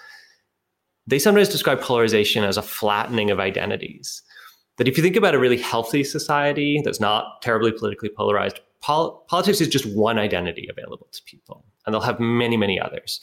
they 1.06 1.18
sometimes 1.18 1.48
describe 1.48 1.80
polarization 1.80 2.42
as 2.42 2.56
a 2.56 2.62
flattening 2.62 3.30
of 3.30 3.38
identities. 3.38 4.22
That 4.78 4.88
if 4.88 4.96
you 4.96 5.02
think 5.02 5.16
about 5.16 5.34
a 5.34 5.38
really 5.38 5.58
healthy 5.58 6.02
society 6.02 6.80
that's 6.84 7.00
not 7.00 7.42
terribly 7.42 7.72
politically 7.72 8.08
polarized, 8.08 8.60
pol- 8.80 9.24
politics 9.28 9.60
is 9.60 9.68
just 9.68 9.86
one 9.94 10.18
identity 10.18 10.68
available 10.70 11.08
to 11.12 11.22
people, 11.24 11.64
and 11.84 11.92
they'll 11.92 12.00
have 12.00 12.20
many, 12.20 12.56
many 12.56 12.80
others. 12.80 13.20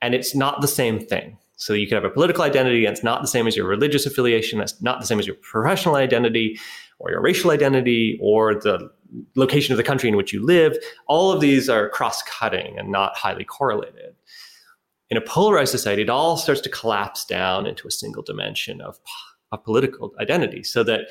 And 0.00 0.14
it's 0.14 0.34
not 0.34 0.60
the 0.60 0.68
same 0.68 0.98
thing. 0.98 1.38
So 1.56 1.72
you 1.72 1.86
can 1.86 1.96
have 1.96 2.04
a 2.04 2.10
political 2.10 2.44
identity 2.44 2.84
that's 2.84 3.02
not 3.02 3.22
the 3.22 3.28
same 3.28 3.46
as 3.46 3.56
your 3.56 3.66
religious 3.66 4.04
affiliation, 4.04 4.58
that's 4.58 4.80
not 4.82 5.00
the 5.00 5.06
same 5.06 5.18
as 5.18 5.26
your 5.26 5.36
professional 5.36 5.96
identity 5.96 6.58
or 6.98 7.10
your 7.10 7.20
racial 7.20 7.50
identity 7.50 8.18
or 8.22 8.54
the 8.54 8.90
location 9.34 9.72
of 9.72 9.76
the 9.78 9.82
country 9.82 10.08
in 10.08 10.16
which 10.16 10.32
you 10.32 10.44
live. 10.44 10.76
All 11.06 11.32
of 11.32 11.40
these 11.40 11.68
are 11.68 11.88
cross 11.88 12.22
cutting 12.22 12.78
and 12.78 12.90
not 12.90 13.16
highly 13.16 13.44
correlated. 13.44 14.14
In 15.08 15.16
a 15.16 15.20
polarized 15.20 15.70
society, 15.70 16.02
it 16.02 16.10
all 16.10 16.36
starts 16.36 16.60
to 16.62 16.68
collapse 16.68 17.24
down 17.24 17.66
into 17.66 17.86
a 17.86 17.92
single 17.92 18.22
dimension 18.22 18.80
of, 18.80 18.98
of 19.52 19.64
political 19.64 20.12
identity 20.20 20.62
so 20.62 20.82
that 20.82 21.02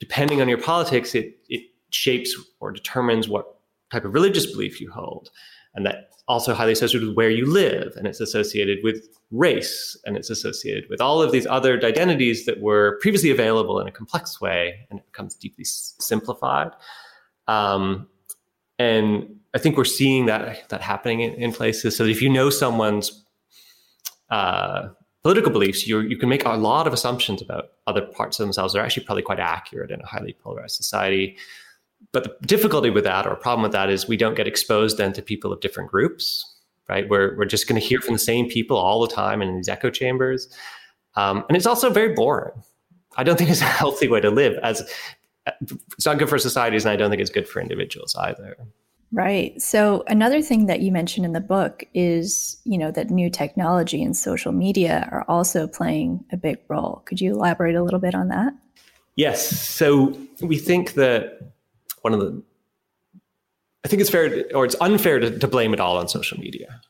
depending 0.00 0.40
on 0.40 0.48
your 0.48 0.60
politics, 0.60 1.14
it, 1.14 1.38
it 1.48 1.62
shapes 1.90 2.34
or 2.60 2.72
determines 2.72 3.28
what 3.28 3.60
type 3.92 4.04
of 4.04 4.12
religious 4.12 4.46
belief 4.46 4.80
you 4.80 4.90
hold. 4.90 5.30
And 5.74 5.86
that 5.86 6.10
also 6.28 6.54
highly 6.54 6.72
associated 6.72 7.08
with 7.08 7.16
where 7.16 7.30
you 7.30 7.46
live, 7.46 7.94
and 7.96 8.06
it's 8.06 8.20
associated 8.20 8.78
with 8.82 9.08
race, 9.30 9.96
and 10.04 10.16
it's 10.16 10.30
associated 10.30 10.84
with 10.90 11.00
all 11.00 11.22
of 11.22 11.32
these 11.32 11.46
other 11.46 11.78
identities 11.84 12.46
that 12.46 12.60
were 12.60 12.98
previously 13.00 13.30
available 13.30 13.80
in 13.80 13.86
a 13.88 13.90
complex 13.90 14.40
way, 14.40 14.86
and 14.90 14.98
it 14.98 15.06
becomes 15.06 15.34
deeply 15.34 15.64
simplified. 15.64 16.72
Um, 17.48 18.08
and 18.78 19.36
I 19.54 19.58
think 19.58 19.76
we're 19.76 19.84
seeing 19.84 20.26
that 20.26 20.68
that 20.70 20.80
happening 20.80 21.20
in, 21.20 21.34
in 21.34 21.52
places. 21.52 21.96
So 21.96 22.04
if 22.04 22.22
you 22.22 22.28
know 22.28 22.50
someone's 22.50 23.24
uh, 24.30 24.88
political 25.22 25.52
beliefs, 25.52 25.86
you 25.86 26.00
you 26.00 26.16
can 26.16 26.28
make 26.28 26.44
a 26.44 26.50
lot 26.50 26.86
of 26.86 26.92
assumptions 26.92 27.42
about 27.42 27.70
other 27.86 28.02
parts 28.02 28.38
of 28.38 28.46
themselves 28.46 28.72
that 28.72 28.80
are 28.80 28.84
actually 28.84 29.04
probably 29.04 29.22
quite 29.22 29.40
accurate 29.40 29.90
in 29.90 30.00
a 30.00 30.06
highly 30.06 30.34
polarized 30.42 30.76
society. 30.76 31.36
But 32.12 32.24
the 32.24 32.46
difficulty 32.46 32.90
with 32.90 33.04
that 33.04 33.26
or 33.26 33.36
problem 33.36 33.62
with 33.62 33.72
that 33.72 33.88
is 33.88 34.08
we 34.08 34.16
don't 34.16 34.34
get 34.34 34.48
exposed 34.48 34.98
then 34.98 35.12
to 35.12 35.22
people 35.22 35.52
of 35.52 35.60
different 35.60 35.90
groups 35.90 36.48
right? 36.88 37.08
We're, 37.08 37.36
we're 37.36 37.46
just 37.46 37.68
going 37.68 37.80
to 37.80 37.86
hear 37.86 38.00
from 38.00 38.14
the 38.14 38.18
same 38.18 38.48
people 38.48 38.76
all 38.76 39.00
the 39.00 39.12
time 39.12 39.40
in 39.40 39.56
these 39.56 39.68
echo 39.68 39.88
chambers. 39.88 40.48
Um, 41.14 41.44
and 41.48 41.56
it's 41.56 41.64
also 41.64 41.90
very 41.90 42.12
boring. 42.12 42.62
I 43.16 43.24
don't 43.24 43.36
think 43.36 43.50
it's 43.50 43.60
a 43.60 43.64
healthy 43.64 44.08
way 44.08 44.20
to 44.20 44.30
live 44.30 44.58
as 44.62 44.82
it's 45.96 46.06
not 46.06 46.18
good 46.18 46.28
for 46.28 46.38
societies 46.38 46.84
and 46.84 46.92
i 46.92 46.96
don't 46.96 47.10
think 47.10 47.20
it's 47.20 47.28
good 47.28 47.48
for 47.48 47.60
individuals 47.60 48.14
either 48.14 48.56
Right. 49.12 49.60
So 49.60 50.04
another 50.06 50.40
thing 50.40 50.66
that 50.66 50.80
you 50.80 50.90
mentioned 50.90 51.26
in 51.26 51.34
the 51.34 51.40
book 51.40 51.84
is, 51.92 52.58
you 52.64 52.78
know, 52.78 52.90
that 52.92 53.10
new 53.10 53.28
technology 53.28 54.02
and 54.02 54.16
social 54.16 54.52
media 54.52 55.06
are 55.12 55.26
also 55.28 55.66
playing 55.66 56.24
a 56.32 56.38
big 56.38 56.58
role. 56.68 57.02
Could 57.04 57.20
you 57.20 57.32
elaborate 57.32 57.74
a 57.74 57.82
little 57.82 58.00
bit 58.00 58.14
on 58.14 58.28
that? 58.28 58.54
Yes. 59.16 59.68
So 59.68 60.16
we 60.40 60.56
think 60.56 60.94
that 60.94 61.52
one 62.00 62.14
of 62.14 62.20
the 62.20 62.42
I 63.84 63.88
think 63.88 64.00
it's 64.00 64.10
fair 64.10 64.28
to, 64.28 64.54
or 64.54 64.64
it's 64.64 64.76
unfair 64.80 65.18
to, 65.18 65.38
to, 65.38 65.48
blame 65.48 65.74
it 65.74 65.80
all 65.80 65.98
on 65.98 66.06
social 66.08 66.38
media. 66.38 66.80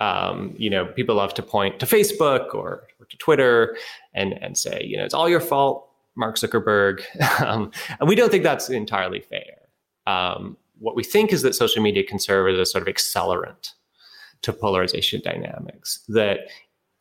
Um, 0.00 0.54
you 0.58 0.68
know, 0.68 0.86
people 0.86 1.14
love 1.14 1.34
to 1.34 1.42
point 1.42 1.78
to 1.80 1.86
Facebook 1.86 2.52
or, 2.52 2.88
or, 2.98 3.06
to 3.08 3.16
Twitter 3.18 3.76
and 4.12 4.32
and 4.42 4.58
say, 4.58 4.82
you 4.84 4.96
know, 4.96 5.04
it's 5.04 5.14
all 5.14 5.28
your 5.28 5.40
fault, 5.40 5.88
Mark 6.16 6.36
Zuckerberg. 6.36 7.02
um, 7.40 7.70
and 8.00 8.08
we 8.08 8.16
don't 8.16 8.30
think 8.30 8.42
that's 8.42 8.68
entirely 8.68 9.20
fair. 9.20 9.68
Um, 10.06 10.56
what 10.82 10.96
we 10.96 11.04
think 11.04 11.32
is 11.32 11.42
that 11.42 11.54
social 11.54 11.82
media 11.82 12.04
can 12.04 12.18
serve 12.18 12.52
as 12.52 12.58
a 12.58 12.66
sort 12.66 12.86
of 12.86 12.94
accelerant 12.94 13.70
to 14.42 14.52
polarization 14.52 15.20
dynamics. 15.24 16.00
That 16.08 16.40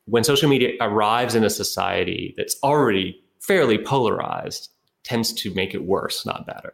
when 0.06 0.24
social 0.24 0.50
media 0.50 0.74
arrives 0.80 1.36
in 1.36 1.44
a 1.44 1.50
society 1.50 2.34
that's 2.38 2.56
already 2.64 3.22
fairly 3.40 3.78
polarized, 3.78 4.70
tends 5.04 5.34
to 5.34 5.54
make 5.54 5.74
it 5.74 5.84
worse, 5.84 6.26
not 6.26 6.46
better 6.46 6.74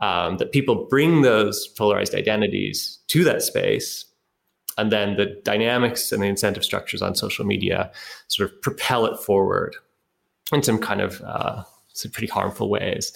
um, 0.00 0.36
that 0.38 0.52
people 0.52 0.86
bring 0.88 1.22
those 1.22 1.66
polarized 1.68 2.14
identities 2.14 2.98
to 3.08 3.24
that 3.24 3.42
space 3.42 4.04
and 4.76 4.90
then 4.90 5.16
the 5.16 5.40
dynamics 5.44 6.10
and 6.10 6.22
the 6.22 6.26
incentive 6.26 6.64
structures 6.64 7.00
on 7.00 7.14
social 7.14 7.46
media 7.46 7.90
sort 8.28 8.50
of 8.50 8.60
propel 8.60 9.06
it 9.06 9.18
forward 9.18 9.76
in 10.52 10.62
some 10.62 10.78
kind 10.78 11.00
of 11.00 11.22
uh, 11.22 11.62
some 11.92 12.10
pretty 12.10 12.26
harmful 12.26 12.68
ways. 12.68 13.12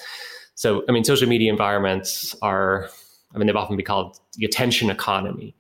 So, 0.54 0.84
I 0.88 0.92
mean, 0.92 1.04
social 1.04 1.28
media 1.28 1.50
environments 1.50 2.34
are, 2.42 2.90
I 3.34 3.38
mean, 3.38 3.46
they've 3.46 3.56
often 3.56 3.76
been 3.76 3.84
called 3.84 4.18
the 4.34 4.44
attention 4.44 4.90
economy, 4.90 5.54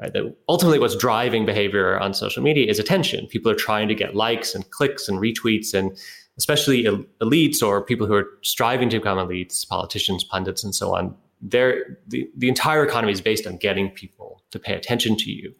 right? 0.00 0.12
That 0.12 0.34
ultimately 0.48 0.78
what's 0.78 0.96
driving 0.96 1.46
behavior 1.46 1.98
on 1.98 2.14
social 2.14 2.42
media 2.42 2.68
is 2.68 2.78
attention. 2.78 3.26
People 3.26 3.50
are 3.50 3.56
trying 3.56 3.88
to 3.88 3.94
get 3.94 4.14
likes 4.14 4.54
and 4.54 4.68
clicks 4.70 5.08
and 5.08 5.18
retweets 5.18 5.74
and 5.74 5.96
especially 6.38 6.84
elites 7.20 7.62
or 7.62 7.82
people 7.82 8.06
who 8.06 8.14
are 8.14 8.26
striving 8.42 8.88
to 8.90 8.98
become 8.98 9.18
elites, 9.18 9.68
politicians, 9.68 10.24
pundits, 10.24 10.64
and 10.64 10.74
so 10.74 10.94
on, 10.94 11.14
the, 11.42 11.84
the 12.36 12.48
entire 12.48 12.84
economy 12.84 13.12
is 13.12 13.20
based 13.20 13.46
on 13.46 13.56
getting 13.56 13.90
people 13.90 14.42
to 14.50 14.58
pay 14.58 14.74
attention 14.74 15.16
to 15.16 15.30
you. 15.30 15.54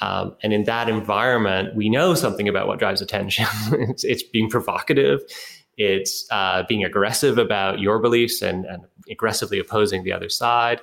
Um, 0.00 0.36
and 0.42 0.52
in 0.52 0.64
that 0.64 0.88
environment, 0.88 1.74
we 1.76 1.88
know 1.88 2.14
something 2.14 2.48
about 2.48 2.66
what 2.66 2.78
drives 2.78 3.00
attention. 3.00 3.46
it's, 3.72 4.04
it's, 4.04 4.22
being 4.22 4.50
provocative. 4.50 5.20
It's 5.76 6.26
uh, 6.30 6.64
being 6.68 6.84
aggressive 6.84 7.38
about 7.38 7.78
your 7.78 7.98
beliefs 8.00 8.42
and, 8.42 8.64
and 8.64 8.84
aggressively 9.10 9.58
opposing 9.58 10.04
the 10.04 10.12
other 10.12 10.28
side. 10.28 10.80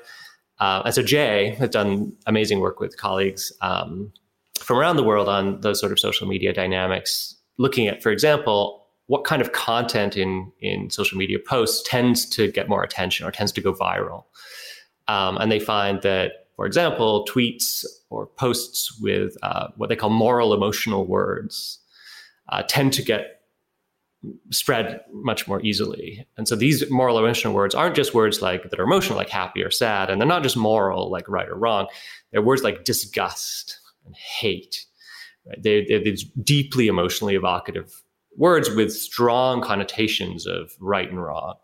Uh, 0.59 0.83
and 0.85 0.93
so 0.93 1.01
Jay 1.01 1.55
has 1.57 1.69
done 1.69 2.13
amazing 2.27 2.59
work 2.59 2.79
with 2.79 2.97
colleagues 2.97 3.51
um, 3.61 4.11
from 4.59 4.77
around 4.77 4.95
the 4.95 5.03
world 5.03 5.27
on 5.27 5.59
those 5.61 5.79
sort 5.79 5.91
of 5.91 5.99
social 5.99 6.27
media 6.27 6.53
dynamics, 6.53 7.35
looking 7.57 7.87
at, 7.87 8.03
for 8.03 8.11
example, 8.11 8.85
what 9.07 9.23
kind 9.25 9.41
of 9.41 9.51
content 9.51 10.15
in 10.15 10.51
in 10.59 10.89
social 10.89 11.17
media 11.17 11.37
posts 11.39 11.87
tends 11.89 12.25
to 12.25 12.51
get 12.51 12.69
more 12.69 12.83
attention 12.83 13.25
or 13.25 13.31
tends 13.31 13.51
to 13.51 13.61
go 13.61 13.73
viral. 13.73 14.23
Um, 15.07 15.37
and 15.37 15.51
they 15.51 15.59
find 15.59 16.01
that, 16.03 16.47
for 16.55 16.65
example, 16.65 17.25
tweets 17.25 17.83
or 18.09 18.27
posts 18.27 18.99
with 19.01 19.35
uh, 19.41 19.67
what 19.75 19.89
they 19.89 19.95
call 19.95 20.11
moral 20.11 20.53
emotional 20.53 21.05
words 21.05 21.79
uh, 22.49 22.63
tend 22.67 22.93
to 22.93 23.01
get 23.01 23.40
spread 24.51 25.01
much 25.11 25.47
more 25.47 25.61
easily. 25.61 26.25
And 26.37 26.47
so 26.47 26.55
these 26.55 26.89
moral 26.91 27.17
emotional 27.17 27.53
words 27.53 27.73
aren't 27.73 27.95
just 27.95 28.13
words 28.13 28.41
like 28.41 28.69
that 28.69 28.79
are 28.79 28.83
emotional, 28.83 29.17
like 29.17 29.29
happy 29.29 29.63
or 29.63 29.71
sad, 29.71 30.09
and 30.09 30.21
they're 30.21 30.27
not 30.27 30.43
just 30.43 30.57
moral, 30.57 31.09
like 31.09 31.27
right 31.27 31.49
or 31.49 31.55
wrong. 31.55 31.87
They're 32.31 32.41
words 32.41 32.63
like 32.63 32.83
disgust 32.83 33.79
and 34.05 34.15
hate. 34.15 34.85
Right? 35.47 35.61
They, 35.61 35.85
they're 35.85 36.03
these 36.03 36.23
deeply 36.23 36.87
emotionally 36.87 37.35
evocative 37.35 38.03
words 38.37 38.69
with 38.69 38.93
strong 38.93 39.61
connotations 39.61 40.45
of 40.47 40.71
right 40.79 41.09
and 41.09 41.21
wrong. 41.21 41.55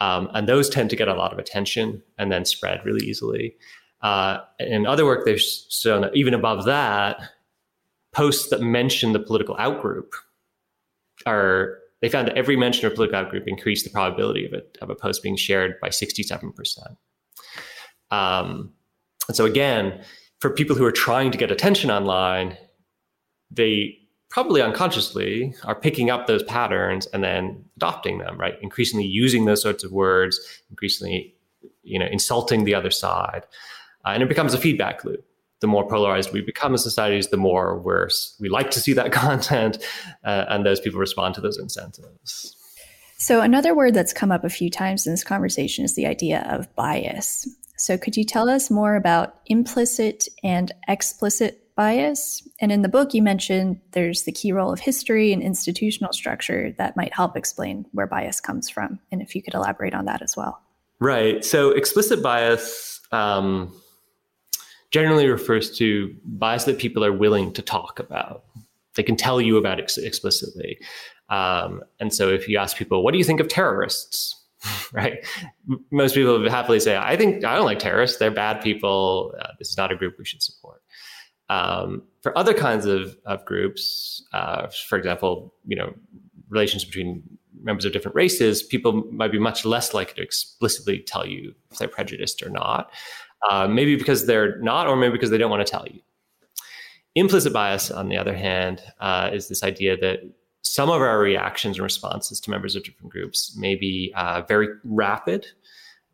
Um, 0.00 0.28
and 0.34 0.48
those 0.48 0.68
tend 0.68 0.90
to 0.90 0.96
get 0.96 1.08
a 1.08 1.14
lot 1.14 1.32
of 1.32 1.38
attention 1.38 2.02
and 2.18 2.30
then 2.30 2.44
spread 2.44 2.84
really 2.84 3.06
easily. 3.06 3.56
Uh, 4.02 4.38
in 4.60 4.86
other 4.86 5.04
work, 5.04 5.24
they've 5.24 5.40
shown 5.40 6.02
that 6.02 6.14
even 6.14 6.34
above 6.34 6.64
that, 6.66 7.18
posts 8.12 8.50
that 8.50 8.60
mention 8.60 9.12
the 9.12 9.18
political 9.18 9.56
outgroup 9.56 10.12
are, 11.24 11.78
they 12.06 12.10
found 12.10 12.28
that 12.28 12.38
every 12.38 12.54
mention 12.54 12.86
of 12.86 12.94
political 12.94 13.20
outgroup 13.20 13.48
increased 13.48 13.84
the 13.84 13.90
probability 13.90 14.46
of, 14.46 14.52
it, 14.52 14.78
of 14.80 14.90
a 14.90 14.94
post 14.94 15.24
being 15.24 15.34
shared 15.34 15.74
by 15.80 15.88
67%. 15.88 16.78
Um, 18.12 18.72
and 19.26 19.36
so 19.36 19.44
again, 19.44 20.04
for 20.38 20.50
people 20.50 20.76
who 20.76 20.84
are 20.84 20.92
trying 20.92 21.32
to 21.32 21.38
get 21.38 21.50
attention 21.50 21.90
online, 21.90 22.56
they 23.50 23.98
probably 24.30 24.62
unconsciously 24.62 25.52
are 25.64 25.74
picking 25.74 26.08
up 26.08 26.28
those 26.28 26.44
patterns 26.44 27.06
and 27.06 27.24
then 27.24 27.64
adopting 27.76 28.18
them 28.18 28.38
right? 28.38 28.54
Increasingly 28.62 29.04
using 29.04 29.44
those 29.44 29.60
sorts 29.60 29.82
of 29.82 29.90
words 29.90 30.38
increasingly 30.70 31.34
you 31.82 31.98
know 31.98 32.06
insulting 32.06 32.62
the 32.62 32.74
other 32.76 32.92
side. 32.92 33.46
Uh, 34.04 34.10
and 34.10 34.22
it 34.22 34.28
becomes 34.28 34.54
a 34.54 34.58
feedback 34.58 35.04
loop 35.04 35.25
the 35.60 35.66
more 35.66 35.86
polarized 35.88 36.32
we 36.32 36.40
become 36.40 36.74
as 36.74 36.82
societies 36.82 37.28
the 37.28 37.36
more 37.36 37.78
we're 37.78 38.08
we 38.40 38.48
like 38.48 38.70
to 38.70 38.80
see 38.80 38.92
that 38.92 39.12
content 39.24 39.78
uh, 40.24 40.44
and 40.48 40.64
those 40.64 40.80
people 40.80 41.00
respond 41.00 41.34
to 41.34 41.40
those 41.40 41.58
incentives 41.58 42.54
so 43.18 43.40
another 43.40 43.74
word 43.74 43.94
that's 43.94 44.12
come 44.12 44.30
up 44.30 44.44
a 44.44 44.50
few 44.50 44.70
times 44.70 45.06
in 45.06 45.12
this 45.12 45.24
conversation 45.24 45.84
is 45.84 45.94
the 45.94 46.06
idea 46.06 46.46
of 46.50 46.74
bias 46.74 47.48
so 47.78 47.98
could 47.98 48.16
you 48.16 48.24
tell 48.24 48.48
us 48.48 48.70
more 48.70 48.96
about 48.96 49.40
implicit 49.46 50.28
and 50.42 50.72
explicit 50.88 51.62
bias. 51.76 52.46
And 52.60 52.72
in 52.72 52.82
the 52.82 52.88
book, 52.88 53.14
you 53.14 53.22
mentioned 53.22 53.80
there's 53.92 54.24
the 54.24 54.32
key 54.32 54.50
role 54.50 54.72
of 54.72 54.80
history 54.80 55.32
and 55.32 55.42
institutional 55.42 56.12
structure 56.12 56.74
that 56.78 56.96
might 56.96 57.14
help 57.14 57.36
explain 57.36 57.86
where 57.92 58.06
bias 58.06 58.40
comes 58.40 58.68
from. 58.68 58.98
And 59.12 59.22
if 59.22 59.34
you 59.34 59.42
could 59.42 59.54
elaborate 59.54 59.94
on 59.94 60.06
that 60.06 60.22
as 60.22 60.36
well. 60.36 60.60
Right. 60.98 61.44
So 61.44 61.70
explicit 61.70 62.22
bias 62.22 63.00
um, 63.12 63.72
generally 64.96 65.28
refers 65.28 65.70
to 65.76 66.16
bias 66.24 66.64
that 66.64 66.78
people 66.78 67.04
are 67.04 67.12
willing 67.12 67.52
to 67.52 67.60
talk 67.60 67.98
about. 67.98 68.44
They 68.94 69.02
can 69.02 69.14
tell 69.14 69.42
you 69.42 69.58
about 69.58 69.78
ex- 69.78 69.98
explicitly. 69.98 70.78
Um, 71.28 71.82
and 72.00 72.14
so 72.14 72.30
if 72.30 72.48
you 72.48 72.56
ask 72.56 72.78
people, 72.78 73.04
what 73.04 73.12
do 73.12 73.18
you 73.18 73.24
think 73.24 73.38
of 73.38 73.46
terrorists? 73.46 74.42
right? 74.94 75.22
Most 75.90 76.14
people 76.14 76.38
would 76.38 76.50
happily 76.50 76.80
say, 76.80 76.96
I 76.96 77.14
think 77.14 77.44
I 77.44 77.56
don't 77.56 77.66
like 77.66 77.78
terrorists. 77.78 78.16
They're 78.16 78.30
bad 78.30 78.62
people. 78.62 79.34
Uh, 79.38 79.48
this 79.58 79.68
is 79.68 79.76
not 79.76 79.92
a 79.92 79.96
group 79.96 80.14
we 80.18 80.24
should 80.24 80.42
support. 80.42 80.80
Um, 81.50 82.04
for 82.22 82.36
other 82.38 82.54
kinds 82.54 82.86
of, 82.86 83.18
of 83.26 83.44
groups, 83.44 84.26
uh, 84.32 84.68
for 84.88 84.96
example, 84.96 85.52
you 85.66 85.76
know, 85.76 85.92
relations 86.48 86.86
between 86.86 87.22
members 87.62 87.84
of 87.84 87.92
different 87.92 88.14
races, 88.14 88.62
people 88.62 89.04
might 89.12 89.30
be 89.30 89.38
much 89.38 89.66
less 89.66 89.92
likely 89.92 90.14
to 90.14 90.22
explicitly 90.22 91.00
tell 91.00 91.26
you 91.26 91.54
if 91.70 91.76
they're 91.76 91.86
prejudiced 91.86 92.42
or 92.42 92.48
not. 92.48 92.90
Uh, 93.50 93.68
maybe 93.68 93.96
because 93.96 94.26
they're 94.26 94.58
not, 94.60 94.86
or 94.86 94.96
maybe 94.96 95.12
because 95.12 95.30
they 95.30 95.38
don't 95.38 95.50
want 95.50 95.64
to 95.64 95.70
tell 95.70 95.86
you. 95.86 96.00
Implicit 97.14 97.52
bias, 97.52 97.90
on 97.90 98.08
the 98.08 98.16
other 98.16 98.34
hand, 98.34 98.82
uh, 99.00 99.30
is 99.32 99.48
this 99.48 99.62
idea 99.62 99.96
that 99.96 100.20
some 100.62 100.90
of 100.90 101.00
our 101.00 101.18
reactions 101.18 101.76
and 101.76 101.84
responses 101.84 102.40
to 102.40 102.50
members 102.50 102.74
of 102.74 102.82
different 102.82 103.10
groups 103.12 103.56
may 103.56 103.74
be 103.74 104.12
uh, 104.16 104.42
very 104.42 104.68
rapid 104.84 105.46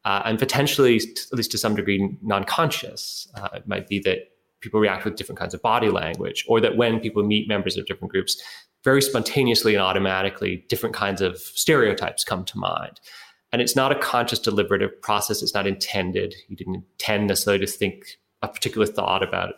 uh, 0.05 0.23
and 0.25 0.39
potentially, 0.39 0.97
at 0.97 1.33
least 1.37 1.51
to 1.53 1.59
some 1.59 1.75
degree, 1.77 2.17
non 2.23 2.45
conscious. 2.45 3.29
Uh, 3.35 3.49
it 3.55 3.69
might 3.69 3.89
be 3.89 4.01
that 4.01 4.31
people 4.61 4.81
react 4.81 5.05
with 5.05 5.17
different 5.17 5.39
kinds 5.39 5.55
of 5.55 5.63
body 5.63 5.91
language, 5.91 6.45
or 6.49 6.61
that 6.61 6.77
when 6.77 7.01
people 7.01 7.23
meet 7.23 7.49
members 7.49 7.77
of 7.77 7.87
different 7.87 8.11
groups, 8.11 8.41
very 8.85 9.01
spontaneously 9.01 9.75
and 9.75 9.83
automatically, 9.83 10.65
different 10.69 10.95
kinds 10.95 11.21
of 11.21 11.39
stereotypes 11.39 12.25
come 12.25 12.45
to 12.45 12.59
mind. 12.59 13.01
And 13.53 13.61
it's 13.61 13.77
not 13.77 13.93
a 13.93 13.99
conscious, 13.99 14.39
deliberative 14.39 15.01
process. 15.03 15.43
It's 15.43 15.55
not 15.55 15.67
intended. 15.67 16.35
You 16.49 16.57
didn't 16.57 16.77
intend 16.77 17.27
necessarily 17.27 17.65
to 17.65 17.71
think 17.71 18.19
a 18.41 18.49
particular 18.49 18.87
thought 18.87 19.23
about 19.23 19.55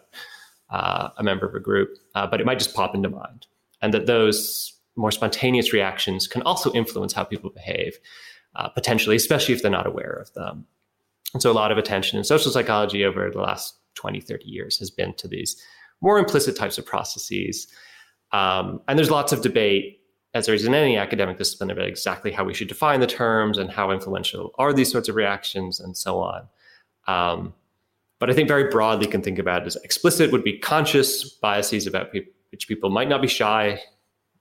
uh, 0.71 1.11
a 1.17 1.23
member 1.23 1.47
of 1.47 1.55
a 1.55 1.61
group, 1.61 1.97
uh, 2.15 2.27
but 2.27 2.41
it 2.41 2.47
might 2.47 2.59
just 2.59 2.75
pop 2.75 2.95
into 2.95 3.09
mind. 3.09 3.47
And 3.81 3.95
that 3.95 4.07
those 4.07 4.75
more 4.97 5.11
spontaneous 5.11 5.73
reactions 5.73 6.27
can 6.27 6.43
also 6.43 6.73
influence 6.73 7.13
how 7.13 7.25
people 7.25 7.51
behave, 7.51 7.99
uh, 8.57 8.69
potentially, 8.69 9.17
especially 9.17 9.55
if 9.55 9.63
they're 9.63 9.71
not 9.71 9.87
aware 9.87 10.13
of 10.13 10.33
them. 10.35 10.67
And 11.33 11.43
so, 11.43 11.51
a 11.51 11.53
lot 11.53 11.73
of 11.73 11.79
attention 11.79 12.19
in 12.19 12.25
social 12.25 12.51
psychology 12.51 13.05
over 13.05 13.31
the 13.31 13.41
last 13.41 13.77
20, 13.95 14.21
30 14.21 14.45
years 14.45 14.79
has 14.79 14.91
been 14.91 15.15
to 15.15 15.29
these 15.29 15.61
more 16.01 16.19
implicit 16.19 16.57
types 16.57 16.79
of 16.79 16.87
processes. 16.87 17.67
Um, 18.33 18.81
and 18.89 18.99
there's 18.99 19.11
lots 19.11 19.33
of 19.33 19.43
debate, 19.43 20.01
as 20.35 20.47
there 20.47 20.55
is 20.55 20.65
in 20.65 20.75
any 20.75 20.97
academic 20.97 21.39
discipline, 21.39 21.71
about 21.71 21.87
exactly 21.87 22.33
how 22.33 22.45
we 22.45 22.53
should 22.53 22.69
define 22.69 23.01
the 23.01 23.07
terms 23.07 23.57
and 23.57 23.71
how 23.71 23.91
influential 23.93 24.53
are 24.59 24.73
these 24.73 24.91
sorts 24.91 25.09
of 25.09 25.15
reactions 25.15 25.81
and 25.81 25.97
so 25.97 26.19
on. 26.19 26.49
Um, 27.07 27.55
but 28.19 28.31
I 28.31 28.35
think 28.35 28.49
very 28.49 28.69
broadly 28.69 29.07
can 29.07 29.23
think 29.23 29.39
about 29.39 29.67
as 29.67 29.77
explicit 29.77 30.33
would 30.33 30.45
be 30.45 30.59
conscious 30.59 31.29
biases 31.29 31.87
about 31.87 32.13
pe- 32.13 32.27
which 32.51 32.67
people 32.67 32.91
might 32.91 33.09
not 33.09 33.23
be 33.23 33.29
shy 33.29 33.81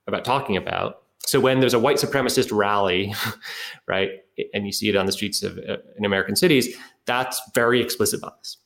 about 0.07 0.25
talking 0.25 0.57
about. 0.57 1.03
So 1.19 1.39
when 1.39 1.59
there's 1.59 1.73
a 1.73 1.79
white 1.79 1.97
supremacist 1.97 2.55
rally, 2.55 3.13
right, 3.87 4.09
and 4.53 4.65
you 4.65 4.71
see 4.71 4.89
it 4.89 4.95
on 4.95 5.05
the 5.05 5.11
streets 5.11 5.43
of 5.43 5.57
uh, 5.57 5.77
in 5.97 6.05
American 6.05 6.35
cities, 6.35 6.75
that's 7.05 7.41
very 7.53 7.81
explicit 7.81 8.21
bias. 8.21 8.57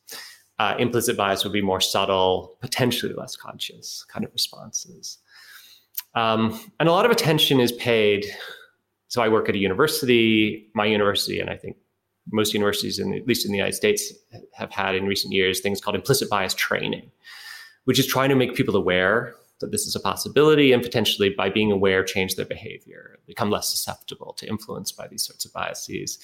Uh, 0.60 0.76
implicit 0.80 1.16
bias 1.16 1.44
would 1.44 1.54
be 1.54 1.62
more 1.62 1.82
subtle, 1.82 2.58
potentially 2.62 3.14
less 3.14 3.36
conscious 3.36 4.04
kind 4.08 4.26
of 4.26 4.34
responses. 4.34 5.20
Um, 6.18 6.60
and 6.80 6.90
a 6.90 6.92
lot 6.92 7.06
of 7.06 7.12
attention 7.12 7.60
is 7.60 7.72
paid. 7.74 8.26
So 9.08 9.22
I 9.22 9.30
work 9.30 9.48
at 9.50 9.56
a 9.56 9.60
university, 9.60 10.68
my 10.74 10.86
university, 10.86 11.40
and 11.40 11.50
I 11.50 11.56
think 11.56 11.78
most 12.32 12.54
universities, 12.54 12.98
in, 12.98 13.14
at 13.14 13.28
least 13.28 13.46
in 13.46 13.52
the 13.52 13.58
United 13.58 13.76
States, 13.76 14.12
have 14.54 14.72
had 14.72 14.96
in 14.96 15.06
recent 15.06 15.32
years 15.32 15.60
things 15.60 15.80
called 15.80 15.96
implicit 15.96 16.28
bias 16.28 16.56
training, 16.56 17.12
which 17.86 18.00
is 18.00 18.08
trying 18.08 18.30
to 18.30 18.36
make 18.36 18.56
people 18.56 18.76
aware 18.76 19.36
that 19.60 19.72
this 19.72 19.86
is 19.86 19.96
a 19.96 20.00
possibility 20.00 20.72
and 20.72 20.82
potentially 20.82 21.30
by 21.30 21.50
being 21.50 21.72
aware 21.72 22.04
change 22.04 22.36
their 22.36 22.46
behavior 22.46 23.18
become 23.26 23.50
less 23.50 23.70
susceptible 23.70 24.34
to 24.34 24.48
influence 24.48 24.92
by 24.92 25.08
these 25.08 25.24
sorts 25.24 25.46
of 25.46 25.54
biases 25.54 26.20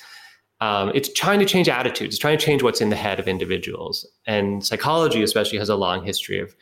um, 0.62 0.92
it's 0.94 1.12
trying 1.14 1.40
to 1.40 1.46
change 1.46 1.68
attitudes 1.68 2.14
it's 2.14 2.22
trying 2.22 2.38
to 2.38 2.46
change 2.46 2.62
what's 2.62 2.82
in 2.82 2.90
the 2.90 2.96
head 2.96 3.20
of 3.20 3.28
individuals 3.28 4.06
and 4.28 4.64
psychology 4.64 5.24
especially 5.24 5.58
has 5.58 5.70
a 5.70 5.76
long 5.76 6.04
history 6.06 6.40
of 6.40 6.56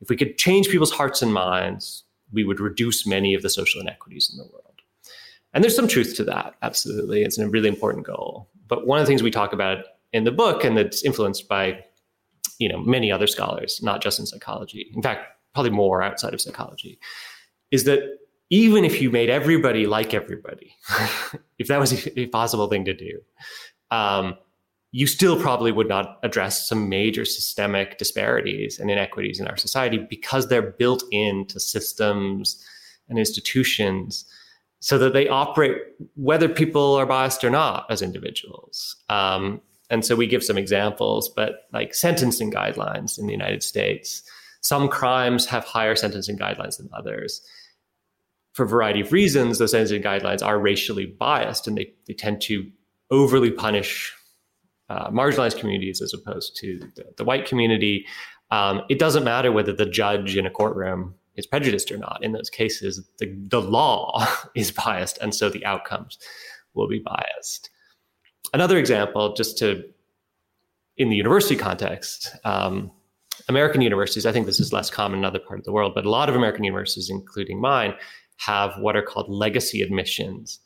if 0.00 0.08
we 0.08 0.16
could 0.16 0.36
change 0.36 0.68
people's 0.68 0.92
hearts 0.92 1.22
and 1.22 1.32
minds 1.32 2.04
we 2.32 2.44
would 2.44 2.60
reduce 2.60 3.06
many 3.06 3.34
of 3.34 3.42
the 3.42 3.50
social 3.50 3.80
inequities 3.80 4.30
in 4.30 4.38
the 4.38 4.50
world. 4.50 4.64
And 5.52 5.64
there's 5.64 5.76
some 5.76 5.88
truth 5.88 6.14
to 6.16 6.24
that 6.24 6.54
absolutely. 6.62 7.22
It's 7.22 7.38
a 7.38 7.48
really 7.48 7.68
important 7.68 8.06
goal. 8.06 8.48
But 8.68 8.86
one 8.86 9.00
of 9.00 9.04
the 9.04 9.08
things 9.08 9.22
we 9.22 9.30
talk 9.30 9.52
about 9.52 9.84
in 10.12 10.24
the 10.24 10.32
book 10.32 10.64
and 10.64 10.76
that's 10.76 11.04
influenced 11.04 11.48
by 11.48 11.84
you 12.58 12.68
know 12.68 12.78
many 12.78 13.10
other 13.10 13.26
scholars 13.26 13.80
not 13.82 14.02
just 14.02 14.18
in 14.18 14.26
psychology 14.26 14.90
in 14.94 15.02
fact 15.02 15.24
probably 15.54 15.70
more 15.70 16.02
outside 16.02 16.34
of 16.34 16.40
psychology, 16.40 16.98
is 17.70 17.84
that 17.84 18.00
even 18.50 18.84
if 18.84 19.00
you 19.00 19.10
made 19.10 19.30
everybody 19.30 19.86
like 19.86 20.12
everybody, 20.12 20.74
if 21.58 21.68
that 21.68 21.78
was 21.78 22.06
a 22.16 22.26
possible 22.26 22.68
thing 22.68 22.84
to 22.84 22.94
do, 22.94 23.20
um, 23.90 24.36
you 24.92 25.06
still 25.06 25.40
probably 25.40 25.70
would 25.70 25.88
not 25.88 26.18
address 26.22 26.68
some 26.68 26.88
major 26.88 27.24
systemic 27.24 27.96
disparities 27.98 28.78
and 28.78 28.90
inequities 28.90 29.38
in 29.38 29.46
our 29.46 29.56
society 29.56 29.98
because 29.98 30.48
they're 30.48 30.72
built 30.72 31.04
into 31.12 31.60
systems 31.60 32.64
and 33.08 33.18
institutions 33.18 34.24
so 34.80 34.98
that 34.98 35.12
they 35.12 35.28
operate 35.28 35.76
whether 36.14 36.48
people 36.48 36.94
are 36.94 37.06
biased 37.06 37.44
or 37.44 37.50
not 37.50 37.86
as 37.90 38.02
individuals. 38.02 38.96
Um, 39.08 39.60
and 39.90 40.04
so 40.04 40.16
we 40.16 40.26
give 40.26 40.42
some 40.42 40.58
examples, 40.58 41.28
but 41.28 41.68
like 41.72 41.94
sentencing 41.94 42.50
guidelines 42.50 43.18
in 43.18 43.26
the 43.26 43.32
United 43.32 43.62
States 43.62 44.22
some 44.60 44.88
crimes 44.88 45.46
have 45.46 45.64
higher 45.64 45.96
sentencing 45.96 46.38
guidelines 46.38 46.76
than 46.76 46.90
others. 46.92 47.40
For 48.52 48.64
a 48.64 48.68
variety 48.68 49.00
of 49.00 49.12
reasons, 49.12 49.58
those 49.58 49.70
sentencing 49.70 50.02
guidelines 50.02 50.44
are 50.44 50.58
racially 50.58 51.06
biased 51.06 51.66
and 51.66 51.78
they, 51.78 51.92
they 52.06 52.14
tend 52.14 52.40
to 52.42 52.70
overly 53.10 53.50
punish 53.50 54.14
uh, 54.90 55.08
marginalized 55.10 55.58
communities 55.58 56.02
as 56.02 56.12
opposed 56.12 56.56
to 56.56 56.78
the, 56.96 57.04
the 57.16 57.24
white 57.24 57.46
community. 57.46 58.04
Um, 58.50 58.82
it 58.90 58.98
doesn't 58.98 59.24
matter 59.24 59.52
whether 59.52 59.72
the 59.72 59.86
judge 59.86 60.36
in 60.36 60.44
a 60.44 60.50
courtroom 60.50 61.14
is 61.36 61.46
prejudiced 61.46 61.90
or 61.92 61.96
not. 61.96 62.18
In 62.22 62.32
those 62.32 62.50
cases, 62.50 63.08
the, 63.18 63.32
the 63.48 63.62
law 63.62 64.26
is 64.54 64.70
biased, 64.70 65.16
and 65.18 65.34
so 65.34 65.48
the 65.48 65.64
outcomes 65.64 66.18
will 66.74 66.88
be 66.88 66.98
biased. 66.98 67.70
Another 68.52 68.78
example, 68.78 69.34
just 69.34 69.56
to 69.58 69.84
in 70.96 71.08
the 71.08 71.16
university 71.16 71.56
context, 71.56 72.36
um, 72.44 72.90
American 73.48 73.80
universities, 73.80 74.26
I 74.26 74.32
think 74.32 74.44
this 74.44 74.60
is 74.60 74.72
less 74.72 74.90
common 74.90 75.20
in 75.20 75.24
other 75.24 75.38
parts 75.38 75.60
of 75.60 75.64
the 75.64 75.72
world, 75.72 75.92
but 75.94 76.04
a 76.04 76.10
lot 76.10 76.28
of 76.28 76.36
American 76.36 76.64
universities, 76.64 77.08
including 77.08 77.58
mine, 77.58 77.94
have 78.36 78.72
what 78.78 78.96
are 78.96 79.02
called 79.02 79.30
legacy 79.30 79.80
admissions, 79.80 80.58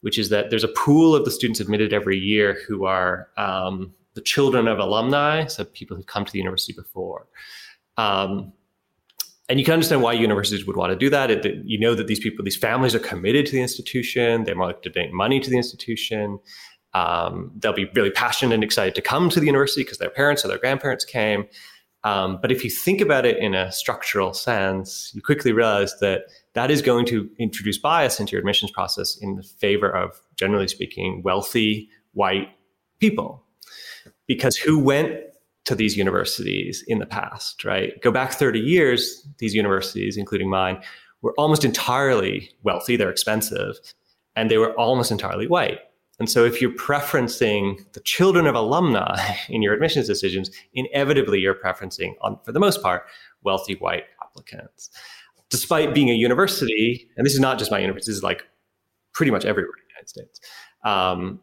which 0.00 0.18
is 0.18 0.28
that 0.28 0.50
there's 0.50 0.64
a 0.64 0.68
pool 0.68 1.14
of 1.14 1.24
the 1.24 1.30
students 1.30 1.60
admitted 1.60 1.92
every 1.92 2.18
year 2.18 2.58
who 2.66 2.84
are 2.84 3.28
um, 3.36 3.92
the 4.14 4.20
children 4.20 4.68
of 4.68 4.78
alumni, 4.78 5.46
so 5.46 5.64
people 5.64 5.96
who've 5.96 6.06
come 6.06 6.24
to 6.24 6.32
the 6.32 6.38
university 6.38 6.72
before. 6.72 7.26
Um, 7.96 8.52
and 9.48 9.58
you 9.60 9.64
can 9.64 9.74
understand 9.74 10.02
why 10.02 10.12
universities 10.12 10.66
would 10.66 10.76
want 10.76 10.90
to 10.90 10.96
do 10.96 11.08
that. 11.10 11.30
It, 11.30 11.46
it, 11.46 11.64
you 11.64 11.78
know 11.78 11.94
that 11.94 12.08
these 12.08 12.18
people, 12.18 12.44
these 12.44 12.56
families 12.56 12.94
are 12.94 13.00
committed 13.00 13.46
to 13.46 13.52
the 13.52 13.62
institution. 13.62 14.44
They're 14.44 14.56
more 14.56 14.66
likely 14.66 14.82
to 14.82 14.90
donate 14.90 15.12
money 15.12 15.38
to 15.38 15.48
the 15.48 15.56
institution. 15.56 16.40
Um, 16.94 17.52
they'll 17.56 17.72
be 17.72 17.90
really 17.94 18.10
passionate 18.10 18.54
and 18.54 18.64
excited 18.64 18.94
to 18.96 19.02
come 19.02 19.28
to 19.30 19.38
the 19.38 19.46
university 19.46 19.82
because 19.82 19.98
their 19.98 20.10
parents 20.10 20.44
or 20.44 20.48
their 20.48 20.58
grandparents 20.58 21.04
came. 21.04 21.46
Um, 22.04 22.38
but 22.40 22.50
if 22.50 22.64
you 22.64 22.70
think 22.70 23.00
about 23.00 23.26
it 23.26 23.38
in 23.38 23.54
a 23.54 23.70
structural 23.70 24.32
sense, 24.32 25.12
you 25.14 25.22
quickly 25.22 25.52
realize 25.52 25.98
that 26.00 26.22
that 26.56 26.70
is 26.70 26.80
going 26.80 27.04
to 27.04 27.28
introduce 27.38 27.76
bias 27.76 28.18
into 28.18 28.32
your 28.32 28.38
admissions 28.38 28.70
process 28.70 29.18
in 29.18 29.36
the 29.36 29.42
favor 29.42 29.94
of, 29.94 30.18
generally 30.36 30.66
speaking, 30.66 31.20
wealthy 31.22 31.90
white 32.14 32.48
people. 32.98 33.44
Because 34.26 34.56
who 34.56 34.78
went 34.78 35.20
to 35.66 35.74
these 35.74 35.98
universities 35.98 36.82
in 36.88 36.98
the 36.98 37.04
past, 37.04 37.62
right? 37.62 38.00
Go 38.00 38.10
back 38.10 38.32
30 38.32 38.58
years, 38.58 39.28
these 39.36 39.54
universities, 39.54 40.16
including 40.16 40.48
mine, 40.48 40.82
were 41.20 41.34
almost 41.36 41.62
entirely 41.62 42.50
wealthy, 42.62 42.96
they're 42.96 43.10
expensive, 43.10 43.76
and 44.34 44.50
they 44.50 44.56
were 44.56 44.72
almost 44.76 45.12
entirely 45.12 45.46
white. 45.46 45.80
And 46.18 46.30
so 46.30 46.46
if 46.46 46.62
you're 46.62 46.70
preferencing 46.70 47.80
the 47.92 48.00
children 48.00 48.46
of 48.46 48.54
alumni 48.54 49.34
in 49.50 49.60
your 49.60 49.74
admissions 49.74 50.06
decisions, 50.06 50.50
inevitably 50.72 51.38
you're 51.38 51.54
preferencing, 51.54 52.14
on, 52.22 52.38
for 52.44 52.52
the 52.52 52.60
most 52.60 52.82
part, 52.82 53.02
wealthy 53.42 53.74
white 53.74 54.04
applicants. 54.22 54.88
Despite 55.50 55.94
being 55.94 56.10
a 56.10 56.14
university, 56.14 57.08
and 57.16 57.24
this 57.24 57.34
is 57.34 57.40
not 57.40 57.58
just 57.58 57.70
my 57.70 57.78
university, 57.78 58.10
this 58.10 58.16
is 58.16 58.22
like 58.22 58.44
pretty 59.12 59.30
much 59.30 59.44
everywhere 59.44 59.72
in 59.76 59.84
the 59.86 59.92
United 59.94 60.08
States. 60.08 60.40
Um, 60.84 61.40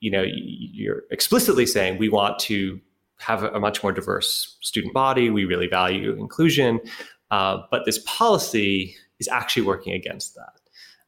you 0.00 0.10
know, 0.10 0.24
you're 0.26 1.02
explicitly 1.10 1.66
saying 1.66 1.98
we 1.98 2.08
want 2.08 2.38
to 2.40 2.80
have 3.18 3.42
a 3.42 3.60
much 3.60 3.82
more 3.82 3.92
diverse 3.92 4.56
student 4.60 4.92
body. 4.92 5.30
We 5.30 5.44
really 5.44 5.66
value 5.66 6.12
inclusion, 6.12 6.80
uh, 7.30 7.58
but 7.70 7.84
this 7.84 7.98
policy 8.06 8.96
is 9.18 9.28
actually 9.28 9.62
working 9.62 9.92
against 9.92 10.34
that. 10.34 10.60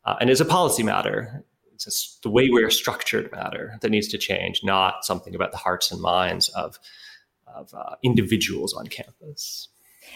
Uh, 0.04 0.16
and 0.20 0.30
it's 0.30 0.40
a 0.40 0.44
policy 0.44 0.82
matter 0.82 1.44
it's 1.76 1.84
just 1.84 2.22
the 2.22 2.30
way 2.30 2.48
we're 2.48 2.70
structured 2.70 3.30
matter 3.32 3.76
that 3.82 3.90
needs 3.90 4.08
to 4.08 4.18
change, 4.18 4.64
not 4.64 5.04
something 5.04 5.34
about 5.34 5.52
the 5.52 5.58
hearts 5.58 5.92
and 5.92 6.00
minds 6.00 6.48
of, 6.50 6.78
of 7.46 7.72
uh, 7.74 7.96
individuals 8.02 8.72
on 8.72 8.86
campus. 8.86 9.68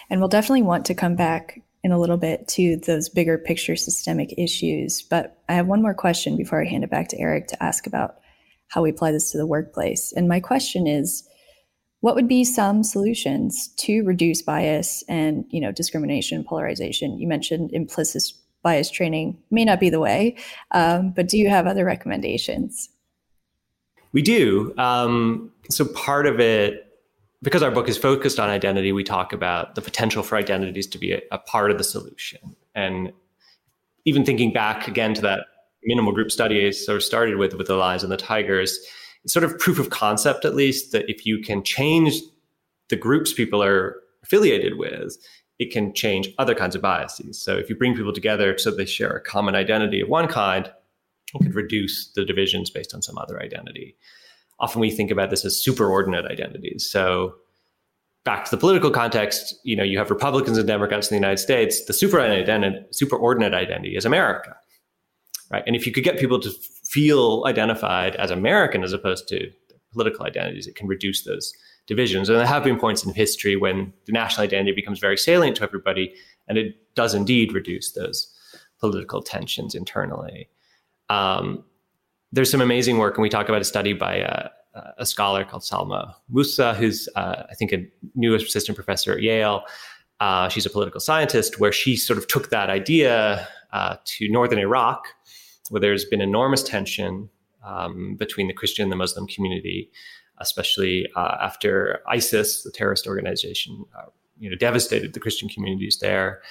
And 0.09 0.21
we'll 0.21 0.29
definitely 0.29 0.63
want 0.63 0.87
to 0.87 0.95
come 0.95 1.17
back 1.17 1.61
in 1.83 1.93
a 1.93 1.99
little 1.99 2.17
bit 2.17 2.47
to 2.49 2.77
those 2.77 3.09
bigger 3.09 3.39
picture 3.39 3.77
systemic 3.77 4.35
issues. 4.37 5.03
But 5.03 5.39
I 5.49 5.55
have 5.55 5.67
one 5.67 5.83
more 5.83 5.95
question 5.95 6.37
before 6.37 6.63
I 6.63 6.67
hand 6.67 6.85
it 6.85 6.91
back 6.91 7.09
to 7.09 7.19
Eric 7.19 7.49
to 7.49 7.63
ask 7.63 7.87
about 7.87 8.17
how 8.69 8.83
we 8.83 8.91
apply 8.91 9.13
this 9.13 9.31
to 9.33 9.39
the 9.39 9.47
workplace. 9.47 10.13
And 10.13 10.29
my 10.29 10.41
question 10.41 10.87
is, 10.87 11.27
what 12.01 12.15
would 12.15 12.29
be 12.29 12.45
some 12.45 12.83
solutions 12.83 13.69
to 13.79 14.03
reduce 14.03 14.41
bias 14.41 15.05
and 15.07 15.45
you 15.51 15.61
know 15.61 15.71
discrimination 15.71 16.43
polarization 16.45 17.19
you 17.19 17.29
mentioned 17.29 17.71
implicit 17.75 18.23
bias 18.63 18.91
training 18.91 19.39
may 19.51 19.65
not 19.65 19.81
be 19.81 19.91
the 19.91 20.01
way. 20.01 20.37
Um, 20.73 21.13
but 21.13 21.29
do 21.29 21.39
you 21.39 21.49
have 21.49 21.67
other 21.67 21.85
recommendations? 21.85 22.89
We 24.13 24.23
do. 24.23 24.75
Um, 24.77 25.53
so 25.71 25.85
part 25.85 26.27
of 26.27 26.41
it, 26.41 26.90
because 27.43 27.63
our 27.63 27.71
book 27.71 27.89
is 27.89 27.97
focused 27.97 28.39
on 28.39 28.51
identity, 28.51 28.93
we 28.93 29.05
talk 29.05 29.33
about 29.33 29.75
the 29.75 29.83
potential 29.83 30.23
for 30.23 30.37
identities 30.37 30.87
to 30.89 30.99
be 30.99 31.13
a, 31.13 31.23
a 31.33 31.39
part 31.39 31.71
of 31.71 31.79
the 31.79 31.85
solution. 31.85 32.57
And 32.75 33.13
even 34.05 34.25
thinking 34.25 34.53
back 34.53 34.89
again 34.89 35.15
to 35.15 35.23
that 35.23 35.47
minimal 35.85 36.13
group 36.13 36.31
study 36.31 36.67
I 36.67 36.71
sort 36.71 36.97
of 36.97 37.03
started 37.03 37.37
with 37.37 37.55
with 37.55 37.67
the 37.67 37.77
lions 37.77 38.03
and 38.03 38.13
the 38.13 38.17
tigers, 38.17 38.79
it's 39.25 39.33
sort 39.33 39.45
of 39.45 39.59
proof 39.59 39.79
of 39.79 39.91
concept 39.91 40.45
at 40.45 40.55
least 40.55 40.93
that 40.93 41.09
if 41.09 41.27
you 41.27 41.41
can 41.41 41.63
change 41.63 42.21
the 42.89 42.97
groups 42.97 43.33
people 43.33 43.63
are 43.63 43.97
affiliated 44.23 44.79
with, 44.79 45.17
it 45.59 45.71
can 45.71 45.93
change 45.95 46.29
other 46.39 46.55
kinds 46.55 46.75
of 46.75 46.83
biases. 46.83 47.41
So 47.41 47.57
if 47.57 47.69
you 47.69 47.77
bring 47.77 47.95
people 47.95 48.13
together 48.13 48.57
so 48.59 48.71
they 48.71 48.87
share 48.87 49.11
a 49.11 49.21
common 49.21 49.55
identity 49.55 50.01
of 50.01 50.09
one 50.09 50.27
kind, 50.27 50.71
it 51.35 51.43
could 51.43 51.55
reduce 51.55 52.11
the 52.13 52.25
divisions 52.25 52.71
based 52.71 52.95
on 52.95 53.03
some 53.03 53.19
other 53.19 53.41
identity. 53.41 53.97
Often 54.61 54.81
we 54.81 54.91
think 54.91 55.11
about 55.11 55.31
this 55.31 55.45
as 55.45 55.55
superordinate 55.55 56.31
identities. 56.31 56.89
So 56.91 57.35
back 58.25 58.45
to 58.45 58.51
the 58.51 58.59
political 58.59 58.91
context, 58.91 59.55
you 59.65 59.75
know, 59.75 59.83
you 59.83 59.99
have 59.99 60.11
Republicans 60.11 60.59
and 60.59 60.67
Democrats 60.67 61.11
in 61.11 61.15
the 61.15 61.21
United 61.21 61.39
States. 61.39 61.85
The 61.87 61.93
superordinate 61.93 62.43
identity, 62.43 62.85
superordinate 62.93 63.55
identity 63.55 63.97
is 63.97 64.05
America, 64.05 64.55
right? 65.51 65.63
And 65.67 65.75
if 65.75 65.87
you 65.87 65.93
could 65.93 66.05
get 66.05 66.19
people 66.19 66.39
to 66.41 66.51
feel 66.85 67.45
identified 67.47 68.17
as 68.17 68.31
American 68.31 68.85
as 68.85 68.93
opposed 68.93 69.29
to 69.29 69.51
political 69.93 70.27
identities, 70.27 70.67
it 70.67 70.77
can 70.77 70.87
reduce 70.87 71.25
those 71.25 71.53
divisions. 71.87 72.29
And 72.29 72.39
there 72.39 72.47
have 72.47 72.63
been 72.63 72.79
points 72.79 73.05
in 73.05 73.15
history 73.15 73.57
when 73.57 73.93
the 74.07 74.13
national 74.13 74.45
identity 74.45 74.73
becomes 74.73 74.99
very 74.99 75.17
salient 75.17 75.57
to 75.57 75.65
everybody, 75.65 76.15
and 76.47 76.59
it 76.59 76.95
does 76.95 77.15
indeed 77.15 77.53
reduce 77.53 77.93
those 77.93 78.33
political 78.79 79.23
tensions 79.23 79.75
internally. 79.75 80.49
Um, 81.09 81.65
there's 82.33 82.51
some 82.51 82.61
amazing 82.61 82.99
work, 82.99 83.17
and 83.17 83.23
we 83.23 83.29
talk 83.29 83.49
about 83.49 83.61
a 83.61 83.65
study 83.65 83.93
by 83.93 84.17
a, 84.17 84.49
a 84.99 85.07
scholar 85.07 85.45
called 85.45 85.63
Salma 85.63 86.15
Mousa, 86.33 86.75
who's, 86.75 87.09
uh, 87.17 87.45
I 87.51 87.55
think, 87.55 87.73
a 87.73 87.87
new 88.15 88.35
assistant 88.35 88.77
professor 88.77 89.13
at 89.13 89.23
Yale. 89.23 89.63
Uh, 90.21 90.49
she's 90.49 90.67
a 90.67 90.71
political 90.71 91.01
scientist, 91.01 91.59
where 91.59 91.73
she 91.73 91.97
sort 91.97 92.19
of 92.19 92.29
took 92.29 92.51
that 92.51 92.71
idea 92.71 93.49
uh, 93.73 93.97
to 94.05 94.29
northern 94.31 94.59
Iraq, 94.59 95.07
where 95.71 95.81
there's 95.81 96.05
been 96.05 96.21
enormous 96.21 96.63
tension 96.63 97.31
um, 97.65 98.17
between 98.17 98.47
the 98.47 98.55
Christian 98.55 98.85
and 98.85 98.93
the 98.93 98.97
Muslim 98.97 99.27
community, 99.27 99.91
especially 100.39 101.07
uh, 101.17 101.37
after 101.41 102.01
ISIS, 102.09 102.63
the 102.63 102.71
terrorist 102.71 103.07
organization, 103.07 103.85
uh, 103.99 104.07
you 104.39 104.51
know, 104.51 104.57
devastated 104.57 105.13
the 105.13 105.21
Christian 105.21 105.49
communities 105.49 105.99
there. 106.01 106.43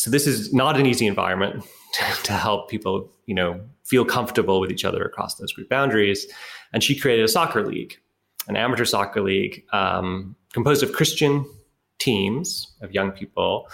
So 0.00 0.10
this 0.10 0.26
is 0.26 0.52
not 0.52 0.78
an 0.78 0.86
easy 0.86 1.06
environment 1.06 1.64
to, 1.94 2.22
to 2.24 2.32
help 2.32 2.70
people, 2.70 3.10
you 3.26 3.34
know, 3.34 3.60
feel 3.84 4.04
comfortable 4.04 4.60
with 4.60 4.70
each 4.70 4.84
other 4.84 5.02
across 5.02 5.34
those 5.36 5.52
group 5.52 5.68
boundaries. 5.68 6.26
And 6.72 6.82
she 6.82 6.98
created 6.98 7.24
a 7.24 7.28
soccer 7.28 7.66
league, 7.66 7.96
an 8.48 8.56
amateur 8.56 8.84
soccer 8.84 9.20
league 9.20 9.64
um, 9.72 10.36
composed 10.52 10.82
of 10.82 10.92
Christian 10.92 11.44
teams 11.98 12.72
of 12.80 12.92
young 12.92 13.10
people. 13.10 13.68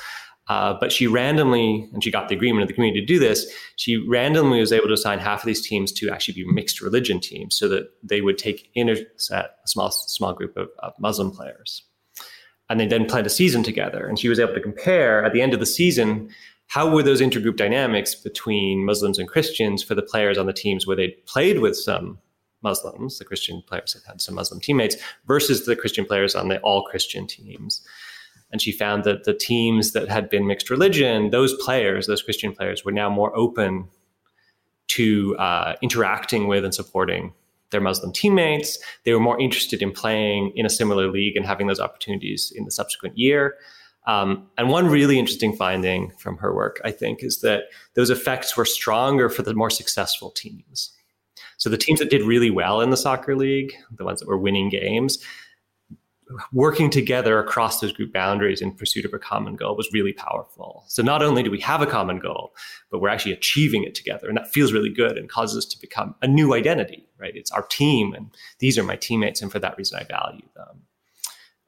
Uh, 0.48 0.74
but 0.78 0.92
she 0.92 1.06
randomly, 1.06 1.88
and 1.92 2.04
she 2.04 2.10
got 2.10 2.28
the 2.28 2.34
agreement 2.34 2.62
of 2.62 2.68
the 2.68 2.74
community 2.74 3.00
to 3.00 3.06
do 3.06 3.18
this, 3.18 3.52
she 3.74 3.96
randomly 3.96 4.60
was 4.60 4.72
able 4.72 4.86
to 4.86 4.92
assign 4.92 5.18
half 5.18 5.42
of 5.42 5.46
these 5.46 5.66
teams 5.66 5.90
to 5.90 6.08
actually 6.08 6.34
be 6.34 6.44
mixed 6.52 6.80
religion 6.80 7.18
teams 7.18 7.56
so 7.56 7.68
that 7.68 7.90
they 8.02 8.20
would 8.20 8.38
take 8.38 8.70
in 8.74 8.88
a, 8.88 8.96
set, 9.16 9.56
a 9.64 9.68
small, 9.68 9.90
small 9.90 10.32
group 10.32 10.56
of, 10.56 10.68
of 10.78 10.92
Muslim 11.00 11.32
players. 11.32 11.82
And 12.68 12.80
they 12.80 12.86
then 12.86 13.06
played 13.06 13.26
a 13.26 13.30
season 13.30 13.62
together. 13.62 14.06
And 14.06 14.18
she 14.18 14.28
was 14.28 14.40
able 14.40 14.54
to 14.54 14.60
compare 14.60 15.24
at 15.24 15.32
the 15.32 15.40
end 15.40 15.54
of 15.54 15.60
the 15.60 15.66
season 15.66 16.30
how 16.68 16.90
were 16.90 17.02
those 17.02 17.20
intergroup 17.20 17.56
dynamics 17.56 18.14
between 18.14 18.84
Muslims 18.84 19.18
and 19.18 19.28
Christians 19.28 19.82
for 19.82 19.94
the 19.94 20.02
players 20.02 20.36
on 20.36 20.46
the 20.46 20.52
teams 20.52 20.86
where 20.86 20.96
they 20.96 21.08
played 21.26 21.60
with 21.60 21.76
some 21.76 22.18
Muslims, 22.62 23.18
the 23.18 23.24
Christian 23.24 23.62
players 23.68 23.92
had 23.92 24.02
had 24.06 24.20
some 24.20 24.34
Muslim 24.34 24.60
teammates, 24.60 24.96
versus 25.26 25.66
the 25.66 25.76
Christian 25.76 26.04
players 26.04 26.34
on 26.34 26.48
the 26.48 26.58
all 26.60 26.82
Christian 26.82 27.26
teams. 27.26 27.82
And 28.50 28.60
she 28.60 28.72
found 28.72 29.04
that 29.04 29.24
the 29.24 29.34
teams 29.34 29.92
that 29.92 30.08
had 30.08 30.28
been 30.28 30.46
mixed 30.46 30.70
religion, 30.70 31.30
those 31.30 31.54
players, 31.54 32.06
those 32.06 32.22
Christian 32.22 32.52
players, 32.52 32.84
were 32.84 32.92
now 32.92 33.08
more 33.10 33.36
open 33.36 33.88
to 34.88 35.36
uh, 35.36 35.74
interacting 35.82 36.46
with 36.46 36.64
and 36.64 36.74
supporting 36.74 37.32
their 37.70 37.80
Muslim 37.80 38.12
teammates. 38.12 38.78
They 39.04 39.12
were 39.12 39.20
more 39.20 39.40
interested 39.40 39.82
in 39.82 39.92
playing 39.92 40.52
in 40.54 40.66
a 40.66 40.70
similar 40.70 41.10
league 41.10 41.36
and 41.36 41.46
having 41.46 41.66
those 41.66 41.80
opportunities 41.80 42.52
in 42.54 42.64
the 42.64 42.70
subsequent 42.70 43.18
year. 43.18 43.56
Um, 44.06 44.46
and 44.56 44.68
one 44.68 44.86
really 44.86 45.18
interesting 45.18 45.54
finding 45.56 46.12
from 46.18 46.36
her 46.38 46.54
work, 46.54 46.80
I 46.84 46.92
think, 46.92 47.24
is 47.24 47.40
that 47.40 47.64
those 47.94 48.08
effects 48.08 48.56
were 48.56 48.64
stronger 48.64 49.28
for 49.28 49.42
the 49.42 49.54
more 49.54 49.70
successful 49.70 50.30
teams. 50.30 50.92
So 51.56 51.68
the 51.68 51.76
teams 51.76 51.98
that 51.98 52.10
did 52.10 52.22
really 52.22 52.50
well 52.50 52.80
in 52.80 52.90
the 52.90 52.96
soccer 52.96 53.34
league, 53.34 53.72
the 53.90 54.04
ones 54.04 54.20
that 54.20 54.28
were 54.28 54.38
winning 54.38 54.68
games, 54.68 55.18
working 56.52 56.90
together 56.90 57.38
across 57.38 57.80
those 57.80 57.92
group 57.92 58.12
boundaries 58.12 58.60
in 58.60 58.72
pursuit 58.72 59.04
of 59.04 59.14
a 59.14 59.18
common 59.18 59.54
goal 59.54 59.76
was 59.76 59.88
really 59.92 60.12
powerful. 60.12 60.84
So 60.88 61.02
not 61.02 61.22
only 61.22 61.42
do 61.42 61.50
we 61.50 61.60
have 61.60 61.82
a 61.82 61.86
common 61.86 62.18
goal, 62.18 62.54
but 62.90 63.00
we're 63.00 63.08
actually 63.08 63.32
achieving 63.32 63.84
it 63.84 63.94
together. 63.94 64.28
And 64.28 64.36
that 64.36 64.52
feels 64.52 64.72
really 64.72 64.92
good 64.92 65.16
and 65.16 65.28
causes 65.28 65.64
us 65.64 65.72
to 65.72 65.80
become 65.80 66.14
a 66.22 66.26
new 66.26 66.52
identity, 66.52 67.08
right? 67.18 67.34
It's 67.36 67.52
our 67.52 67.62
team 67.62 68.12
and 68.12 68.30
these 68.58 68.76
are 68.76 68.82
my 68.82 68.96
teammates. 68.96 69.40
And 69.40 69.52
for 69.52 69.60
that 69.60 69.78
reason, 69.78 69.98
I 70.00 70.04
value 70.04 70.48
them. 70.56 70.82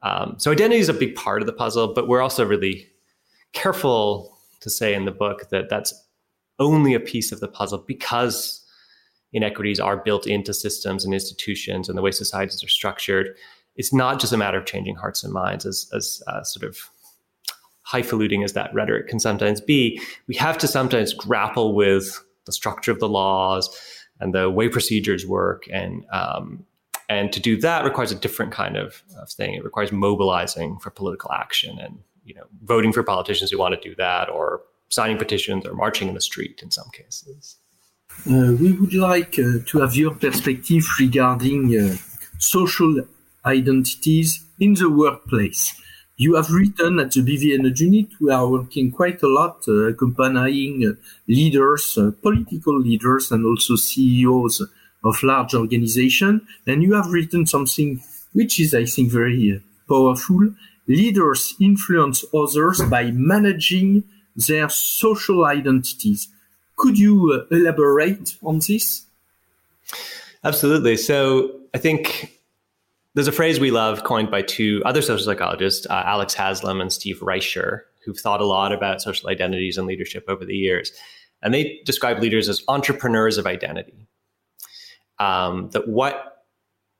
Um, 0.02 0.34
so 0.38 0.50
identity 0.50 0.80
is 0.80 0.88
a 0.88 0.94
big 0.94 1.14
part 1.14 1.40
of 1.40 1.46
the 1.46 1.52
puzzle, 1.52 1.94
but 1.94 2.08
we're 2.08 2.22
also 2.22 2.44
really 2.44 2.88
careful 3.52 4.38
to 4.60 4.70
say 4.70 4.94
in 4.94 5.04
the 5.04 5.12
book 5.12 5.50
that 5.50 5.68
that's 5.68 5.94
only 6.58 6.94
a 6.94 7.00
piece 7.00 7.30
of 7.30 7.40
the 7.40 7.48
puzzle 7.48 7.84
because 7.86 8.64
inequities 9.32 9.78
are 9.78 9.96
built 9.96 10.26
into 10.26 10.54
systems 10.54 11.04
and 11.04 11.14
institutions 11.14 11.88
and 11.88 11.96
the 11.96 12.02
way 12.02 12.10
societies 12.10 12.62
are 12.64 12.68
structured. 12.68 13.36
It's 13.78 13.92
not 13.92 14.20
just 14.20 14.32
a 14.32 14.36
matter 14.36 14.58
of 14.58 14.66
changing 14.66 14.96
hearts 14.96 15.24
and 15.24 15.32
minds, 15.32 15.64
as, 15.64 15.90
as 15.94 16.22
uh, 16.26 16.42
sort 16.42 16.68
of 16.68 16.90
highfalutin 17.82 18.42
as 18.42 18.52
that 18.52 18.74
rhetoric 18.74 19.08
can 19.08 19.18
sometimes 19.18 19.62
be. 19.62 19.98
We 20.26 20.34
have 20.34 20.58
to 20.58 20.66
sometimes 20.66 21.14
grapple 21.14 21.74
with 21.74 22.22
the 22.44 22.52
structure 22.52 22.92
of 22.92 23.00
the 23.00 23.08
laws 23.08 23.74
and 24.20 24.34
the 24.34 24.50
way 24.50 24.68
procedures 24.68 25.26
work 25.26 25.64
and 25.72 26.04
um, 26.12 26.66
and 27.08 27.32
to 27.32 27.40
do 27.40 27.56
that 27.56 27.84
requires 27.84 28.12
a 28.12 28.14
different 28.14 28.52
kind 28.52 28.76
of, 28.76 29.02
of 29.18 29.30
thing. 29.30 29.54
It 29.54 29.64
requires 29.64 29.90
mobilizing 29.92 30.78
for 30.78 30.90
political 30.90 31.32
action 31.32 31.78
and 31.78 31.98
you 32.24 32.34
know 32.34 32.44
voting 32.64 32.92
for 32.92 33.02
politicians 33.02 33.50
who 33.50 33.58
want 33.58 33.80
to 33.80 33.88
do 33.88 33.94
that, 33.96 34.28
or 34.28 34.60
signing 34.90 35.16
petitions, 35.16 35.66
or 35.66 35.74
marching 35.74 36.08
in 36.08 36.14
the 36.14 36.20
street 36.20 36.60
in 36.62 36.70
some 36.70 36.90
cases. 36.92 37.56
Uh, 38.30 38.52
we 38.60 38.72
would 38.72 38.94
like 38.94 39.38
uh, 39.38 39.58
to 39.66 39.80
have 39.80 39.94
your 39.96 40.14
perspective 40.14 40.84
regarding 41.00 41.74
uh, 41.78 41.96
social 42.38 43.02
identities 43.44 44.44
in 44.58 44.74
the 44.74 44.90
workplace. 44.90 45.74
You 46.16 46.34
have 46.34 46.50
written 46.50 46.98
at 46.98 47.12
the 47.12 47.20
BVA 47.20 47.60
Nudge 47.60 47.80
Unit, 47.80 48.08
we 48.20 48.32
are 48.32 48.48
working 48.48 48.90
quite 48.90 49.22
a 49.22 49.28
lot 49.28 49.62
uh, 49.68 49.92
accompanying 49.92 50.84
uh, 50.84 51.00
leaders, 51.28 51.96
uh, 51.96 52.10
political 52.20 52.76
leaders, 52.76 53.30
and 53.30 53.46
also 53.46 53.76
CEOs 53.76 54.62
of 55.04 55.22
large 55.22 55.54
organizations. 55.54 56.42
And 56.66 56.82
you 56.82 56.94
have 56.94 57.06
written 57.12 57.46
something 57.46 58.02
which 58.32 58.58
is, 58.58 58.74
I 58.74 58.84
think, 58.84 59.12
very 59.12 59.56
uh, 59.56 59.60
powerful. 59.88 60.54
Leaders 60.88 61.54
influence 61.60 62.24
others 62.34 62.82
by 62.82 63.12
managing 63.12 64.02
their 64.34 64.68
social 64.68 65.44
identities. 65.44 66.28
Could 66.76 66.98
you 66.98 67.32
uh, 67.32 67.54
elaborate 67.54 68.36
on 68.42 68.58
this? 68.58 69.04
Absolutely. 70.42 70.96
So 70.96 71.60
I 71.74 71.78
think 71.78 72.37
there's 73.14 73.28
a 73.28 73.32
phrase 73.32 73.58
we 73.58 73.70
love 73.70 74.04
coined 74.04 74.30
by 74.30 74.42
two 74.42 74.82
other 74.84 75.02
social 75.02 75.24
psychologists, 75.24 75.86
uh, 75.88 76.02
Alex 76.04 76.34
Haslam 76.34 76.80
and 76.80 76.92
Steve 76.92 77.20
Reicher, 77.20 77.80
who've 78.04 78.18
thought 78.18 78.40
a 78.40 78.46
lot 78.46 78.72
about 78.72 79.02
social 79.02 79.28
identities 79.28 79.76
and 79.76 79.86
leadership 79.86 80.24
over 80.28 80.44
the 80.44 80.56
years. 80.56 80.92
And 81.42 81.54
they 81.54 81.80
describe 81.84 82.20
leaders 82.20 82.48
as 82.48 82.62
entrepreneurs 82.68 83.38
of 83.38 83.46
identity 83.46 84.08
um, 85.18 85.70
that 85.70 85.88
what 85.88 86.44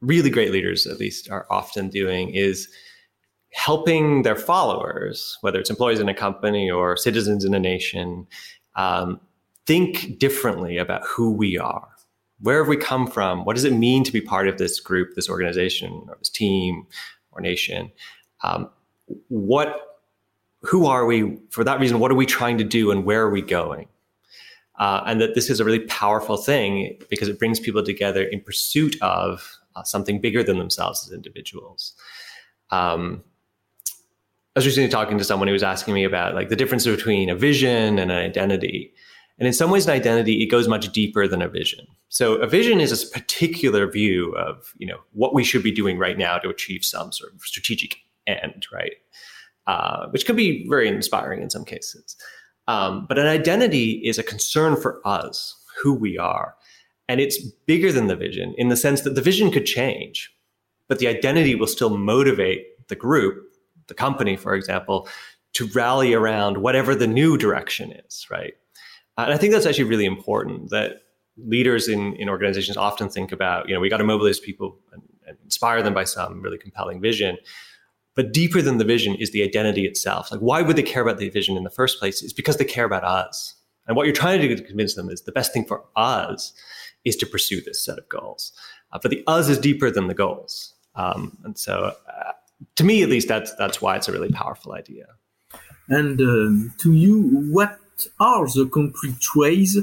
really 0.00 0.30
great 0.30 0.52
leaders, 0.52 0.86
at 0.86 0.98
least, 0.98 1.30
are 1.30 1.46
often 1.50 1.88
doing 1.88 2.30
is 2.34 2.68
helping 3.52 4.22
their 4.22 4.36
followers, 4.36 5.38
whether 5.40 5.58
it's 5.58 5.70
employees 5.70 6.00
in 6.00 6.08
a 6.08 6.14
company 6.14 6.70
or 6.70 6.96
citizens 6.96 7.44
in 7.44 7.54
a 7.54 7.58
nation, 7.58 8.26
um, 8.76 9.20
think 9.66 10.18
differently 10.18 10.76
about 10.78 11.02
who 11.04 11.30
we 11.32 11.58
are. 11.58 11.88
Where 12.40 12.58
have 12.58 12.68
we 12.68 12.76
come 12.76 13.06
from? 13.06 13.44
What 13.44 13.56
does 13.56 13.64
it 13.64 13.72
mean 13.72 14.04
to 14.04 14.12
be 14.12 14.20
part 14.20 14.48
of 14.48 14.58
this 14.58 14.80
group, 14.80 15.14
this 15.14 15.28
organization, 15.28 16.04
or 16.08 16.16
this 16.18 16.28
team 16.28 16.86
or 17.32 17.40
nation? 17.40 17.90
Um, 18.42 18.70
what, 19.28 19.98
who 20.62 20.86
are 20.86 21.04
we? 21.06 21.38
For 21.50 21.64
that 21.64 21.80
reason, 21.80 21.98
what 21.98 22.10
are 22.10 22.16
we 22.16 22.26
trying 22.26 22.58
to 22.58 22.64
do, 22.64 22.90
and 22.90 23.04
where 23.04 23.22
are 23.22 23.30
we 23.30 23.42
going? 23.42 23.88
uh, 24.78 25.02
and 25.06 25.20
that 25.20 25.34
this 25.34 25.50
is 25.50 25.60
a 25.60 25.64
really 25.64 25.80
powerful 25.80 26.36
thing 26.36 26.98
because 27.10 27.28
it 27.28 27.38
brings 27.38 27.58
people 27.60 27.82
together 27.82 28.22
in 28.22 28.40
pursuit 28.40 28.96
of 29.02 29.58
uh, 29.76 29.82
something 29.82 30.20
bigger 30.20 30.42
than 30.42 30.58
themselves 30.58 31.06
as 31.06 31.12
individuals. 31.12 31.94
Um, 32.70 33.22
I 34.54 34.60
was 34.60 34.66
recently 34.66 34.88
talking 34.88 35.18
to 35.18 35.24
someone 35.24 35.48
who 35.48 35.52
was 35.52 35.62
asking 35.62 35.94
me 35.94 36.04
about 36.04 36.34
like 36.34 36.48
the 36.48 36.56
difference 36.56 36.84
between 36.84 37.28
a 37.28 37.34
vision 37.34 37.98
and 37.98 38.10
an 38.10 38.18
identity. 38.18 38.92
And 39.38 39.46
in 39.46 39.52
some 39.52 39.70
ways, 39.70 39.86
an 39.86 39.92
identity 39.92 40.42
it 40.42 40.46
goes 40.46 40.68
much 40.68 40.90
deeper 40.92 41.28
than 41.28 41.42
a 41.42 41.48
vision. 41.48 41.86
So 42.08 42.34
a 42.36 42.46
vision 42.46 42.80
is 42.80 42.92
a 42.92 43.06
particular 43.10 43.90
view 43.90 44.34
of 44.36 44.74
you 44.78 44.86
know 44.86 44.98
what 45.12 45.34
we 45.34 45.44
should 45.44 45.62
be 45.62 45.72
doing 45.72 45.98
right 45.98 46.18
now 46.18 46.38
to 46.38 46.48
achieve 46.48 46.84
some 46.84 47.12
sort 47.12 47.32
of 47.34 47.42
strategic 47.42 47.98
end, 48.26 48.66
right? 48.72 48.94
Uh, 49.66 50.08
which 50.08 50.26
can 50.26 50.36
be 50.36 50.66
very 50.68 50.88
inspiring 50.88 51.42
in 51.42 51.50
some 51.50 51.64
cases. 51.64 52.16
Um, 52.68 53.06
but 53.06 53.18
an 53.18 53.26
identity 53.26 53.92
is 54.04 54.18
a 54.18 54.22
concern 54.22 54.76
for 54.76 55.00
us, 55.06 55.56
who 55.82 55.94
we 55.94 56.18
are. 56.18 56.54
And 57.08 57.20
it's 57.20 57.42
bigger 57.66 57.90
than 57.90 58.06
the 58.06 58.16
vision 58.16 58.54
in 58.58 58.68
the 58.68 58.76
sense 58.76 59.00
that 59.02 59.14
the 59.14 59.22
vision 59.22 59.50
could 59.50 59.64
change, 59.64 60.30
but 60.88 60.98
the 60.98 61.08
identity 61.08 61.54
will 61.54 61.66
still 61.66 61.96
motivate 61.96 62.86
the 62.88 62.96
group, 62.96 63.54
the 63.86 63.94
company, 63.94 64.36
for 64.36 64.54
example, 64.54 65.08
to 65.54 65.66
rally 65.68 66.12
around 66.12 66.58
whatever 66.58 66.94
the 66.94 67.06
new 67.06 67.38
direction 67.38 67.92
is, 67.92 68.26
right? 68.30 68.54
And 69.18 69.32
I 69.32 69.36
think 69.36 69.52
that's 69.52 69.66
actually 69.66 69.84
really 69.84 70.06
important 70.06 70.70
that 70.70 71.02
leaders 71.36 71.88
in, 71.88 72.14
in 72.14 72.28
organizations 72.28 72.76
often 72.76 73.08
think 73.08 73.32
about, 73.32 73.68
you 73.68 73.74
know, 73.74 73.80
we 73.80 73.88
got 73.88 73.98
to 73.98 74.04
mobilize 74.04 74.38
people 74.38 74.78
and, 74.92 75.02
and 75.26 75.36
inspire 75.44 75.82
them 75.82 75.94
by 75.94 76.04
some 76.04 76.40
really 76.40 76.58
compelling 76.58 77.00
vision. 77.00 77.36
But 78.14 78.32
deeper 78.32 78.62
than 78.62 78.78
the 78.78 78.84
vision 78.84 79.14
is 79.16 79.30
the 79.30 79.42
identity 79.42 79.86
itself. 79.86 80.32
Like, 80.32 80.40
why 80.40 80.62
would 80.62 80.76
they 80.76 80.82
care 80.82 81.02
about 81.02 81.18
the 81.18 81.28
vision 81.28 81.56
in 81.56 81.64
the 81.64 81.70
first 81.70 81.98
place? 81.98 82.22
Is 82.22 82.32
because 82.32 82.56
they 82.56 82.64
care 82.64 82.84
about 82.84 83.04
us. 83.04 83.54
And 83.86 83.96
what 83.96 84.06
you're 84.06 84.14
trying 84.14 84.40
to 84.40 84.48
do 84.48 84.56
to 84.56 84.62
convince 84.62 84.94
them 84.94 85.08
is 85.08 85.22
the 85.22 85.32
best 85.32 85.52
thing 85.52 85.64
for 85.64 85.84
us 85.96 86.52
is 87.04 87.16
to 87.16 87.26
pursue 87.26 87.60
this 87.60 87.84
set 87.84 87.98
of 87.98 88.08
goals. 88.08 88.52
Uh, 88.92 88.98
but 89.00 89.10
the 89.10 89.22
us 89.26 89.48
is 89.48 89.58
deeper 89.58 89.90
than 89.90 90.08
the 90.08 90.14
goals. 90.14 90.74
Um, 90.94 91.38
and 91.44 91.56
so, 91.56 91.94
uh, 92.08 92.32
to 92.76 92.84
me 92.84 93.02
at 93.02 93.08
least, 93.08 93.28
that's 93.28 93.54
that's 93.54 93.80
why 93.80 93.96
it's 93.96 94.08
a 94.08 94.12
really 94.12 94.30
powerful 94.30 94.72
idea. 94.72 95.06
And 95.88 96.20
um, 96.20 96.74
to 96.78 96.92
you, 96.92 97.22
what 97.52 97.78
are 98.20 98.46
the 98.46 98.66
concrete 98.66 99.24
ways 99.34 99.78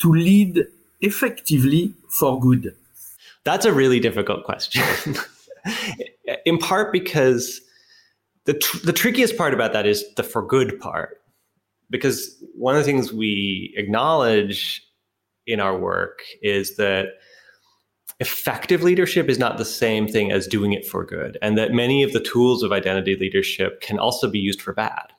to 0.00 0.12
lead 0.12 0.66
effectively 1.00 1.92
for 2.08 2.38
good? 2.38 2.74
That's 3.44 3.66
a 3.66 3.72
really 3.72 4.00
difficult 4.00 4.44
question. 4.44 4.82
in 6.44 6.58
part 6.58 6.92
because 6.92 7.60
the 8.44 8.54
tr- 8.54 8.84
the 8.84 8.92
trickiest 8.92 9.36
part 9.36 9.54
about 9.54 9.72
that 9.72 9.86
is 9.86 10.04
the 10.14 10.22
for 10.22 10.42
good 10.42 10.78
part 10.80 11.20
because 11.90 12.36
one 12.54 12.74
of 12.74 12.80
the 12.80 12.84
things 12.84 13.12
we 13.12 13.74
acknowledge 13.76 14.82
in 15.46 15.60
our 15.60 15.78
work 15.78 16.20
is 16.42 16.76
that 16.76 17.06
effective 18.18 18.82
leadership 18.82 19.28
is 19.28 19.38
not 19.38 19.58
the 19.58 19.64
same 19.64 20.08
thing 20.08 20.32
as 20.32 20.46
doing 20.46 20.72
it 20.72 20.86
for 20.86 21.04
good, 21.04 21.38
and 21.42 21.58
that 21.58 21.72
many 21.72 22.02
of 22.02 22.12
the 22.12 22.20
tools 22.20 22.62
of 22.62 22.72
identity 22.72 23.16
leadership 23.16 23.80
can 23.80 23.98
also 23.98 24.28
be 24.28 24.38
used 24.38 24.62
for 24.62 24.72
bad. 24.72 25.12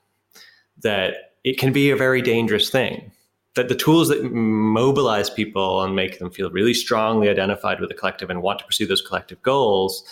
That 0.81 1.26
it 1.43 1.57
can 1.57 1.71
be 1.71 1.89
a 1.89 1.95
very 1.95 2.21
dangerous 2.21 2.69
thing. 2.69 3.11
That 3.55 3.69
the 3.69 3.75
tools 3.75 4.09
that 4.09 4.31
mobilize 4.31 5.29
people 5.29 5.81
and 5.81 5.95
make 5.95 6.19
them 6.19 6.29
feel 6.29 6.51
really 6.51 6.75
strongly 6.75 7.27
identified 7.27 7.79
with 7.79 7.89
the 7.89 7.95
collective 7.95 8.29
and 8.29 8.41
want 8.41 8.59
to 8.59 8.65
pursue 8.65 8.85
those 8.85 9.01
collective 9.01 9.41
goals 9.41 10.03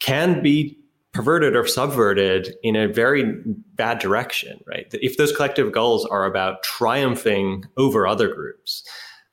can 0.00 0.42
be 0.42 0.78
perverted 1.12 1.54
or 1.54 1.66
subverted 1.66 2.56
in 2.62 2.74
a 2.74 2.88
very 2.88 3.36
bad 3.74 3.98
direction, 3.98 4.62
right? 4.66 4.86
If 4.94 5.16
those 5.16 5.34
collective 5.34 5.72
goals 5.72 6.04
are 6.06 6.24
about 6.24 6.62
triumphing 6.62 7.64
over 7.76 8.06
other 8.06 8.34
groups, 8.34 8.82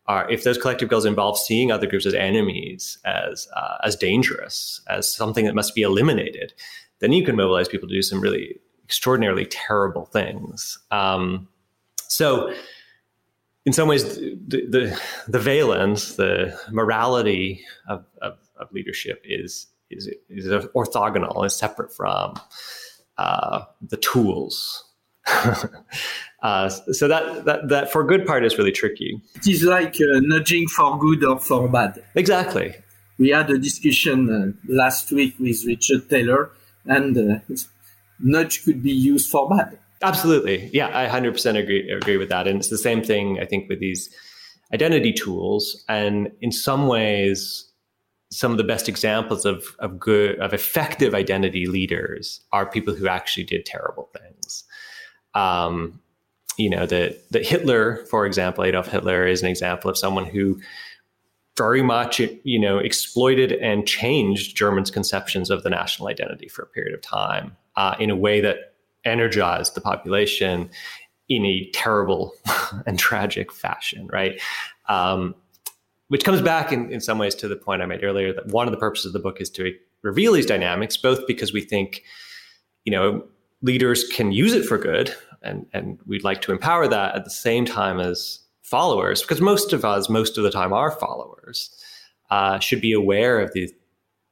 are 0.07 0.29
if 0.29 0.43
those 0.43 0.57
collective 0.57 0.89
goals 0.89 1.05
involve 1.05 1.37
seeing 1.37 1.71
other 1.71 1.87
groups 1.87 2.05
as 2.05 2.13
enemies, 2.13 2.97
as 3.05 3.47
uh, 3.55 3.77
as 3.83 3.95
dangerous, 3.95 4.81
as 4.87 5.11
something 5.11 5.45
that 5.45 5.55
must 5.55 5.73
be 5.73 5.81
eliminated, 5.81 6.53
then 6.99 7.11
you 7.11 7.23
can 7.23 7.35
mobilize 7.35 7.67
people 7.67 7.87
to 7.87 7.95
do 7.95 8.01
some 8.01 8.21
really 8.21 8.59
extraordinarily 8.91 9.45
terrible 9.45 10.03
things. 10.05 10.77
Um, 10.91 11.47
so, 12.09 12.53
in 13.65 13.71
some 13.71 13.87
ways, 13.87 14.17
the 14.17 14.67
the, 14.75 15.01
the 15.29 15.39
valence, 15.39 16.15
the 16.15 16.59
morality 16.69 17.63
of, 17.87 18.03
of, 18.21 18.33
of 18.59 18.69
leadership 18.73 19.21
is 19.23 19.67
is 19.89 20.09
is 20.27 20.45
orthogonal, 20.75 21.45
is 21.45 21.55
separate 21.55 21.93
from 21.93 22.33
uh, 23.17 23.61
the 23.81 23.95
tools. 23.95 24.83
uh, 26.43 26.67
so 26.67 27.07
that, 27.07 27.45
that 27.45 27.69
that 27.69 27.91
for 27.93 28.03
good 28.03 28.25
part 28.25 28.43
is 28.43 28.57
really 28.57 28.73
tricky. 28.73 29.21
It 29.35 29.47
is 29.47 29.63
like 29.63 29.95
uh, 29.95 30.19
nudging 30.19 30.67
for 30.67 30.99
good 30.99 31.23
or 31.23 31.39
for 31.39 31.69
bad. 31.69 32.03
Exactly. 32.15 32.75
We 33.17 33.29
had 33.29 33.49
a 33.51 33.57
discussion 33.57 34.17
uh, 34.29 34.73
last 34.73 35.13
week 35.13 35.35
with 35.39 35.63
Richard 35.65 36.09
Thaler, 36.09 36.51
and 36.85 37.15
uh, 37.17 37.55
nudge 38.23 38.63
could 38.63 38.81
be 38.81 38.91
used 38.91 39.29
for 39.29 39.49
bad. 39.49 39.77
Absolutely, 40.01 40.69
yeah, 40.73 40.97
I 40.97 41.07
hundred 41.07 41.33
percent 41.33 41.57
agree 41.57 41.89
agree 41.89 42.17
with 42.17 42.29
that, 42.29 42.47
and 42.47 42.57
it's 42.59 42.69
the 42.69 42.77
same 42.77 43.03
thing 43.03 43.39
I 43.39 43.45
think 43.45 43.69
with 43.69 43.79
these 43.79 44.09
identity 44.73 45.13
tools, 45.13 45.83
and 45.87 46.31
in 46.41 46.51
some 46.51 46.87
ways 46.87 47.71
some 48.31 48.51
of 48.51 48.57
the 48.57 48.63
best 48.63 48.87
examples 48.87 49.45
of, 49.45 49.75
of 49.79 49.99
good 49.99 50.39
of 50.39 50.53
effective 50.53 51.13
identity 51.13 51.65
leaders 51.65 52.39
are 52.53 52.65
people 52.65 52.95
who 52.95 53.07
actually 53.07 53.43
did 53.43 53.65
terrible 53.65 54.09
things. 54.17 54.63
Um, 55.33 55.99
you 56.57 56.69
know 56.69 56.85
that 56.85 57.29
that 57.31 57.45
Hitler, 57.45 58.05
for 58.09 58.25
example, 58.25 58.63
Adolf 58.63 58.87
Hitler 58.87 59.27
is 59.27 59.41
an 59.41 59.49
example 59.49 59.89
of 59.89 59.97
someone 59.97 60.25
who 60.25 60.59
very 61.57 61.81
much 61.81 62.19
you 62.19 62.59
know 62.59 62.77
exploited 62.77 63.51
and 63.53 63.87
changed 63.87 64.55
Germans' 64.55 64.91
conceptions 64.91 65.49
of 65.49 65.63
the 65.63 65.69
national 65.69 66.07
identity 66.07 66.47
for 66.47 66.63
a 66.63 66.67
period 66.67 66.93
of 66.93 67.01
time 67.01 67.55
uh, 67.75 67.95
in 67.99 68.09
a 68.09 68.15
way 68.15 68.41
that 68.41 68.75
energized 69.05 69.75
the 69.75 69.81
population 69.81 70.69
in 71.29 71.45
a 71.45 71.69
terrible 71.73 72.33
and 72.85 72.99
tragic 72.99 73.51
fashion, 73.51 74.07
right? 74.11 74.39
Um, 74.89 75.35
which 76.09 76.25
comes 76.25 76.41
back 76.41 76.73
in, 76.73 76.91
in 76.91 76.99
some 76.99 77.17
ways 77.17 77.33
to 77.35 77.47
the 77.47 77.55
point 77.55 77.81
I 77.81 77.85
made 77.85 78.03
earlier 78.03 78.33
that 78.33 78.47
one 78.47 78.67
of 78.67 78.71
the 78.71 78.77
purposes 78.77 79.07
of 79.07 79.13
the 79.13 79.19
book 79.19 79.39
is 79.39 79.49
to 79.51 79.73
reveal 80.01 80.33
these 80.33 80.45
dynamics, 80.45 80.97
both 80.97 81.25
because 81.25 81.53
we 81.53 81.61
think, 81.61 82.03
you 82.83 82.91
know, 82.91 83.23
leaders 83.61 84.03
can 84.09 84.31
use 84.31 84.53
it 84.53 84.65
for 84.65 84.77
good, 84.77 85.15
and 85.41 85.65
and 85.73 85.99
we'd 86.05 86.23
like 86.23 86.41
to 86.41 86.51
empower 86.51 86.87
that 86.87 87.15
at 87.15 87.23
the 87.23 87.29
same 87.29 87.65
time 87.65 87.99
as 87.99 88.39
followers, 88.61 89.21
because 89.21 89.39
most 89.39 89.73
of 89.73 89.85
us, 89.85 90.09
most 90.09 90.37
of 90.37 90.43
the 90.43 90.51
time, 90.51 90.73
are 90.73 90.91
followers, 90.91 91.69
uh, 92.29 92.59
should 92.59 92.81
be 92.81 92.93
aware 92.93 93.39
of 93.39 93.53
the 93.53 93.73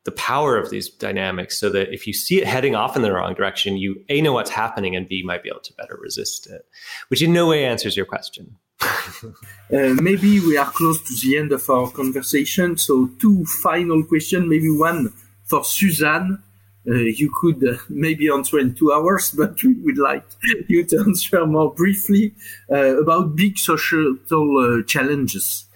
the 0.10 0.16
power 0.16 0.58
of 0.58 0.72
these 0.72 0.90
dynamics, 0.90 1.60
so 1.60 1.70
that 1.70 1.94
if 1.94 2.08
you 2.08 2.14
see 2.14 2.42
it 2.42 2.48
heading 2.48 2.74
off 2.74 2.96
in 2.96 3.04
the 3.04 3.14
wrong 3.14 3.36
direction, 3.36 3.78
you 3.78 4.04
a 4.10 4.22
know 4.22 4.34
what's 4.34 4.50
happening, 4.50 4.96
and 4.96 5.08
b 5.08 5.22
might 5.24 5.44
be 5.44 5.50
able 5.50 5.60
to 5.70 5.74
better 5.74 5.98
resist 6.02 6.48
it, 6.48 6.66
which 7.10 7.22
in 7.22 7.32
no 7.32 7.48
way 7.48 7.64
answers 7.64 7.96
your 7.96 8.08
question. 8.08 8.56
uh, 8.82 9.94
maybe 10.10 10.40
we 10.40 10.58
are 10.58 10.72
close 10.72 11.00
to 11.08 11.14
the 11.22 11.38
end 11.38 11.52
of 11.52 11.70
our 11.70 11.92
conversation. 11.92 12.76
So, 12.76 13.08
two 13.20 13.46
final 13.46 14.04
questions. 14.04 14.50
Maybe 14.50 14.72
one 14.72 15.14
for 15.44 15.64
Suzanne. 15.64 16.42
Uh, 16.90 16.94
you 16.94 17.30
could 17.40 17.62
uh, 17.68 17.78
maybe 17.90 18.32
answer 18.32 18.58
in 18.58 18.74
two 18.74 18.92
hours, 18.92 19.30
but 19.38 19.62
we 19.62 19.76
would 19.84 20.00
like 20.00 20.26
you 20.68 20.84
to 20.86 21.00
answer 21.08 21.46
more 21.46 21.72
briefly 21.72 22.34
uh, 22.72 23.00
about 23.04 23.36
big 23.36 23.60
societal 23.60 24.48
uh, 24.58 24.84
challenges. 24.88 25.69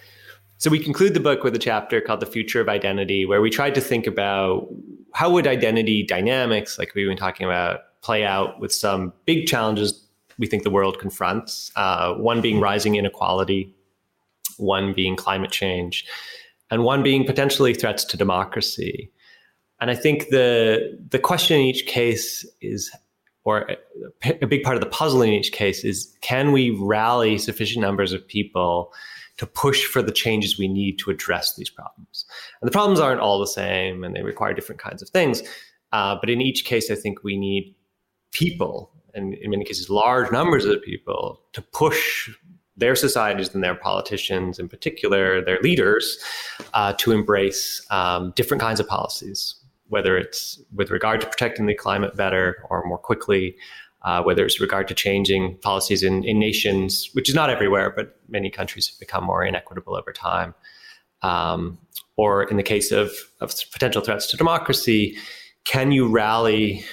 So 0.64 0.70
we 0.70 0.80
conclude 0.80 1.14
the 1.14 1.20
book 1.20 1.43
with 1.43 1.53
a 1.55 1.59
chapter 1.59 1.99
called 1.99 2.22
"The 2.22 2.26
Future 2.26 2.61
of 2.61 2.70
Identity," 2.70 3.26
where 3.26 3.41
we 3.41 3.49
tried 3.49 3.76
to 3.76 3.82
think 3.82 4.07
about 4.07 4.70
how 5.14 5.30
would 5.30 5.45
identity 5.45 6.03
dynamics, 6.03 6.80
like 6.80 6.95
we've 6.95 7.05
been 7.05 7.18
talking 7.18 7.45
about, 7.45 7.82
play 7.99 8.24
out 8.24 8.61
with 8.61 8.74
some 8.74 9.11
big 9.26 9.45
challenges 9.45 10.07
we 10.39 10.47
think 10.47 10.64
the 10.64 10.70
world 10.70 10.99
confronts. 10.99 11.70
Uh, 11.76 12.14
one 12.14 12.39
being 12.39 12.61
rising 12.61 12.95
inequality, 12.95 13.76
one 14.55 14.93
being 14.93 15.18
climate 15.18 15.51
change, 15.51 16.05
and 16.72 16.86
one 16.86 17.03
being 17.03 17.26
potentially 17.26 17.74
threats 17.74 18.05
to 18.05 18.16
democracy. 18.16 19.11
And 19.82 19.91
I 19.91 19.95
think 19.95 20.30
the 20.30 20.97
the 21.09 21.20
question 21.20 21.59
in 21.59 21.66
each 21.66 21.86
case 21.88 22.45
is, 22.61 22.89
or 23.43 23.70
a 24.41 24.47
big 24.47 24.64
part 24.64 24.78
of 24.78 24.82
the 24.82 24.89
puzzle 24.89 25.24
in 25.24 25.30
each 25.32 25.51
case 25.51 25.84
is, 25.84 26.18
can 26.22 26.53
we 26.53 26.70
rally 26.70 27.38
sufficient 27.38 27.82
numbers 27.82 28.14
of 28.14 28.26
people 28.26 28.93
to 29.38 29.45
push 29.45 29.86
for 29.86 30.01
the 30.01 30.11
changes 30.11 30.57
we 30.57 30.67
need 30.67 30.99
to 30.99 31.11
address 31.11 31.55
these 31.55 31.69
problems? 31.69 32.25
And 32.61 32.67
the 32.67 32.71
problems 32.71 32.99
aren't 32.99 33.21
all 33.21 33.39
the 33.39 33.47
same, 33.47 34.03
and 34.03 34.15
they 34.15 34.23
require 34.23 34.53
different 34.53 34.81
kinds 34.81 35.01
of 35.01 35.09
things. 35.09 35.43
Uh, 35.91 36.17
but 36.19 36.29
in 36.29 36.41
each 36.41 36.65
case, 36.65 36.89
I 36.89 36.95
think 36.95 37.23
we 37.23 37.38
need 37.38 37.75
people 38.31 38.91
and 39.13 39.36
in 39.36 39.51
many 39.51 39.63
cases 39.63 39.89
large 39.89 40.31
numbers 40.31 40.65
of 40.65 40.81
people 40.81 41.41
to 41.53 41.61
push 41.61 42.29
their 42.75 42.95
societies 42.95 43.53
and 43.53 43.63
their 43.63 43.75
politicians 43.75 44.59
in 44.59 44.67
particular 44.67 45.43
their 45.43 45.59
leaders 45.61 46.17
uh, 46.73 46.93
to 46.93 47.11
embrace 47.11 47.86
um, 47.91 48.34
different 48.36 48.59
kinds 48.61 48.79
of 48.79 48.88
policies 48.88 49.55
whether 49.88 50.17
it's 50.17 50.59
with 50.73 50.89
regard 50.89 51.21
to 51.21 51.27
protecting 51.27 51.67
the 51.67 51.75
climate 51.75 52.15
better 52.17 52.65
or 52.69 52.84
more 52.86 52.97
quickly 52.97 53.55
uh, 54.04 54.22
whether 54.22 54.45
it's 54.45 54.60
regard 54.60 54.88
to 54.88 54.93
changing 54.93 55.58
policies 55.60 56.04
in, 56.04 56.24
in 56.24 56.39
nations 56.39 57.10
which 57.14 57.30
is 57.30 57.36
not 57.36 57.49
everywhere 57.49 57.91
but 57.95 58.18
many 58.28 58.49
countries 58.49 58.88
have 58.88 58.99
become 58.99 59.24
more 59.24 59.43
inequitable 59.43 59.95
over 59.95 60.12
time. 60.12 60.54
Um, 61.22 61.78
or 62.18 62.43
in 62.43 62.58
the 62.58 62.64
case 62.64 62.91
of, 62.91 63.12
of 63.39 63.54
potential 63.72 64.01
threats 64.01 64.28
to 64.28 64.38
democracy 64.38 65.18
can 65.64 65.91
you 65.91 66.08
rally 66.08 66.84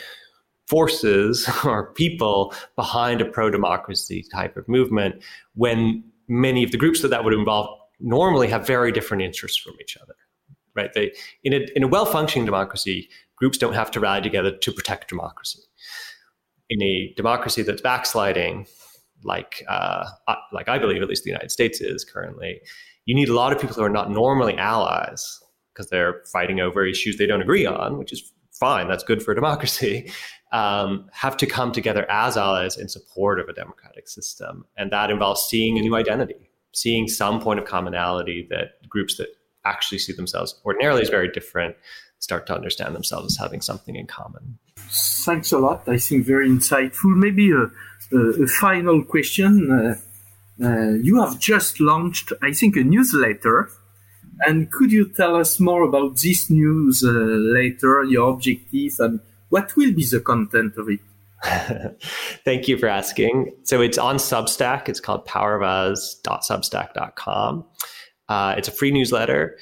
forces 0.68 1.48
or 1.64 1.92
people 1.92 2.54
behind 2.76 3.20
a 3.20 3.24
pro 3.24 3.50
democracy 3.50 4.24
type 4.32 4.56
of 4.56 4.68
movement 4.68 5.22
when 5.54 6.04
many 6.28 6.62
of 6.62 6.70
the 6.70 6.78
groups 6.78 7.02
that 7.02 7.08
that 7.08 7.24
would 7.24 7.34
involve 7.34 7.76
normally 7.98 8.46
have 8.46 8.66
very 8.66 8.92
different 8.92 9.22
interests 9.22 9.58
from 9.58 9.74
each 9.80 9.96
other 9.96 10.14
right? 10.74 10.92
They 10.94 11.12
in 11.42 11.52
a, 11.52 11.66
in 11.74 11.82
a 11.82 11.88
well-functioning 11.88 12.46
democracy 12.46 13.08
groups 13.36 13.58
don't 13.58 13.74
have 13.74 13.90
to 13.92 14.00
rally 14.00 14.22
together 14.22 14.50
to 14.56 14.72
protect 14.72 15.08
democracy 15.08 15.60
in 16.70 16.82
a 16.82 17.12
democracy 17.16 17.62
that's 17.62 17.82
backsliding 17.82 18.66
like 19.22 19.62
uh, 19.68 20.08
like 20.52 20.68
i 20.68 20.78
believe 20.78 21.02
at 21.02 21.08
least 21.08 21.24
the 21.24 21.30
united 21.30 21.50
states 21.50 21.80
is 21.80 22.04
currently 22.04 22.60
you 23.04 23.14
need 23.14 23.28
a 23.28 23.34
lot 23.34 23.52
of 23.52 23.60
people 23.60 23.76
who 23.76 23.82
are 23.82 23.90
not 23.90 24.10
normally 24.10 24.56
allies 24.56 25.40
because 25.74 25.90
they're 25.90 26.22
fighting 26.32 26.60
over 26.60 26.86
issues 26.86 27.18
they 27.18 27.26
don't 27.26 27.42
agree 27.42 27.66
on 27.66 27.98
which 27.98 28.12
is 28.12 28.32
fine 28.52 28.88
that's 28.88 29.04
good 29.04 29.22
for 29.22 29.34
democracy 29.34 30.10
um, 30.52 31.08
have 31.12 31.36
to 31.36 31.46
come 31.46 31.72
together 31.72 32.10
as 32.10 32.36
allies 32.36 32.76
in 32.76 32.88
support 32.88 33.38
of 33.40 33.48
a 33.48 33.52
democratic 33.52 34.08
system. 34.08 34.64
And 34.76 34.90
that 34.90 35.10
involves 35.10 35.42
seeing 35.42 35.78
a 35.78 35.80
new 35.80 35.94
identity, 35.94 36.50
seeing 36.72 37.08
some 37.08 37.40
point 37.40 37.60
of 37.60 37.66
commonality 37.66 38.46
that 38.50 38.88
groups 38.88 39.16
that 39.16 39.28
actually 39.64 39.98
see 39.98 40.12
themselves 40.12 40.60
ordinarily 40.64 41.02
as 41.02 41.08
very 41.08 41.30
different 41.30 41.76
start 42.20 42.46
to 42.46 42.54
understand 42.54 42.94
themselves 42.94 43.34
as 43.34 43.38
having 43.38 43.60
something 43.60 43.96
in 43.96 44.06
common. 44.06 44.58
Thanks 44.76 45.50
a 45.52 45.58
lot. 45.58 45.86
I 45.88 45.98
think 45.98 46.24
very 46.26 46.48
insightful. 46.48 47.16
Maybe 47.16 47.50
a, 47.50 47.70
a, 48.16 48.42
a 48.42 48.46
final 48.46 49.02
question. 49.04 49.70
Uh, 49.70 49.96
uh, 50.62 50.94
you 51.02 51.20
have 51.20 51.38
just 51.38 51.80
launched, 51.80 52.32
I 52.42 52.52
think, 52.52 52.76
a 52.76 52.84
newsletter. 52.84 53.70
And 54.46 54.70
could 54.70 54.92
you 54.92 55.08
tell 55.08 55.34
us 55.36 55.58
more 55.60 55.82
about 55.82 56.20
this 56.20 56.50
newsletter, 56.50 58.04
your 58.04 58.30
objectives, 58.30 59.00
and 59.00 59.20
what 59.48 59.74
will 59.76 59.92
be 59.92 60.06
the 60.06 60.20
content 60.20 60.76
of 60.76 60.88
it? 60.88 61.00
Thank 62.44 62.68
you 62.68 62.78
for 62.78 62.86
asking. 62.86 63.52
So 63.64 63.80
it's 63.80 63.98
on 63.98 64.16
Substack. 64.16 64.88
It's 64.88 65.00
called 65.00 65.26
powerofus.substack.com. 65.26 67.64
Uh, 68.28 68.54
it's 68.56 68.68
a 68.68 68.72
free 68.72 68.92
newsletter. 68.92 69.58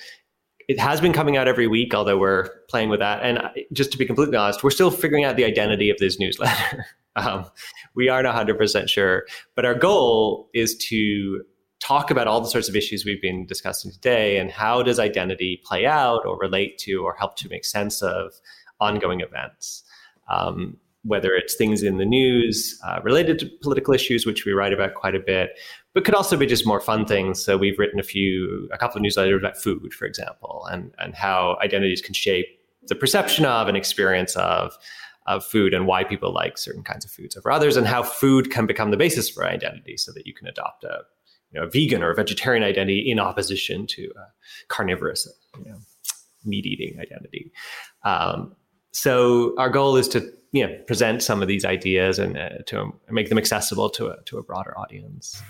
It 0.69 0.79
has 0.79 1.01
been 1.01 1.15
coming 1.15 1.37
out 1.37 1.49
every 1.49 1.67
week, 1.67 1.95
although 1.95 2.19
we're 2.19 2.51
playing 2.69 2.91
with 2.91 3.01
that. 3.01 3.23
And 3.23 3.41
just 3.73 3.91
to 3.93 3.99
be 3.99 4.05
completely 4.05 4.37
honest, 4.37 4.63
we're 4.63 4.71
still 4.71 4.91
figuring 4.91 5.25
out 5.25 5.37
the 5.37 5.45
identity 5.45 5.91
of 5.91 5.99
this 5.99 6.19
newsletter. 6.19 6.87
Um, 7.17 7.47
we 7.97 8.09
aren't 8.09 8.29
100% 8.29 8.89
sure. 8.89 9.27
But 9.57 9.65
our 9.65 9.75
goal 9.75 10.49
is 10.55 10.77
to 10.89 11.43
talk 11.81 12.13
about 12.13 12.29
all 12.29 12.41
the 12.41 12.49
sorts 12.49 12.69
of 12.69 12.77
issues 12.77 13.05
we've 13.05 13.21
been 13.21 13.45
discussing 13.45 13.91
today 13.91 14.39
and 14.39 14.53
how 14.53 14.85
does 14.85 15.01
identity 15.01 15.61
play 15.65 15.85
out 15.85 16.25
or 16.25 16.39
relate 16.39 16.79
to 16.79 17.05
or 17.05 17.17
help 17.19 17.37
to 17.39 17.49
make 17.49 17.65
sense 17.65 18.03
of 18.03 18.35
ongoing 18.81 19.21
events. 19.21 19.83
Um, 20.29 20.77
whether 21.03 21.33
it's 21.35 21.55
things 21.55 21.83
in 21.83 21.97
the 21.97 22.05
news 22.05 22.79
uh, 22.87 23.01
related 23.03 23.39
to 23.39 23.51
political 23.63 23.95
issues, 23.95 24.27
which 24.27 24.45
we 24.45 24.53
write 24.53 24.73
about 24.73 24.95
quite 24.95 25.15
a 25.15 25.21
bit, 25.21 25.59
but 25.99 26.05
could 26.05 26.15
also 26.15 26.37
be 26.37 26.47
just 26.47 26.65
more 26.65 26.81
fun 26.81 27.05
things. 27.05 27.45
So 27.45 27.59
we've 27.59 27.77
written 27.77 27.99
a 27.99 28.05
few, 28.05 28.69
a 28.73 28.79
couple 28.79 28.99
of 28.99 29.05
newsletters 29.05 29.37
about 29.37 29.57
food, 29.57 29.93
for 29.93 30.05
example, 30.05 30.65
and 30.71 30.95
and 30.99 31.13
how 31.13 31.59
identities 31.61 32.01
can 32.01 32.15
shape 32.15 32.47
the 32.87 32.95
perception 32.95 33.45
of 33.45 33.67
and 33.67 33.77
experience 33.77 34.37
of 34.37 34.79
of 35.27 35.45
food 35.45 35.75
and 35.75 35.89
why 35.89 36.05
people 36.05 36.33
like 36.33 36.57
certain 36.57 36.85
kinds 36.85 37.05
of 37.05 37.11
foods 37.11 37.37
over 37.37 37.51
others, 37.51 37.77
and 37.77 37.89
how 37.89 38.05
food 38.05 38.53
can 38.53 38.65
become 38.65 38.93
the 38.93 38.97
basis 38.97 39.29
for 39.29 39.45
identity, 39.45 39.97
so 39.97 40.13
that 40.13 40.25
you 40.25 40.33
can 40.33 40.47
adopt 40.47 40.85
a 40.85 41.01
you 41.51 41.59
know, 41.59 41.67
a 41.67 41.69
vegan 41.69 42.01
or 42.01 42.13
a 42.13 42.15
vegetarian 42.15 42.63
identity 42.63 43.11
in 43.11 43.19
opposition 43.19 43.85
to 43.89 44.13
a 44.17 44.69
carnivorous, 44.69 45.27
you 45.59 45.65
know, 45.65 45.79
meat 46.45 46.65
eating 46.65 47.01
identity. 47.01 47.51
Um, 48.05 48.55
so 48.93 49.53
our 49.59 49.69
goal 49.69 49.97
is 49.97 50.07
to 50.11 50.33
you 50.53 50.65
know 50.65 50.79
present 50.87 51.25
some 51.25 51.43
of 51.43 51.49
these 51.49 51.65
ideas 51.65 52.21
and 52.21 52.39
uh, 52.39 52.51
to 52.67 52.93
make 53.11 53.31
them 53.31 53.39
accessible 53.39 53.91
to 53.91 54.11
a, 54.11 54.23
to 54.27 54.39
a 54.39 54.45
broader 54.45 54.79
audience. 54.79 55.43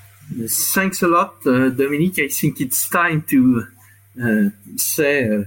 Thanks 0.48 1.02
a 1.02 1.08
lot, 1.08 1.34
uh, 1.46 1.70
Dominique. 1.70 2.18
I 2.18 2.28
think 2.28 2.60
it's 2.60 2.88
time 2.88 3.22
to 3.30 3.66
uh, 4.22 4.50
say 4.76 5.28
uh, 5.28 5.44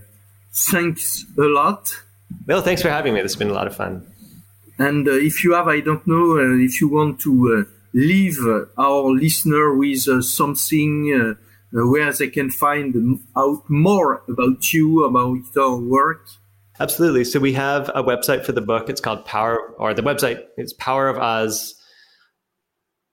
thanks 0.51 1.25
a 1.37 1.43
lot. 1.43 1.93
Well, 2.47 2.61
thanks 2.61 2.81
for 2.81 2.89
having 2.89 3.13
me. 3.13 3.21
This 3.21 3.33
has 3.33 3.39
been 3.39 3.49
a 3.49 3.53
lot 3.53 3.67
of 3.67 3.75
fun. 3.75 4.07
And 4.79 5.07
uh, 5.07 5.11
if 5.11 5.43
you 5.43 5.53
have, 5.53 5.67
I 5.67 5.81
don't 5.81 6.05
know, 6.07 6.37
uh, 6.37 6.57
if 6.57 6.81
you 6.81 6.89
want 6.89 7.19
to 7.21 7.67
leave 7.93 8.37
our 8.77 9.11
listener 9.11 9.75
with 9.75 10.23
something 10.23 11.35
where 11.71 12.11
they 12.13 12.29
can 12.29 12.49
find 12.49 13.19
out 13.35 13.69
more 13.69 14.23
about 14.27 14.73
you, 14.73 15.03
about 15.03 15.37
your 15.55 15.77
work. 15.77 16.27
Absolutely. 16.79 17.23
So 17.25 17.39
we 17.39 17.53
have 17.53 17.89
a 17.89 18.01
website 18.01 18.43
for 18.45 18.53
the 18.53 18.61
book. 18.61 18.89
It's 18.89 19.01
called 19.01 19.25
Power, 19.25 19.59
or 19.77 19.93
the 19.93 20.01
website 20.01 20.43
is 20.57 20.73
Power 20.73 21.07
of 21.09 21.17
Us, 21.17 21.75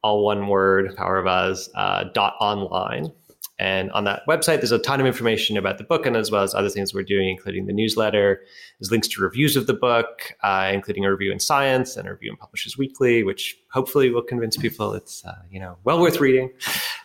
all 0.03 0.25
one 0.25 0.49
word, 0.49 0.95
Power 0.97 1.19
of 1.19 1.27
Us 1.27 1.69
uh, 1.75 2.05
dot 2.15 2.35
online. 2.41 3.13
And 3.61 3.91
on 3.91 4.05
that 4.05 4.23
website, 4.29 4.59
there's 4.59 4.71
a 4.71 4.79
ton 4.79 5.01
of 5.01 5.07
information 5.07 5.57
about 5.57 5.79
the 5.79 5.85
book 5.85 6.07
and 6.07 6.17
as 6.17 6.31
well 6.31 6.45
as 6.45 6.55
other 6.55 6.69
things 6.69 6.95
we're 6.95 7.03
doing, 7.03 7.29
including 7.29 7.67
the 7.67 7.73
newsletter. 7.73 8.41
There's 8.79 8.93
links 8.93 9.09
to 9.09 9.23
reviews 9.23 9.57
of 9.57 9.67
the 9.67 9.75
book, 9.75 10.33
uh, 10.45 10.71
including 10.73 11.05
a 11.05 11.11
review 11.11 11.33
in 11.33 11.41
Science 11.41 11.97
and 11.97 12.07
a 12.07 12.13
review 12.13 12.31
in 12.31 12.37
Publishers 12.37 12.79
Weekly, 12.79 13.25
which 13.25 13.59
hopefully 13.73 14.11
will 14.11 14.23
convince 14.23 14.57
people 14.57 14.95
it's 14.95 15.25
uh, 15.25 15.35
you 15.51 15.59
know 15.59 15.77
well 15.83 16.01
worth 16.01 16.21
reading. 16.21 16.53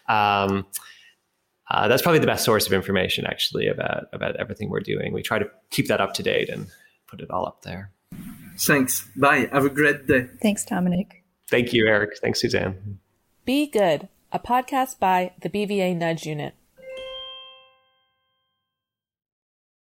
Um, 0.07 0.67
uh, 1.71 1.87
that's 1.87 2.03
probably 2.03 2.19
the 2.19 2.27
best 2.27 2.45
source 2.45 2.67
of 2.67 2.73
information 2.73 3.25
actually 3.25 3.67
about 3.67 4.05
about 4.13 4.35
everything 4.35 4.69
we're 4.69 4.81
doing. 4.81 5.11
We 5.11 5.23
try 5.23 5.39
to 5.39 5.49
keep 5.71 5.87
that 5.87 6.01
up 6.01 6.13
to 6.15 6.23
date 6.23 6.49
and 6.49 6.67
put 7.07 7.19
it 7.19 7.31
all 7.31 7.47
up 7.47 7.63
there. 7.63 7.91
Thanks. 8.59 9.07
Bye. 9.15 9.49
Have 9.51 9.65
a 9.65 9.69
great 9.69 10.05
day. 10.05 10.27
Thanks, 10.39 10.65
Dominic. 10.65 11.22
Thank 11.49 11.73
you, 11.73 11.87
Eric. 11.87 12.17
Thanks, 12.21 12.41
Suzanne. 12.41 12.99
Be 13.45 13.67
Good, 13.67 14.07
a 14.31 14.39
podcast 14.39 14.99
by 14.99 15.33
the 15.41 15.49
BVA 15.49 15.95
Nudge 15.95 16.25
Unit. 16.25 16.55